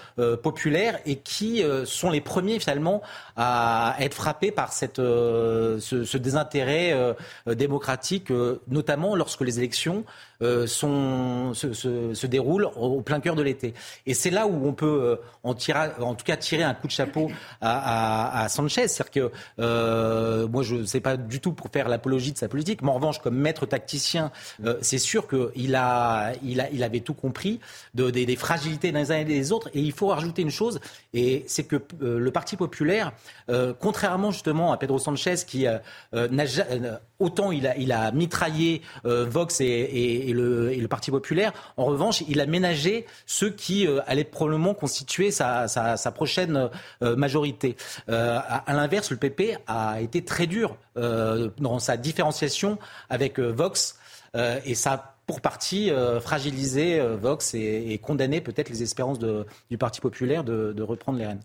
populaire 0.41 0.99
et 1.05 1.17
qui 1.17 1.61
sont 1.83 2.09
les 2.09 2.21
premiers 2.21 2.57
finalement 2.59 3.01
à 3.36 3.97
être 3.99 4.13
frappés 4.13 4.51
par 4.51 4.71
cette, 4.71 4.95
ce, 4.95 5.79
ce, 5.79 6.17
désintérêt 6.17 7.15
démocratique, 7.45 8.31
notamment 8.69 9.13
lorsque 9.17 9.41
les 9.41 9.59
élections 9.59 10.05
euh, 10.41 10.67
se, 10.67 11.73
se, 11.73 12.13
se, 12.13 12.27
déroule 12.27 12.67
au, 12.75 13.01
plein 13.01 13.21
cœur 13.21 13.36
de 13.36 13.41
l'été. 13.41 13.73
Et 14.05 14.13
c'est 14.13 14.29
là 14.29 14.47
où 14.47 14.67
on 14.67 14.73
peut 14.73 14.86
euh, 14.86 15.15
en, 15.43 15.53
tirer, 15.53 15.91
en 16.01 16.13
tout 16.13 16.25
cas 16.25 16.36
tirer 16.36 16.63
un 16.63 16.73
coup 16.73 16.88
de 16.88 16.91
chapeau 16.91 17.31
à, 17.61 18.47
Sanchez. 18.49 18.88
C'est-à-dire 18.88 19.11
que 19.11 19.31
Euh, 19.59 20.47
moi, 20.47 20.63
je 20.63 20.75
ne 20.75 20.86
sais 20.86 20.99
pas 20.99 21.17
du 21.17 21.39
tout 21.39 21.53
pour 21.53 21.69
faire 21.69 21.88
l'apologie 21.88 22.31
de 22.31 22.38
sa 22.38 22.47
politique, 22.47 22.81
mais 22.81 22.89
en 22.89 22.95
revanche, 22.95 23.19
comme 23.19 23.36
maître 23.36 23.65
tacticien, 23.65 24.31
c'est 24.81 24.97
sûr 24.97 25.27
qu'il 25.27 25.75
a, 25.75 26.33
il 26.43 26.59
a, 26.59 26.69
il 26.71 26.83
avait 26.83 26.99
tout 26.99 27.13
compris 27.13 27.59
de, 27.93 28.09
des, 28.09 28.36
fragilités 28.36 28.91
des 28.91 29.11
uns 29.11 29.17
et 29.17 29.25
des 29.25 29.51
autres. 29.51 29.69
Et 29.73 29.79
il 29.79 29.91
faut 29.91 30.07
rajouter 30.07 30.41
une 30.41 30.51
chose, 30.51 30.79
et 31.13 31.45
c'est 31.47 31.63
que 31.63 31.81
le 31.99 32.31
Parti 32.31 32.57
populaire, 32.57 33.13
contrairement 33.79 34.31
justement 34.31 34.71
à 34.71 34.77
Pedro 34.77 34.99
Sanchez, 34.99 35.36
qui 35.47 35.65
n'a 36.13 36.45
autant 37.19 37.51
il 37.51 37.67
a, 37.67 37.77
il 37.77 37.91
a 37.91 38.11
mitraillé 38.11 38.81
Vox 39.03 39.61
et, 39.61 40.24
et, 40.30 40.34
le, 40.34 40.88
Parti 40.88 41.09
populaire, 41.09 41.51
en 41.78 41.86
revanche, 41.86 42.23
il 42.28 42.39
a 42.39 42.45
ménagé 42.45 43.05
ceux 43.26 43.49
qui 43.49 43.88
allaient 44.05 44.23
probablement 44.23 44.73
constituer 44.73 45.32
sa, 45.32 45.67
prochaine 46.13 46.69
majorité. 47.01 47.76
à, 48.07 48.38
à 48.38 48.73
l'inverse, 48.73 49.09
le 49.09 49.17
PP 49.17 49.57
a 49.67 50.01
été 50.01 50.23
très 50.23 50.47
dur 50.47 50.78
euh, 50.97 51.49
dans 51.57 51.80
sa 51.80 51.97
différenciation 51.97 52.78
avec 53.09 53.39
euh, 53.39 53.51
Vox 53.51 53.99
euh, 54.36 54.59
et 54.65 54.76
ça 54.76 54.93
a 54.93 55.15
pour 55.26 55.41
partie 55.41 55.89
fragilisé 56.21 57.01
Vox 57.15 57.55
et, 57.55 57.99
condamné 57.99 58.41
peut-être 58.41 58.69
les 58.69 58.84
espérances 58.84 59.17
du 59.17 59.78
Parti 59.80 59.99
populaire 59.99 60.43
de, 60.43 60.71
de 60.71 60.84
reprendre 60.84 61.17
les 61.17 61.26
rênes. 61.26 61.41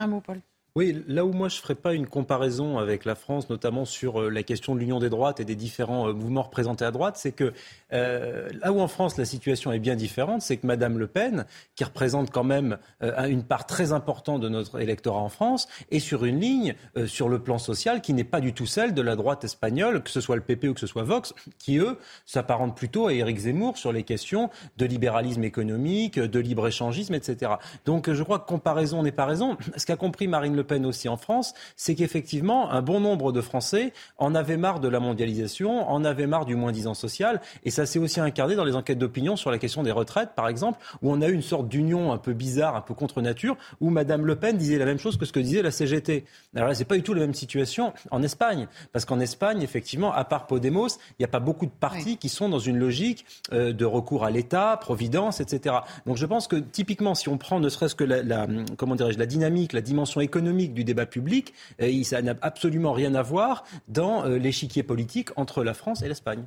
Un 0.00 0.06
mot, 0.06 0.22
Paul. 0.22 0.40
Oui, 0.78 1.02
là 1.08 1.24
où 1.24 1.32
moi 1.32 1.48
je 1.48 1.56
ne 1.56 1.60
ferai 1.60 1.74
pas 1.74 1.92
une 1.92 2.06
comparaison 2.06 2.78
avec 2.78 3.04
la 3.04 3.16
France, 3.16 3.50
notamment 3.50 3.84
sur 3.84 4.22
euh, 4.22 4.28
la 4.28 4.44
question 4.44 4.76
de 4.76 4.78
l'union 4.78 5.00
des 5.00 5.10
droites 5.10 5.40
et 5.40 5.44
des 5.44 5.56
différents 5.56 6.08
euh, 6.08 6.12
mouvements 6.12 6.42
représentés 6.42 6.84
à 6.84 6.92
droite, 6.92 7.16
c'est 7.16 7.32
que 7.32 7.52
euh, 7.92 8.48
là 8.62 8.70
où 8.70 8.78
en 8.78 8.86
France 8.86 9.16
la 9.16 9.24
situation 9.24 9.72
est 9.72 9.80
bien 9.80 9.96
différente, 9.96 10.40
c'est 10.40 10.56
que 10.56 10.68
Madame 10.68 10.96
Le 10.96 11.08
Pen, 11.08 11.46
qui 11.74 11.82
représente 11.82 12.30
quand 12.30 12.44
même 12.44 12.78
une 13.00 13.42
part 13.42 13.66
très 13.66 13.92
importante 13.92 14.40
de 14.40 14.48
notre 14.48 14.80
électorat 14.80 15.18
en 15.18 15.28
France, 15.28 15.66
est 15.90 15.98
sur 15.98 16.24
une 16.24 16.38
ligne 16.38 16.74
sur 17.06 17.28
le 17.28 17.40
plan 17.40 17.58
social 17.58 18.00
qui 18.00 18.12
n'est 18.12 18.22
pas 18.22 18.40
du 18.40 18.52
tout 18.52 18.66
celle 18.66 18.94
de 18.94 19.02
la 19.02 19.16
droite 19.16 19.42
espagnole, 19.42 20.02
que 20.02 20.10
ce 20.10 20.20
soit 20.20 20.36
le 20.36 20.42
PP 20.42 20.64
ou 20.68 20.74
que 20.74 20.80
ce 20.80 20.86
soit 20.86 21.02
Vox, 21.02 21.34
qui 21.58 21.78
eux 21.78 21.96
s'apparentent 22.24 22.76
plutôt 22.76 23.08
à 23.08 23.14
Éric 23.14 23.38
Zemmour 23.38 23.78
sur 23.78 23.92
les 23.92 24.04
questions 24.04 24.50
de 24.76 24.86
libéralisme 24.86 25.42
économique, 25.42 26.20
de 26.20 26.38
libre-échangisme, 26.38 27.14
etc. 27.14 27.52
Donc 27.84 28.12
je 28.12 28.22
crois 28.22 28.38
que 28.38 28.46
comparaison 28.46 29.02
n'est 29.02 29.12
pas 29.12 29.26
raison. 29.26 29.56
Ce 29.76 29.86
qu'a 29.86 29.96
compris 29.96 30.28
Marine 30.28 30.54
Le 30.54 30.67
peine 30.68 30.86
aussi 30.86 31.08
en 31.08 31.16
France, 31.16 31.54
c'est 31.74 31.96
qu'effectivement, 31.96 32.70
un 32.70 32.82
bon 32.82 33.00
nombre 33.00 33.32
de 33.32 33.40
Français 33.40 33.92
en 34.18 34.36
avaient 34.36 34.56
marre 34.56 34.78
de 34.78 34.86
la 34.86 35.00
mondialisation, 35.00 35.90
en 35.90 36.04
avaient 36.04 36.28
marre 36.28 36.46
du 36.46 36.54
moins-disant 36.54 36.94
social. 36.94 37.40
Et 37.64 37.70
ça 37.70 37.86
s'est 37.86 37.98
aussi 37.98 38.20
incarné 38.20 38.54
dans 38.54 38.64
les 38.64 38.76
enquêtes 38.76 38.98
d'opinion 38.98 39.34
sur 39.34 39.50
la 39.50 39.58
question 39.58 39.82
des 39.82 39.90
retraites, 39.90 40.30
par 40.36 40.48
exemple, 40.48 40.78
où 41.02 41.10
on 41.10 41.20
a 41.20 41.28
eu 41.28 41.32
une 41.32 41.42
sorte 41.42 41.68
d'union 41.68 42.12
un 42.12 42.18
peu 42.18 42.32
bizarre, 42.32 42.76
un 42.76 42.80
peu 42.80 42.94
contre 42.94 43.20
nature, 43.20 43.56
où 43.80 43.90
Madame 43.90 44.24
Le 44.26 44.36
Pen 44.36 44.56
disait 44.56 44.78
la 44.78 44.84
même 44.84 44.98
chose 44.98 45.16
que 45.16 45.24
ce 45.24 45.32
que 45.32 45.40
disait 45.40 45.62
la 45.62 45.70
CGT. 45.70 46.24
Alors 46.54 46.68
là, 46.68 46.74
c'est 46.74 46.84
pas 46.84 46.96
du 46.96 47.02
tout 47.02 47.14
la 47.14 47.22
même 47.22 47.34
situation 47.34 47.92
en 48.10 48.22
Espagne. 48.22 48.68
Parce 48.92 49.04
qu'en 49.04 49.20
Espagne, 49.20 49.62
effectivement, 49.62 50.12
à 50.12 50.24
part 50.24 50.46
Podemos, 50.46 50.88
il 50.88 51.20
n'y 51.20 51.24
a 51.24 51.28
pas 51.28 51.40
beaucoup 51.40 51.66
de 51.66 51.70
partis 51.70 52.16
qui 52.16 52.28
sont 52.28 52.48
dans 52.48 52.58
une 52.58 52.78
logique 52.78 53.24
euh, 53.52 53.72
de 53.72 53.84
recours 53.84 54.24
à 54.24 54.30
l'État, 54.30 54.76
providence, 54.80 55.40
etc. 55.40 55.76
Donc 56.06 56.16
je 56.16 56.26
pense 56.26 56.48
que 56.48 56.56
typiquement, 56.56 57.14
si 57.14 57.28
on 57.28 57.38
prend 57.38 57.60
ne 57.60 57.68
serait-ce 57.68 57.94
que 57.94 58.04
la, 58.04 58.22
la 58.22 58.46
comment 58.76 58.94
dirais-je, 58.94 59.18
la 59.18 59.26
dynamique, 59.26 59.72
la 59.72 59.80
dimension 59.80 60.20
économique, 60.20 60.47
du 60.52 60.84
débat 60.84 61.06
public, 61.06 61.54
euh, 61.80 62.02
ça 62.02 62.22
n'a 62.22 62.34
absolument 62.42 62.92
rien 62.92 63.14
à 63.14 63.22
voir 63.22 63.64
dans 63.88 64.24
euh, 64.24 64.38
l'échiquier 64.38 64.82
politique 64.82 65.30
entre 65.36 65.64
la 65.64 65.74
France 65.74 66.02
et 66.02 66.08
l'Espagne. 66.08 66.44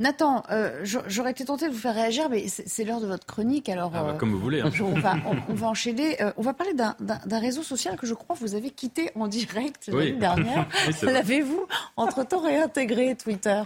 Nathan, 0.00 0.44
euh, 0.52 0.84
j'aurais 0.84 1.32
été 1.32 1.44
tenté 1.44 1.66
de 1.66 1.72
vous 1.72 1.78
faire 1.78 1.94
réagir, 1.94 2.28
mais 2.30 2.46
c'est 2.46 2.84
l'heure 2.84 3.00
de 3.00 3.06
votre 3.08 3.26
chronique. 3.26 3.68
Alors, 3.68 3.90
ah 3.94 4.04
bah, 4.04 4.16
comme 4.16 4.30
vous 4.30 4.38
voulez. 4.38 4.60
Hein. 4.60 4.70
On, 4.80 4.92
va, 4.92 5.16
on, 5.48 5.54
va, 5.54 5.66
enchaîner. 5.66 6.16
on 6.36 6.42
va 6.42 6.54
parler 6.54 6.72
d'un 6.74 7.38
réseau 7.40 7.64
social 7.64 7.96
que 7.96 8.06
je 8.06 8.14
crois 8.14 8.36
vous 8.38 8.54
avez 8.54 8.70
quitté 8.70 9.10
en 9.16 9.26
direct 9.26 9.88
l'année 9.88 10.12
dernière. 10.12 10.68
L'avez-vous 11.02 11.66
entre-temps 11.96 12.42
réintégré, 12.42 13.16
Twitter? 13.16 13.62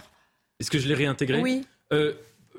Est-ce 0.59 0.71
que 0.71 0.79
je 0.79 0.87
l'ai 0.87 0.95
réintégré? 0.95 1.39
Oui. 1.39 1.67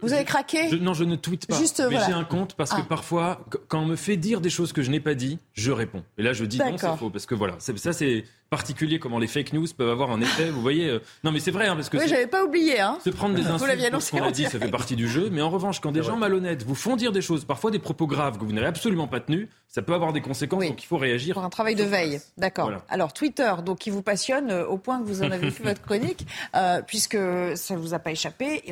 Vous 0.03 0.12
avez 0.12 0.24
craqué 0.24 0.70
Non, 0.78 0.95
je 0.95 1.05
ne 1.05 1.16
tweete 1.16 1.47
pas. 1.47 1.59
Juste, 1.59 1.82
mais 1.88 1.99
j'ai 2.07 2.12
un 2.12 2.24
compte 2.24 2.55
parce 2.55 2.70
que 2.70 2.80
ah. 2.80 2.86
parfois, 2.88 3.45
quand 3.68 3.80
on 3.80 3.86
me 3.86 3.97
fait 3.97 4.16
dire 4.16 4.40
des 4.40 4.51
choses 4.51 4.72
que 4.72 4.82
je 4.82 4.90
n'ai 4.90 5.01
pas 5.01 5.14
dit, 5.14 5.38
je 5.53 5.72
réponds. 5.72 6.05
Et 6.18 6.22
là, 6.22 6.32
je 6.32 6.45
dis 6.45 6.59
non, 6.59 6.76
c'est 6.76 6.97
faux. 6.97 7.11
Parce 7.11 7.26
que 7.26 7.34
voilà, 7.34 7.57
ça, 7.59 7.92
c'est 7.92 8.24
particulier 8.55 9.00
comment 9.00 9.18
les 9.18 9.26
fake 9.26 9.52
news 9.52 9.66
peuvent 9.76 9.90
avoir 9.90 10.12
un 10.12 10.20
effet. 10.20 10.48
Vous 10.48 10.62
voyez, 10.62 10.88
euh, 10.88 11.00
non 11.24 11.32
mais 11.32 11.40
c'est 11.40 11.50
vrai 11.50 11.66
hein, 11.66 11.74
parce 11.74 11.88
que 11.88 11.96
oui, 11.96 12.05
j'avais 12.07 12.28
pas 12.28 12.44
oublié. 12.44 12.78
Hein. 12.78 12.98
Se 13.05 13.11
prendre 13.11 13.34
des 13.34 13.48
insultes 13.48 13.90
pour 13.90 14.00
ce 14.00 14.12
qu'on 14.12 14.22
a 14.22 14.30
dit, 14.30 14.44
ça 14.44 14.61
fait 14.61 14.70
partie 14.70 14.94
du 14.94 15.09
jeu. 15.09 15.28
Mais 15.32 15.42
en 15.42 15.50
revanche, 15.50 15.80
quand 15.80 15.90
des 15.90 16.05
gens 16.05 16.16
malhonnêtes 16.16 16.62
vous 16.62 16.76
font 16.76 16.94
dire 16.94 17.11
des 17.11 17.20
choses, 17.20 17.44
parfois 17.44 17.72
des 17.72 17.80
propos 17.80 18.07
graves 18.07 18.38
que 18.38 18.44
vous 18.44 18.52
n'avez 18.52 18.68
absolument 18.68 19.09
pas 19.09 19.18
tenus, 19.18 19.48
ça 19.66 19.82
peut 19.82 19.92
avoir 19.92 20.12
des 20.12 20.20
conséquences. 20.20 20.64
Donc 20.64 20.84
il 20.84 20.86
faut 20.86 20.98
réagir. 20.98 21.34
Pour 21.34 21.42
un 21.42 21.50
travail 21.50 21.74
de 21.74 21.82
veille, 21.82 22.20
d'accord. 22.38 22.70
Alors 22.88 23.12
Twitter, 23.12 23.52
donc 23.66 23.78
qui 23.78 23.90
vous 23.90 24.02
passionne 24.02 24.52
euh, 24.52 24.66
au 24.66 24.78
point 24.78 25.00
que 25.00 25.05
vous 25.05 25.24
en 25.24 25.30
avez 25.32 25.50
fait 25.50 25.64
votre 25.68 25.82
chronique, 25.82 26.24
euh, 26.55 26.80
puisque 26.86 27.18
ça 27.57 27.74
ne 27.74 27.80
vous 27.80 27.92
a 27.92 27.98
pas 27.98 28.12
échappé, 28.12 28.62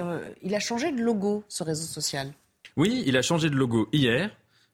il 0.42 0.54
a 0.54 0.60
changé 0.60 0.92
de 0.92 1.02
logo 1.02 1.42
ce 1.48 1.64
réseau 1.64 1.86
social. 1.86 2.32
Oui, 2.76 3.02
il 3.04 3.16
a 3.16 3.22
changé 3.22 3.50
de 3.50 3.56
logo 3.56 3.88
hier 3.92 4.30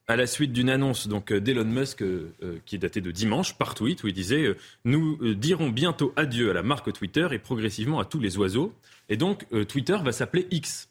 à 0.09 0.17
la 0.17 0.27
suite 0.27 0.53
d'une 0.53 0.71
annonce 0.71 1.07
donc 1.07 1.31
euh, 1.31 1.41
d'Elon 1.41 1.67
Musk 1.67 2.03
euh, 2.03 2.33
euh, 2.43 2.59
qui 2.65 2.77
est 2.77 2.79
datée 2.79 3.03
de 3.03 3.11
dimanche 3.11 3.57
par 3.57 3.75
tweet 3.75 4.03
où 4.03 4.09
il 4.09 4.15
disait 4.15 4.57
nous 4.85 5.35
dirons 5.35 5.69
bientôt 5.69 6.13
adieu 6.17 6.51
à 6.51 6.55
la 6.55 6.63
marque 6.63 6.93
Twitter 6.93 7.29
et 7.31 7.39
progressivement 7.39 8.01
à 8.01 8.07
tous 8.07 8.19
les 8.19 8.39
oiseaux 8.39 8.73
et 9.11 9.17
donc 9.17 9.47
Twitter 9.69 9.97
va 10.03 10.13
s'appeler 10.13 10.47
X. 10.51 10.89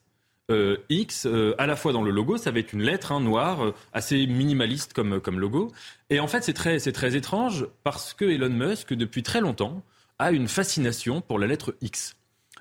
X, 0.89 1.27
à 1.57 1.67
la 1.67 1.75
fois 1.75 1.93
dans 1.93 2.01
le 2.01 2.09
logo, 2.09 2.37
ça 2.37 2.51
va 2.51 2.59
être 2.59 2.73
une 2.73 2.81
lettre 2.81 3.11
hein, 3.11 3.19
noire, 3.19 3.73
assez 3.93 4.25
minimaliste 4.27 4.93
comme, 4.93 5.19
comme 5.19 5.39
logo. 5.39 5.71
Et 6.09 6.19
en 6.19 6.27
fait, 6.27 6.43
c'est 6.43 6.53
très, 6.53 6.79
très 6.79 7.15
étrange 7.15 7.67
parce 7.83 8.13
que 8.13 8.25
Elon 8.25 8.49
Musk, 8.49 8.93
depuis 8.93 9.23
très 9.23 9.41
longtemps, 9.41 9.83
a 10.19 10.31
une 10.31 10.47
fascination 10.47 11.21
pour 11.21 11.37
la 11.37 11.47
lettre 11.47 11.75
X. 11.81 12.15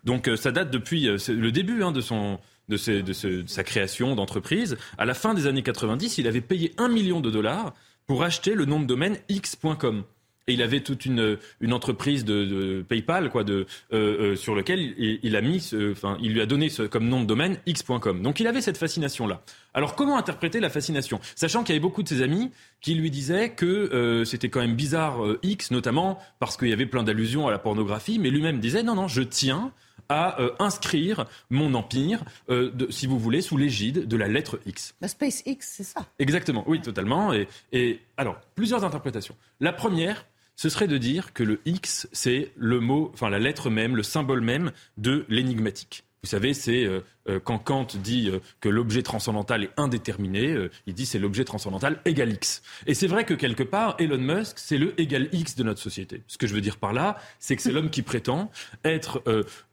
Donc 0.05 0.31
ça 0.37 0.51
date 0.51 0.71
depuis 0.71 1.05
le 1.07 1.51
début 1.51 1.83
hein, 1.83 1.93
de 1.93 2.01
son, 2.01 2.39
de, 2.69 3.45
sa 3.47 3.65
création 3.65 4.15
d'entreprise. 4.15 4.77
À 4.99 5.05
la 5.05 5.15
fin 5.15 5.35
des 5.35 5.47
années 5.47 5.63
90, 5.63 6.19
il 6.19 6.27
avait 6.27 6.41
payé 6.41 6.73
un 6.79 6.89
million 6.89 7.21
de 7.21 7.31
dollars 7.31 7.75
pour 8.07 8.23
acheter 8.23 8.55
le 8.55 8.65
nom 8.65 8.81
de 8.81 8.87
domaine 8.87 9.19
x.com. 9.29 10.05
Et 10.49 10.53
il 10.53 10.63
avait 10.63 10.81
toute 10.81 11.05
une, 11.07 11.39
une 11.61 11.73
entreprise 11.73 12.25
de, 12.25 12.85
PayPal, 12.89 13.31
quoi, 13.31 13.43
de, 13.43 13.67
euh, 13.93 14.33
euh, 14.33 14.37
sur 14.37 14.55
lequel 14.55 14.95
il, 14.97 15.35
a 15.35 15.41
mis, 15.41 15.73
enfin, 15.91 16.17
il 16.23 16.35
lui 16.35 16.41
a 16.41 16.47
donné 16.47 16.69
ce, 16.69 16.83
comme 16.83 17.09
nom 17.09 17.21
de 17.21 17.27
domaine 17.27 17.59
x.com. 17.67 18.23
Donc 18.23 18.39
il 18.39 18.47
avait 18.47 18.61
cette 18.61 18.77
fascination-là. 18.79 19.43
Alors 19.75 19.97
comment 19.97 20.17
interpréter 20.17 20.61
la 20.61 20.71
fascination, 20.71 21.19
sachant 21.35 21.65
qu'il 21.65 21.75
y 21.75 21.77
avait 21.77 21.83
beaucoup 21.83 22.05
de 22.05 22.09
ses 22.09 22.23
amis 22.23 22.53
qui 22.81 22.95
lui 22.95 23.11
disaient 23.11 23.51
que 23.51 23.67
euh, 23.67 24.25
c'était 24.25 24.49
quand 24.49 24.61
même 24.61 24.77
bizarre 24.77 25.19
X, 25.43 25.73
notamment 25.73 26.21
parce 26.39 26.57
qu'il 26.57 26.69
y 26.69 26.73
avait 26.73 26.87
plein 26.87 27.03
d'allusions 27.03 27.49
à 27.49 27.51
la 27.51 27.59
pornographie, 27.59 28.21
mais 28.21 28.31
lui-même 28.31 28.61
disait 28.61 28.85
non 28.85 28.95
non, 28.95 29.09
je 29.09 29.23
tiens 29.23 29.73
à 30.09 30.41
euh, 30.41 30.51
inscrire 30.59 31.27
mon 31.51 31.75
empire, 31.75 32.25
euh, 32.49 32.71
si 32.91 33.07
vous 33.07 33.19
voulez, 33.19 33.41
sous 33.41 33.57
l'égide 33.57 34.07
de 34.07 34.17
la 34.17 34.29
lettre 34.29 34.61
X. 34.67 34.95
La 35.01 35.09
SpaceX, 35.09 35.59
c'est 35.61 35.85
ça 35.85 36.07
Exactement, 36.19 36.65
oui, 36.67 36.81
totalement. 36.81 37.33
Et, 37.33 37.49
et 37.73 38.01
alors, 38.17 38.41
plusieurs 38.55 38.85
interprétations. 38.85 39.37
La 39.61 39.73
première, 39.73 40.27
ce 40.57 40.71
serait 40.71 40.89
de 40.89 40.99
dire 40.99 41.35
que 41.35 41.43
le 41.43 41.61
X, 41.67 42.09
c'est 42.13 42.51
le 42.57 42.81
mot, 42.81 43.11
enfin 43.13 43.29
la 43.29 43.39
lettre 43.39 43.69
même, 43.69 43.95
le 43.95 44.03
symbole 44.03 44.41
même 44.41 44.73
de 44.97 45.27
l'énigmatique. 45.29 46.06
Vous 46.23 46.31
savez, 46.31 46.55
c'est 46.55 46.85
euh, 46.85 47.03
euh, 47.29 47.39
quand 47.39 47.59
Kant 47.59 47.87
dit 48.03 48.29
euh, 48.29 48.41
que 48.61 48.69
l'objet 48.69 49.03
transcendantal 49.03 49.65
est 49.65 49.71
indéterminé, 49.77 50.57
il 50.87 50.95
dit 50.95 51.07
c'est 51.07 51.19
l'objet 51.19 51.45
transcendantal 51.45 52.01
égal 52.05 52.33
X. 52.33 52.63
Et 52.87 52.95
c'est 52.95 53.07
vrai 53.07 53.25
que 53.25 53.35
quelque 53.35 53.63
part, 53.63 53.95
Elon 53.99 54.19
Musk, 54.19 54.59
c'est 54.59 54.79
le 54.79 55.01
égal 55.01 55.29
X 55.33 55.55
de 55.55 55.63
notre 55.63 55.81
société. 55.81 56.23
Ce 56.27 56.39
que 56.39 56.47
je 56.47 56.55
veux 56.55 56.61
dire 56.61 56.79
par 56.79 56.93
là, 56.93 57.17
c'est 57.39 57.55
que 57.55 57.63
c'est 57.63 57.71
l'homme 57.71 57.91
qui 57.91 58.03
prétend 58.03 58.51
être 58.85 59.23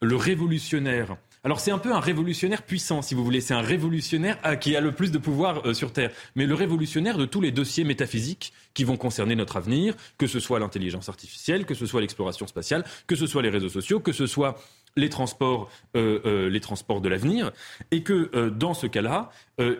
le 0.02 0.16
révolutionnaire 0.16 1.18
alors 1.46 1.60
c'est 1.60 1.72
un 1.72 1.78
peu 1.78 1.92
un 1.92 2.00
révolutionnaire 2.00 2.62
puissant, 2.64 3.02
si 3.02 3.16
vous 3.16 3.24
voulez. 3.26 3.42
C'est 3.42 3.54
un 3.54 3.60
révolutionnaire 3.60 4.38
qui 4.62 4.78
a 4.78 4.80
le 4.80 4.94
plus 4.94 5.12
de 5.12 5.18
pouvoir 5.18 5.76
sur 5.76 5.92
Terre. 5.92 6.12
Mais 6.36 6.46
le 6.46 6.54
révolutionnaire 6.54 7.18
de 7.18 7.26
tous 7.26 7.42
les 7.42 7.52
dossiers 7.52 7.84
métaphysiques 7.84 8.54
qui 8.74 8.86
vont 8.86 8.96
concerner 8.96 9.36
notre 9.36 9.58
avenir, 9.58 9.94
que 10.18 10.26
ce 10.26 10.40
soit 10.40 10.60
l'intelligence 10.60 11.10
artificielle, 11.10 11.66
que 11.66 11.74
ce 11.74 11.86
soit 11.86 12.00
l'exploration 12.00 12.48
spatiale, 12.48 12.86
que 13.08 13.18
ce 13.18 13.28
soit 13.28 13.42
les 13.42 13.50
réseaux 13.50 13.68
sociaux, 13.68 14.00
que 14.00 14.14
ce 14.14 14.26
soit 14.26 14.58
les 14.96 15.10
transports, 15.10 15.70
euh, 15.96 16.20
euh, 16.26 16.50
les 16.50 16.60
transports 16.60 17.02
de 17.02 17.10
l'avenir, 17.10 17.52
et 17.92 18.04
que 18.04 18.30
euh, 18.36 18.50
dans 18.50 18.74
ce 18.74 18.88
cas-là, 18.88 19.32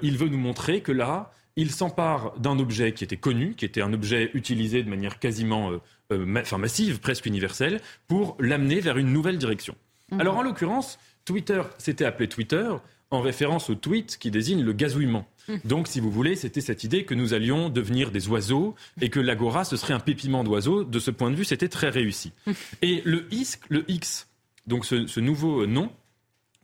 il 0.02 0.18
veut 0.18 0.30
nous 0.30 0.38
montrer 0.38 0.82
que 0.82 0.92
là, 0.92 1.32
il 1.56 1.72
s'empare 1.72 2.38
d'un 2.40 2.58
objet 2.60 2.94
qui 2.94 3.04
était 3.04 3.18
connu, 3.18 3.54
qui 3.56 3.66
était 3.66 3.82
un 3.82 3.94
objet 3.94 4.32
utilisé 4.34 4.84
de 4.84 4.90
manière 4.90 5.20
quasiment 5.20 5.72
enfin, 6.12 6.58
massive, 6.58 7.00
presque 7.00 7.26
universelle, 7.26 7.82
pour 8.08 8.38
l'amener 8.40 8.80
vers 8.80 8.98
une 8.98 9.12
nouvelle 9.12 9.38
direction. 9.38 9.76
Mhm. 10.12 10.22
Alors 10.22 10.38
en 10.38 10.42
l'occurrence, 10.42 11.00
Twitter 11.26 11.62
s'était 11.78 12.06
appelé 12.06 12.28
Twitter 12.28 12.70
en 13.12 13.22
référence 13.22 13.70
au 13.70 13.76
tweet 13.76 14.18
qui 14.18 14.32
désigne 14.32 14.64
le 14.64 14.74
gazouillement. 14.74 15.26
Mhm. 15.48 15.60
Donc, 15.66 15.88
si 15.88 16.00
vous 16.00 16.12
voulez, 16.12 16.36
c'était 16.36 16.62
cette 16.62 16.84
idée 16.84 17.06
que 17.06 17.14
nous 17.14 17.34
allions 17.34 17.70
devenir 17.70 18.12
des 18.12 18.28
oiseaux 18.28 18.76
et 19.02 19.10
que 19.10 19.20
l'agora, 19.20 19.66
ce 19.66 19.78
serait 19.78 19.94
un 19.94 20.00
pépiment 20.00 20.44
d'oiseaux. 20.44 20.84
De 20.84 21.00
ce 21.00 21.12
point 21.12 21.30
de 21.30 21.36
vue, 21.36 21.46
c'était 21.46 21.70
très 21.70 21.90
réussi. 21.90 22.32
Mhm. 22.48 22.54
Et 22.82 23.02
le, 23.06 23.26
le 23.70 23.86
X, 23.88 24.28
donc 24.68 24.86
ce, 24.86 25.20
nouveau 25.20 25.66
nom 25.66 25.92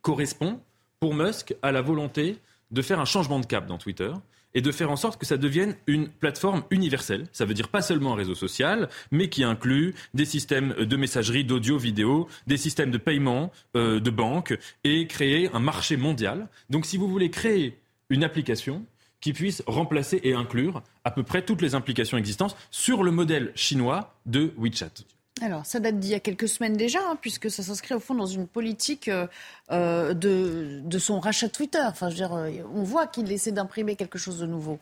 correspond 0.02 0.62
pour 1.00 1.14
Musk 1.14 1.56
à 1.62 1.72
la 1.72 1.82
volonté 1.82 2.38
de 2.72 2.82
faire 2.82 3.00
un 3.00 3.06
changement 3.06 3.40
de 3.40 3.46
cap 3.46 3.66
dans 3.66 3.78
Twitter 3.78 4.12
et 4.54 4.62
de 4.62 4.72
faire 4.72 4.90
en 4.90 4.96
sorte 4.96 5.20
que 5.20 5.26
ça 5.26 5.38
devienne 5.38 5.76
une 5.86 6.08
plateforme 6.08 6.64
universelle. 6.72 7.28
Ça 7.32 7.46
veut 7.46 7.54
dire 7.54 7.68
pas 7.68 7.82
seulement 7.82 8.14
un 8.14 8.16
réseau 8.16 8.36
social, 8.36 8.90
mais 9.12 9.30
qui 9.30 9.44
inclut 9.44 9.94
des 10.14 10.26
systèmes 10.26 10.74
de 10.74 10.96
messagerie, 10.98 11.44
d'audio, 11.44 11.78
vidéo, 11.78 12.28
des 12.48 12.58
systèmes 12.58 12.90
de 12.90 12.98
paiement, 12.98 13.52
euh, 13.76 14.00
de 14.00 14.10
banque, 14.10 14.58
et 14.84 15.06
créer 15.06 15.50
un 15.54 15.60
marché 15.60 15.98
mondial. 15.98 16.48
Donc 16.70 16.86
si 16.86 16.98
vous 16.98 17.08
voulez 17.08 17.30
créer 17.30 17.80
une 18.10 18.24
application 18.24 18.86
qui 19.22 19.34
puisse 19.34 19.62
remplacer 19.68 20.20
et 20.24 20.34
inclure 20.34 20.82
à 21.04 21.12
peu 21.12 21.24
près 21.24 21.44
toutes 21.44 21.62
les 21.62 21.76
implications 21.76 22.18
existantes 22.18 22.56
sur 22.72 23.04
le 23.04 23.12
modèle 23.12 23.52
chinois 23.54 24.16
de 24.26 24.54
WeChat. 24.58 25.04
Alors, 25.42 25.66
ça 25.66 25.80
date 25.80 26.00
d'il 26.00 26.12
y 26.12 26.16
a 26.16 26.20
quelques 26.20 26.48
semaines 26.48 26.76
déjà, 26.76 27.00
hein, 27.00 27.18
puisque 27.20 27.50
ça 27.50 27.64
s'inscrit 27.64 27.94
au 27.94 28.00
fond 28.00 28.14
dans 28.14 28.26
une 28.26 28.48
politique 28.48 29.08
euh, 29.08 29.28
euh, 29.72 30.14
de, 30.14 31.00
son 31.00 31.20
rachat 31.20 31.48
de 31.48 31.52
Twitter. 31.52 31.84
Enfin, 31.86 32.10
je 32.10 32.16
veux 32.16 32.18
dire, 32.18 32.34
euh, 32.34 32.52
on 32.74 32.84
voit 32.84 33.08
qu'il 33.08 33.32
essaie 33.32 33.52
d'imprimer 33.52 33.96
quelque 33.96 34.18
chose 34.18 34.40
de 34.40 34.46
nouveau. 34.46 34.80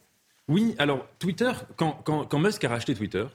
Oui, 0.47 0.75
alors 0.79 1.05
Twitter, 1.19 1.51
quand, 1.75 2.01
quand, 2.03 2.39
Musk 2.39 2.63
a 2.63 2.69
racheté 2.69 2.95
Twitter, 2.95 3.25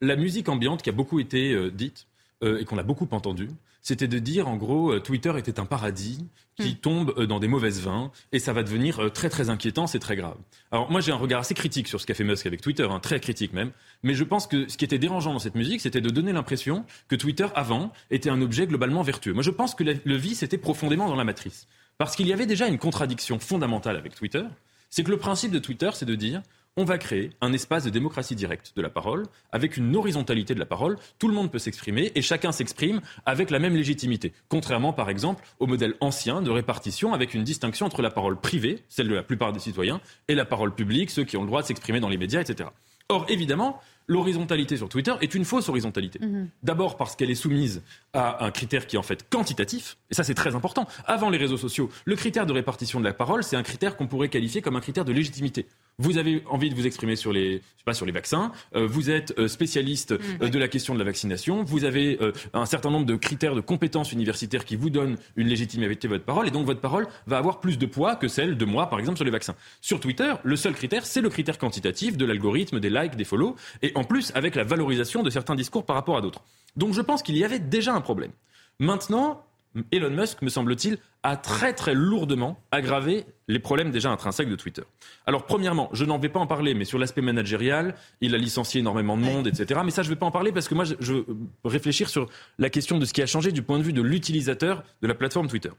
la 0.00 0.16
musique 0.16 0.48
ambiante 0.48 0.82
qui 0.82 0.90
a 0.90 0.92
beaucoup 0.92 1.20
été 1.20 1.70
dite 1.70 2.06
et 2.42 2.64
qu'on 2.64 2.76
a 2.76 2.82
beaucoup 2.82 3.06
entendue, 3.12 3.48
c'était 3.86 4.08
de 4.08 4.18
dire 4.18 4.48
en 4.48 4.56
gros 4.56 4.94
euh, 4.94 5.00
Twitter 5.00 5.32
était 5.38 5.60
un 5.60 5.64
paradis 5.64 6.26
qui 6.56 6.72
hmm. 6.72 6.78
tombe 6.78 7.14
euh, 7.18 7.26
dans 7.28 7.38
des 7.38 7.46
mauvaises 7.46 7.80
vins 7.80 8.10
et 8.32 8.40
ça 8.40 8.52
va 8.52 8.64
devenir 8.64 8.98
euh, 8.98 9.10
très 9.10 9.30
très 9.30 9.48
inquiétant, 9.48 9.86
c'est 9.86 10.00
très 10.00 10.16
grave. 10.16 10.36
Alors 10.72 10.90
moi 10.90 11.00
j'ai 11.00 11.12
un 11.12 11.16
regard 11.16 11.42
assez 11.42 11.54
critique 11.54 11.86
sur 11.86 12.00
ce 12.00 12.06
qu'a 12.06 12.14
fait 12.14 12.24
Musk 12.24 12.46
avec 12.46 12.60
Twitter, 12.60 12.84
hein, 12.90 12.98
très 12.98 13.20
critique 13.20 13.52
même, 13.52 13.70
mais 14.02 14.14
je 14.14 14.24
pense 14.24 14.48
que 14.48 14.66
ce 14.66 14.76
qui 14.76 14.84
était 14.84 14.98
dérangeant 14.98 15.32
dans 15.32 15.38
cette 15.38 15.54
musique, 15.54 15.80
c'était 15.80 16.00
de 16.00 16.10
donner 16.10 16.32
l'impression 16.32 16.84
que 17.06 17.14
Twitter 17.14 17.46
avant 17.54 17.92
était 18.10 18.28
un 18.28 18.42
objet 18.42 18.66
globalement 18.66 19.02
vertueux. 19.02 19.34
Moi 19.34 19.44
je 19.44 19.52
pense 19.52 19.76
que 19.76 19.84
le 19.84 20.16
vice 20.16 20.42
était 20.42 20.58
profondément 20.58 21.06
dans 21.06 21.14
la 21.14 21.24
matrice. 21.24 21.68
Parce 21.96 22.16
qu'il 22.16 22.26
y 22.26 22.32
avait 22.32 22.46
déjà 22.46 22.66
une 22.66 22.78
contradiction 22.78 23.38
fondamentale 23.38 23.96
avec 23.96 24.16
Twitter, 24.16 24.42
c'est 24.90 25.04
que 25.04 25.10
le 25.12 25.18
principe 25.18 25.52
de 25.52 25.60
Twitter, 25.60 25.90
c'est 25.94 26.06
de 26.06 26.16
dire 26.16 26.42
on 26.76 26.84
va 26.84 26.98
créer 26.98 27.30
un 27.40 27.52
espace 27.52 27.84
de 27.84 27.90
démocratie 27.90 28.34
directe 28.34 28.72
de 28.76 28.82
la 28.82 28.90
parole, 28.90 29.24
avec 29.50 29.76
une 29.76 29.96
horizontalité 29.96 30.54
de 30.54 30.60
la 30.60 30.66
parole. 30.66 30.98
Tout 31.18 31.28
le 31.28 31.34
monde 31.34 31.50
peut 31.50 31.58
s'exprimer 31.58 32.12
et 32.14 32.22
chacun 32.22 32.52
s'exprime 32.52 33.00
avec 33.24 33.50
la 33.50 33.58
même 33.58 33.74
légitimité. 33.74 34.32
Contrairement, 34.48 34.92
par 34.92 35.08
exemple, 35.08 35.44
au 35.58 35.66
modèle 35.66 35.94
ancien 36.00 36.42
de 36.42 36.50
répartition, 36.50 37.14
avec 37.14 37.32
une 37.32 37.44
distinction 37.44 37.86
entre 37.86 38.02
la 38.02 38.10
parole 38.10 38.38
privée, 38.38 38.82
celle 38.88 39.08
de 39.08 39.14
la 39.14 39.22
plupart 39.22 39.52
des 39.52 39.60
citoyens, 39.60 40.00
et 40.28 40.34
la 40.34 40.44
parole 40.44 40.74
publique, 40.74 41.10
ceux 41.10 41.24
qui 41.24 41.36
ont 41.36 41.42
le 41.42 41.46
droit 41.46 41.62
de 41.62 41.66
s'exprimer 41.66 42.00
dans 42.00 42.10
les 42.10 42.18
médias, 42.18 42.40
etc. 42.40 42.68
Or, 43.08 43.24
évidemment, 43.28 43.80
l'horizontalité 44.08 44.76
sur 44.76 44.88
Twitter 44.88 45.12
est 45.20 45.34
une 45.34 45.44
fausse 45.44 45.68
horizontalité. 45.68 46.18
Mhm. 46.20 46.48
D'abord 46.62 46.96
parce 46.96 47.16
qu'elle 47.16 47.30
est 47.30 47.36
soumise 47.36 47.82
à 48.12 48.44
un 48.44 48.50
critère 48.50 48.86
qui 48.86 48.96
est 48.96 48.98
en 48.98 49.02
fait 49.02 49.28
quantitatif, 49.30 49.96
et 50.10 50.14
ça 50.14 50.24
c'est 50.24 50.34
très 50.34 50.54
important. 50.54 50.86
Avant 51.06 51.30
les 51.30 51.38
réseaux 51.38 51.56
sociaux, 51.56 51.88
le 52.04 52.16
critère 52.16 52.46
de 52.46 52.52
répartition 52.52 53.00
de 53.00 53.04
la 53.04 53.14
parole, 53.14 53.44
c'est 53.44 53.56
un 53.56 53.62
critère 53.62 53.96
qu'on 53.96 54.06
pourrait 54.06 54.28
qualifier 54.28 54.60
comme 54.60 54.76
un 54.76 54.80
critère 54.80 55.04
de 55.04 55.12
légitimité. 55.12 55.66
Vous 55.98 56.18
avez 56.18 56.42
envie 56.50 56.68
de 56.68 56.74
vous 56.74 56.86
exprimer 56.86 57.16
sur 57.16 57.32
les, 57.32 57.62
pas, 57.86 57.94
sur 57.94 58.04
les 58.04 58.12
vaccins, 58.12 58.52
euh, 58.74 58.86
vous 58.86 59.08
êtes 59.08 59.32
euh, 59.38 59.48
spécialiste 59.48 60.10
mhm. 60.12 60.42
euh, 60.42 60.48
de 60.50 60.58
la 60.58 60.68
question 60.68 60.92
de 60.92 60.98
la 60.98 61.06
vaccination, 61.06 61.62
vous 61.62 61.84
avez 61.84 62.18
un 62.52 62.66
certain 62.66 62.90
nombre 62.90 63.06
de 63.06 63.16
critères 63.16 63.54
de 63.54 63.62
compétences 63.62 64.12
universitaires 64.12 64.66
qui 64.66 64.76
vous 64.76 64.90
donnent 64.90 65.16
une 65.36 65.48
légitimité 65.48 66.06
de 66.06 66.12
votre 66.12 66.26
parole, 66.26 66.48
et 66.48 66.50
donc 66.50 66.66
votre 66.66 66.82
parole 66.82 67.06
va 67.26 67.38
avoir 67.38 67.60
plus 67.60 67.78
de 67.78 67.86
poids 67.86 68.14
que 68.14 68.28
celle 68.28 68.58
de 68.58 68.64
moi, 68.66 68.90
par 68.90 68.98
exemple, 68.98 69.16
sur 69.16 69.24
les 69.24 69.30
vaccins. 69.30 69.54
Sur 69.80 69.98
Twitter, 69.98 70.34
le 70.42 70.56
seul 70.56 70.74
critère, 70.74 71.06
c'est 71.06 71.22
le 71.22 71.30
critère 71.30 71.56
quantitatif 71.56 72.18
de 72.18 72.26
l'algorithme, 72.26 72.78
des 72.78 72.90
likes, 72.90 73.16
des 73.16 73.24
follow, 73.24 73.56
et 73.80 73.92
en 73.94 74.04
plus 74.04 74.32
avec 74.34 74.54
la 74.54 74.64
valorisation 74.64 75.22
de 75.22 75.30
certains 75.30 75.54
discours 75.54 75.86
par 75.86 75.96
rapport 75.96 76.18
à 76.18 76.20
d'autres. 76.20 76.42
Donc 76.76 76.92
je 76.92 77.00
pense 77.00 77.22
qu'il 77.22 77.38
y 77.38 77.44
avait 77.44 77.58
déjà 77.58 77.94
un 77.94 78.02
problème. 78.02 78.32
Maintenant, 78.78 79.46
Elon 79.92 80.10
Musk, 80.10 80.42
me 80.42 80.48
semble-t-il, 80.48 80.98
a 81.22 81.36
très 81.36 81.72
très 81.72 81.94
lourdement 81.94 82.58
aggravé 82.70 83.26
les 83.48 83.58
problèmes 83.58 83.90
déjà 83.90 84.10
intrinsèques 84.10 84.48
de 84.48 84.56
Twitter. 84.56 84.82
Alors 85.26 85.44
premièrement, 85.44 85.88
je 85.92 86.04
n'en 86.04 86.18
vais 86.18 86.28
pas 86.28 86.40
en 86.40 86.46
parler, 86.46 86.74
mais 86.74 86.84
sur 86.84 86.98
l'aspect 86.98 87.22
managérial, 87.22 87.94
il 88.20 88.34
a 88.34 88.38
licencié 88.38 88.80
énormément 88.80 89.16
de 89.16 89.22
monde, 89.22 89.46
etc. 89.46 89.80
Mais 89.84 89.90
ça, 89.90 90.02
je 90.02 90.08
ne 90.08 90.14
vais 90.14 90.18
pas 90.18 90.26
en 90.26 90.30
parler 90.30 90.52
parce 90.52 90.68
que 90.68 90.74
moi, 90.74 90.84
je, 90.84 90.94
veux 91.12 91.26
réfléchir 91.64 92.08
sur 92.08 92.28
la 92.58 92.70
question 92.70 92.98
de 92.98 93.04
ce 93.04 93.12
qui 93.12 93.22
a 93.22 93.26
changé 93.26 93.52
du 93.52 93.62
point 93.62 93.78
de 93.78 93.82
vue 93.82 93.92
de 93.92 94.02
l'utilisateur 94.02 94.82
de 95.02 95.06
la 95.06 95.14
plateforme 95.14 95.48
Twitter. 95.48 95.70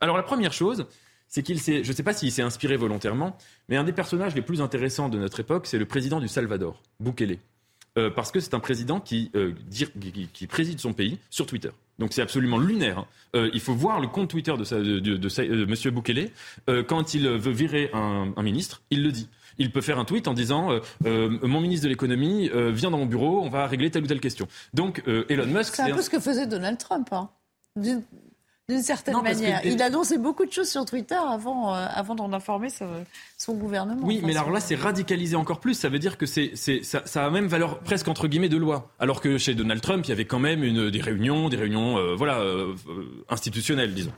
Alors 0.00 0.16
la 0.16 0.22
première 0.22 0.52
chose, 0.52 0.86
c'est 1.28 1.42
qu'il 1.42 1.60
s'est, 1.60 1.84
je 1.84 1.88
ne 1.88 1.96
sais 1.96 2.02
pas 2.02 2.12
s'il 2.12 2.32
s'est 2.32 2.42
inspiré 2.42 2.76
volontairement, 2.76 3.36
mais 3.68 3.76
un 3.76 3.84
des 3.84 3.92
personnages 3.92 4.34
les 4.34 4.42
plus 4.42 4.60
intéressants 4.60 5.08
de 5.08 5.18
notre 5.18 5.40
époque, 5.40 5.66
c'est 5.66 5.78
le 5.78 5.86
président 5.86 6.20
du 6.20 6.28
Salvador, 6.28 6.82
Bukele. 7.00 7.38
Euh, 7.98 8.08
parce 8.08 8.32
que 8.32 8.40
c'est 8.40 8.54
un 8.54 8.60
président 8.60 9.04
euh, 9.12 9.52
qui, 9.70 10.28
qui, 10.32 10.46
préside 10.46 10.80
son 10.80 10.94
pays 10.94 11.18
sur 11.28 11.44
Twitter. 11.44 11.68
Donc 11.98 12.14
c'est 12.14 12.22
absolument 12.22 12.56
lunaire. 12.56 13.00
Hein. 13.00 13.06
Euh, 13.36 13.50
il 13.52 13.60
faut 13.60 13.74
voir 13.74 14.00
le 14.00 14.08
compte 14.08 14.30
Twitter 14.30 14.54
de, 14.56 14.64
de, 14.64 14.98
de, 14.98 15.16
de 15.16 15.62
M. 15.64 15.94
Bukele. 15.94 16.30
quand 16.86 17.12
il 17.12 17.28
veut 17.28 17.52
virer 17.52 17.90
un, 17.92 18.32
un, 18.34 18.42
ministre, 18.42 18.82
il 18.90 19.02
le 19.02 19.12
dit. 19.12 19.28
Il 19.58 19.70
peut 19.70 19.82
faire 19.82 19.98
un 19.98 20.06
tweet 20.06 20.26
en 20.26 20.32
disant 20.32 20.70
Mon 21.04 21.60
ministre 21.60 21.84
de 21.84 21.90
l'économie 21.90 22.50
vient 22.70 22.90
dans 22.90 22.98
mon 22.98 23.06
bureau, 23.06 23.42
on 23.42 23.50
va 23.50 23.66
régler 23.66 23.90
telle 23.90 24.04
ou 24.04 24.06
telle 24.06 24.20
question. 24.20 24.48
Donc 24.72 25.02
Elon 25.28 25.46
Musk. 25.46 25.74
C'est 25.74 25.82
un 25.82 25.94
peu 25.94 26.00
ce 26.00 26.08
que 26.08 26.18
faisait 26.20 26.46
Donald 26.46 26.78
Trump. 26.78 27.08
Hein 27.12 27.28
d'une 28.68 28.82
certaine 28.82 29.20
manière. 29.20 29.60
Il 29.64 29.82
annonçait 29.82 30.18
beaucoup 30.18 30.46
de 30.46 30.52
choses 30.52 30.70
sur 30.70 30.84
Twitter 30.84 31.16
avant, 31.16 31.74
euh, 31.74 31.86
avant 31.92 32.14
d'en 32.14 32.32
informer 32.32 32.68
son, 32.70 33.54
gouvernement. 33.54 34.02
Oui, 34.04 34.20
mais 34.22 34.36
alors 34.36 34.50
là, 34.50 34.60
c'est 34.60 34.76
radicalisé 34.76 35.34
encore 35.36 35.58
plus. 35.60 35.74
Ça 35.74 35.88
veut 35.88 35.98
dire 35.98 36.16
que 36.16 36.26
c'est, 36.26 36.52
ça, 36.84 37.02
ça, 37.04 37.26
a 37.26 37.30
même 37.30 37.46
valeur 37.46 37.80
presque 37.80 38.08
entre 38.08 38.28
guillemets 38.28 38.48
de 38.48 38.56
loi. 38.56 38.92
Alors 38.98 39.20
que 39.20 39.36
chez 39.36 39.54
Donald 39.54 39.80
Trump, 39.80 40.04
il 40.06 40.10
y 40.10 40.12
avait 40.12 40.26
quand 40.26 40.38
même 40.38 40.62
une, 40.62 40.90
des 40.90 41.00
réunions, 41.00 41.48
des 41.48 41.56
réunions 41.56 41.98
euh, 41.98 42.14
voilà, 42.14 42.38
euh, 42.38 42.74
institutionnelles, 43.28 43.94
disons. 43.94 44.12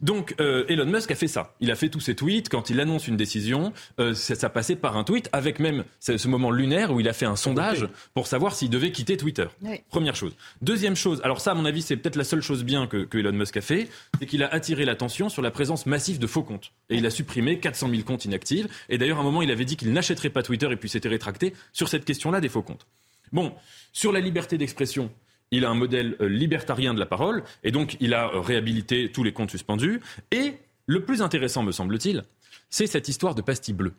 Donc 0.00 0.34
euh, 0.40 0.64
Elon 0.68 0.86
Musk 0.86 1.10
a 1.10 1.14
fait 1.14 1.28
ça. 1.28 1.54
Il 1.60 1.70
a 1.70 1.74
fait 1.74 1.88
tous 1.88 2.00
ses 2.00 2.14
tweets. 2.14 2.48
Quand 2.48 2.70
il 2.70 2.80
annonce 2.80 3.08
une 3.08 3.16
décision, 3.16 3.72
euh, 3.98 4.14
ça, 4.14 4.48
passait 4.48 4.76
par 4.76 4.96
un 4.96 5.04
tweet, 5.04 5.28
avec 5.32 5.58
même 5.58 5.84
ce, 6.00 6.28
moment 6.28 6.50
lunaire 6.50 6.92
où 6.92 7.00
il 7.00 7.08
a 7.08 7.12
fait 7.12 7.26
un 7.26 7.36
sondage 7.36 7.88
pour 8.14 8.26
savoir 8.26 8.54
s'il 8.54 8.70
devait 8.70 8.92
quitter 8.92 9.16
Twitter. 9.16 9.46
Première 9.90 10.16
chose. 10.16 10.34
Deuxième 10.62 10.96
chose, 10.96 11.20
alors 11.24 11.40
ça 11.40 11.52
à 11.52 11.54
mon 11.54 11.64
avis 11.64 11.82
c'est 11.82 11.96
peut-être 11.96 12.16
la 12.16 12.24
seule 12.24 12.40
chose 12.40 12.64
bien 12.64 12.86
que, 12.86 13.06
Elon 13.16 13.32
Musk 13.32 13.56
a 13.56 13.60
fait, 13.60 13.88
c'est 14.18 14.26
qu'il 14.26 14.42
a 14.42 14.48
attiré 14.48 14.84
l'attention 14.84 15.28
sur 15.28 15.42
la 15.42 15.50
présence 15.50 15.86
massive 15.86 16.18
de 16.18 16.26
faux 16.26 16.42
comptes. 16.42 16.72
Et 16.88 16.96
il 16.96 17.06
a 17.06 17.10
supprimé 17.10 17.58
400 17.58 17.90
000 17.90 18.02
comptes 18.02 18.24
inactifs. 18.24 18.66
Et 18.88 18.98
d'ailleurs 18.98 19.18
à 19.18 19.20
un 19.20 19.24
moment 19.24 19.42
il 19.42 19.50
avait 19.50 19.64
dit 19.64 19.76
qu'il 19.76 19.92
n'achèterait 19.92 20.30
pas 20.30 20.42
Twitter 20.42 20.68
et 20.70 20.76
puis 20.76 20.88
s'était 20.88 21.08
rétracté 21.08 21.54
sur 21.72 21.88
cette 21.88 22.04
question-là 22.04 22.40
des 22.40 22.48
faux 22.48 22.62
comptes. 22.62 22.86
Bon, 23.32 23.52
sur 23.92 24.12
la 24.12 24.20
liberté 24.20 24.58
d'expression, 24.58 25.10
il 25.50 25.64
a 25.64 25.70
un 25.70 25.74
modèle 25.74 26.16
euh, 26.20 26.28
libertarien 26.28 26.94
de 26.94 27.00
la 27.00 27.06
parole, 27.06 27.42
et 27.64 27.70
donc 27.70 27.96
il 28.00 28.14
a 28.14 28.32
euh, 28.32 28.40
réhabilité 28.40 29.10
tous 29.12 29.24
les 29.24 29.32
comptes 29.32 29.50
suspendus. 29.50 30.00
Et 30.30 30.54
le 30.86 31.04
plus 31.04 31.22
intéressant, 31.22 31.62
me 31.62 31.72
semble-t-il, 31.72 32.22
c'est 32.68 32.86
cette 32.86 33.08
histoire 33.08 33.34
de 33.34 33.42
pastille 33.42 33.74
bleue. 33.74 33.94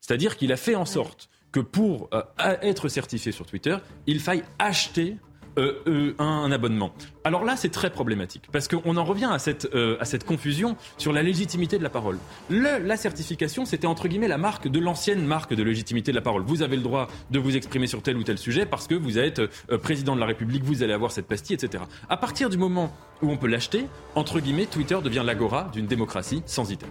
C'est-à-dire 0.00 0.36
qu'il 0.36 0.52
a 0.52 0.56
fait 0.56 0.74
en 0.74 0.84
sorte 0.84 1.28
que 1.52 1.60
pour 1.60 2.10
euh, 2.12 2.22
être 2.62 2.88
certifié 2.88 3.32
sur 3.32 3.46
Twitter, 3.46 3.76
il 4.06 4.20
faille 4.20 4.44
acheter 4.58 5.16
euh, 5.58 5.82
euh, 5.86 6.14
un, 6.18 6.50
abonnement. 6.52 6.92
Alors 7.24 7.44
là, 7.44 7.56
c'est 7.56 7.70
très 7.70 7.90
problématique 7.90 8.44
parce 8.52 8.68
qu'on 8.68 8.96
en 8.96 9.04
revient 9.04 9.28
à 9.30 9.38
cette, 9.38 9.68
euh, 9.74 9.96
à 10.00 10.04
cette 10.04 10.24
confusion 10.24 10.76
sur 10.98 11.12
la 11.12 11.22
légitimité 11.22 11.78
de 11.78 11.82
la 11.82 11.90
parole. 11.90 12.18
Le, 12.50 12.78
la 12.78 12.96
certification, 12.96 13.64
c'était 13.64 13.86
entre 13.86 14.06
guillemets 14.08 14.28
la 14.28 14.38
marque 14.38 14.68
de 14.68 14.78
l'ancienne 14.78 15.24
marque 15.24 15.54
de 15.54 15.62
légitimité 15.62 16.12
de 16.12 16.16
la 16.16 16.22
parole. 16.22 16.42
Vous 16.42 16.62
avez 16.62 16.76
le 16.76 16.82
droit 16.82 17.08
de 17.30 17.38
vous 17.38 17.56
exprimer 17.56 17.86
sur 17.86 18.02
tel 18.02 18.16
ou 18.16 18.22
tel 18.22 18.38
sujet 18.38 18.66
parce 18.66 18.86
que 18.86 18.94
vous 18.94 19.18
êtes 19.18 19.40
président 19.78 20.14
de 20.14 20.20
la 20.20 20.26
République, 20.26 20.62
vous 20.62 20.82
allez 20.82 20.92
avoir 20.92 21.10
cette 21.10 21.26
pastille, 21.26 21.54
etc. 21.54 21.84
À 22.08 22.16
partir 22.16 22.50
du 22.50 22.58
moment 22.58 22.92
où 23.22 23.30
on 23.30 23.36
peut 23.36 23.48
l'acheter, 23.48 23.86
entre 24.14 24.40
guillemets, 24.40 24.66
Twitter 24.66 24.98
devient 25.02 25.22
l'agora 25.24 25.70
d'une 25.72 25.86
démocratie 25.86 26.42
sans 26.46 26.70
idée. 26.70 26.86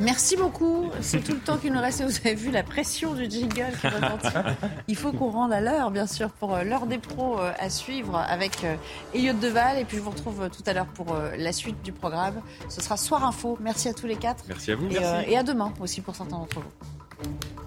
Merci 0.00 0.36
beaucoup. 0.36 0.90
C'est 1.00 1.22
tout 1.22 1.32
le 1.32 1.38
temps 1.38 1.56
qu'il 1.56 1.72
nous 1.72 1.80
reste. 1.80 2.02
Vous 2.02 2.18
avez 2.24 2.34
vu 2.34 2.50
la 2.50 2.62
pression 2.62 3.14
du 3.14 3.30
jingle 3.30 3.72
qui 3.80 3.86
Il 4.88 4.96
faut 4.96 5.12
qu'on 5.12 5.30
rende 5.30 5.52
à 5.52 5.60
l'heure, 5.60 5.90
bien 5.90 6.06
sûr, 6.06 6.30
pour 6.30 6.54
euh, 6.54 6.64
l'heure 6.64 6.86
des 6.86 6.98
pros 6.98 7.38
euh, 7.38 7.52
à 7.58 7.70
suivre 7.70 8.16
avec 8.16 8.64
euh, 8.64 8.76
Elliot 9.14 9.34
Deval. 9.34 9.78
Et 9.78 9.84
puis 9.84 9.96
je 9.96 10.02
vous 10.02 10.10
retrouve 10.10 10.48
tout 10.50 10.62
à 10.66 10.72
l'heure 10.72 10.86
pour 10.86 11.16
la 11.36 11.52
suite 11.52 11.80
du 11.82 11.92
programme. 11.92 12.40
Ce 12.68 12.80
sera 12.80 12.96
Soir 12.96 13.24
Info. 13.24 13.56
Merci 13.60 13.88
à 13.88 13.94
tous 13.94 14.06
les 14.06 14.16
quatre. 14.16 14.44
Merci 14.48 14.72
à 14.72 14.76
vous. 14.76 14.88
Et, 14.88 15.32
et 15.32 15.38
à 15.38 15.42
demain 15.42 15.72
aussi 15.80 16.00
pour 16.00 16.16
certains 16.16 16.38
d'entre 16.38 16.60
vous. 16.60 17.63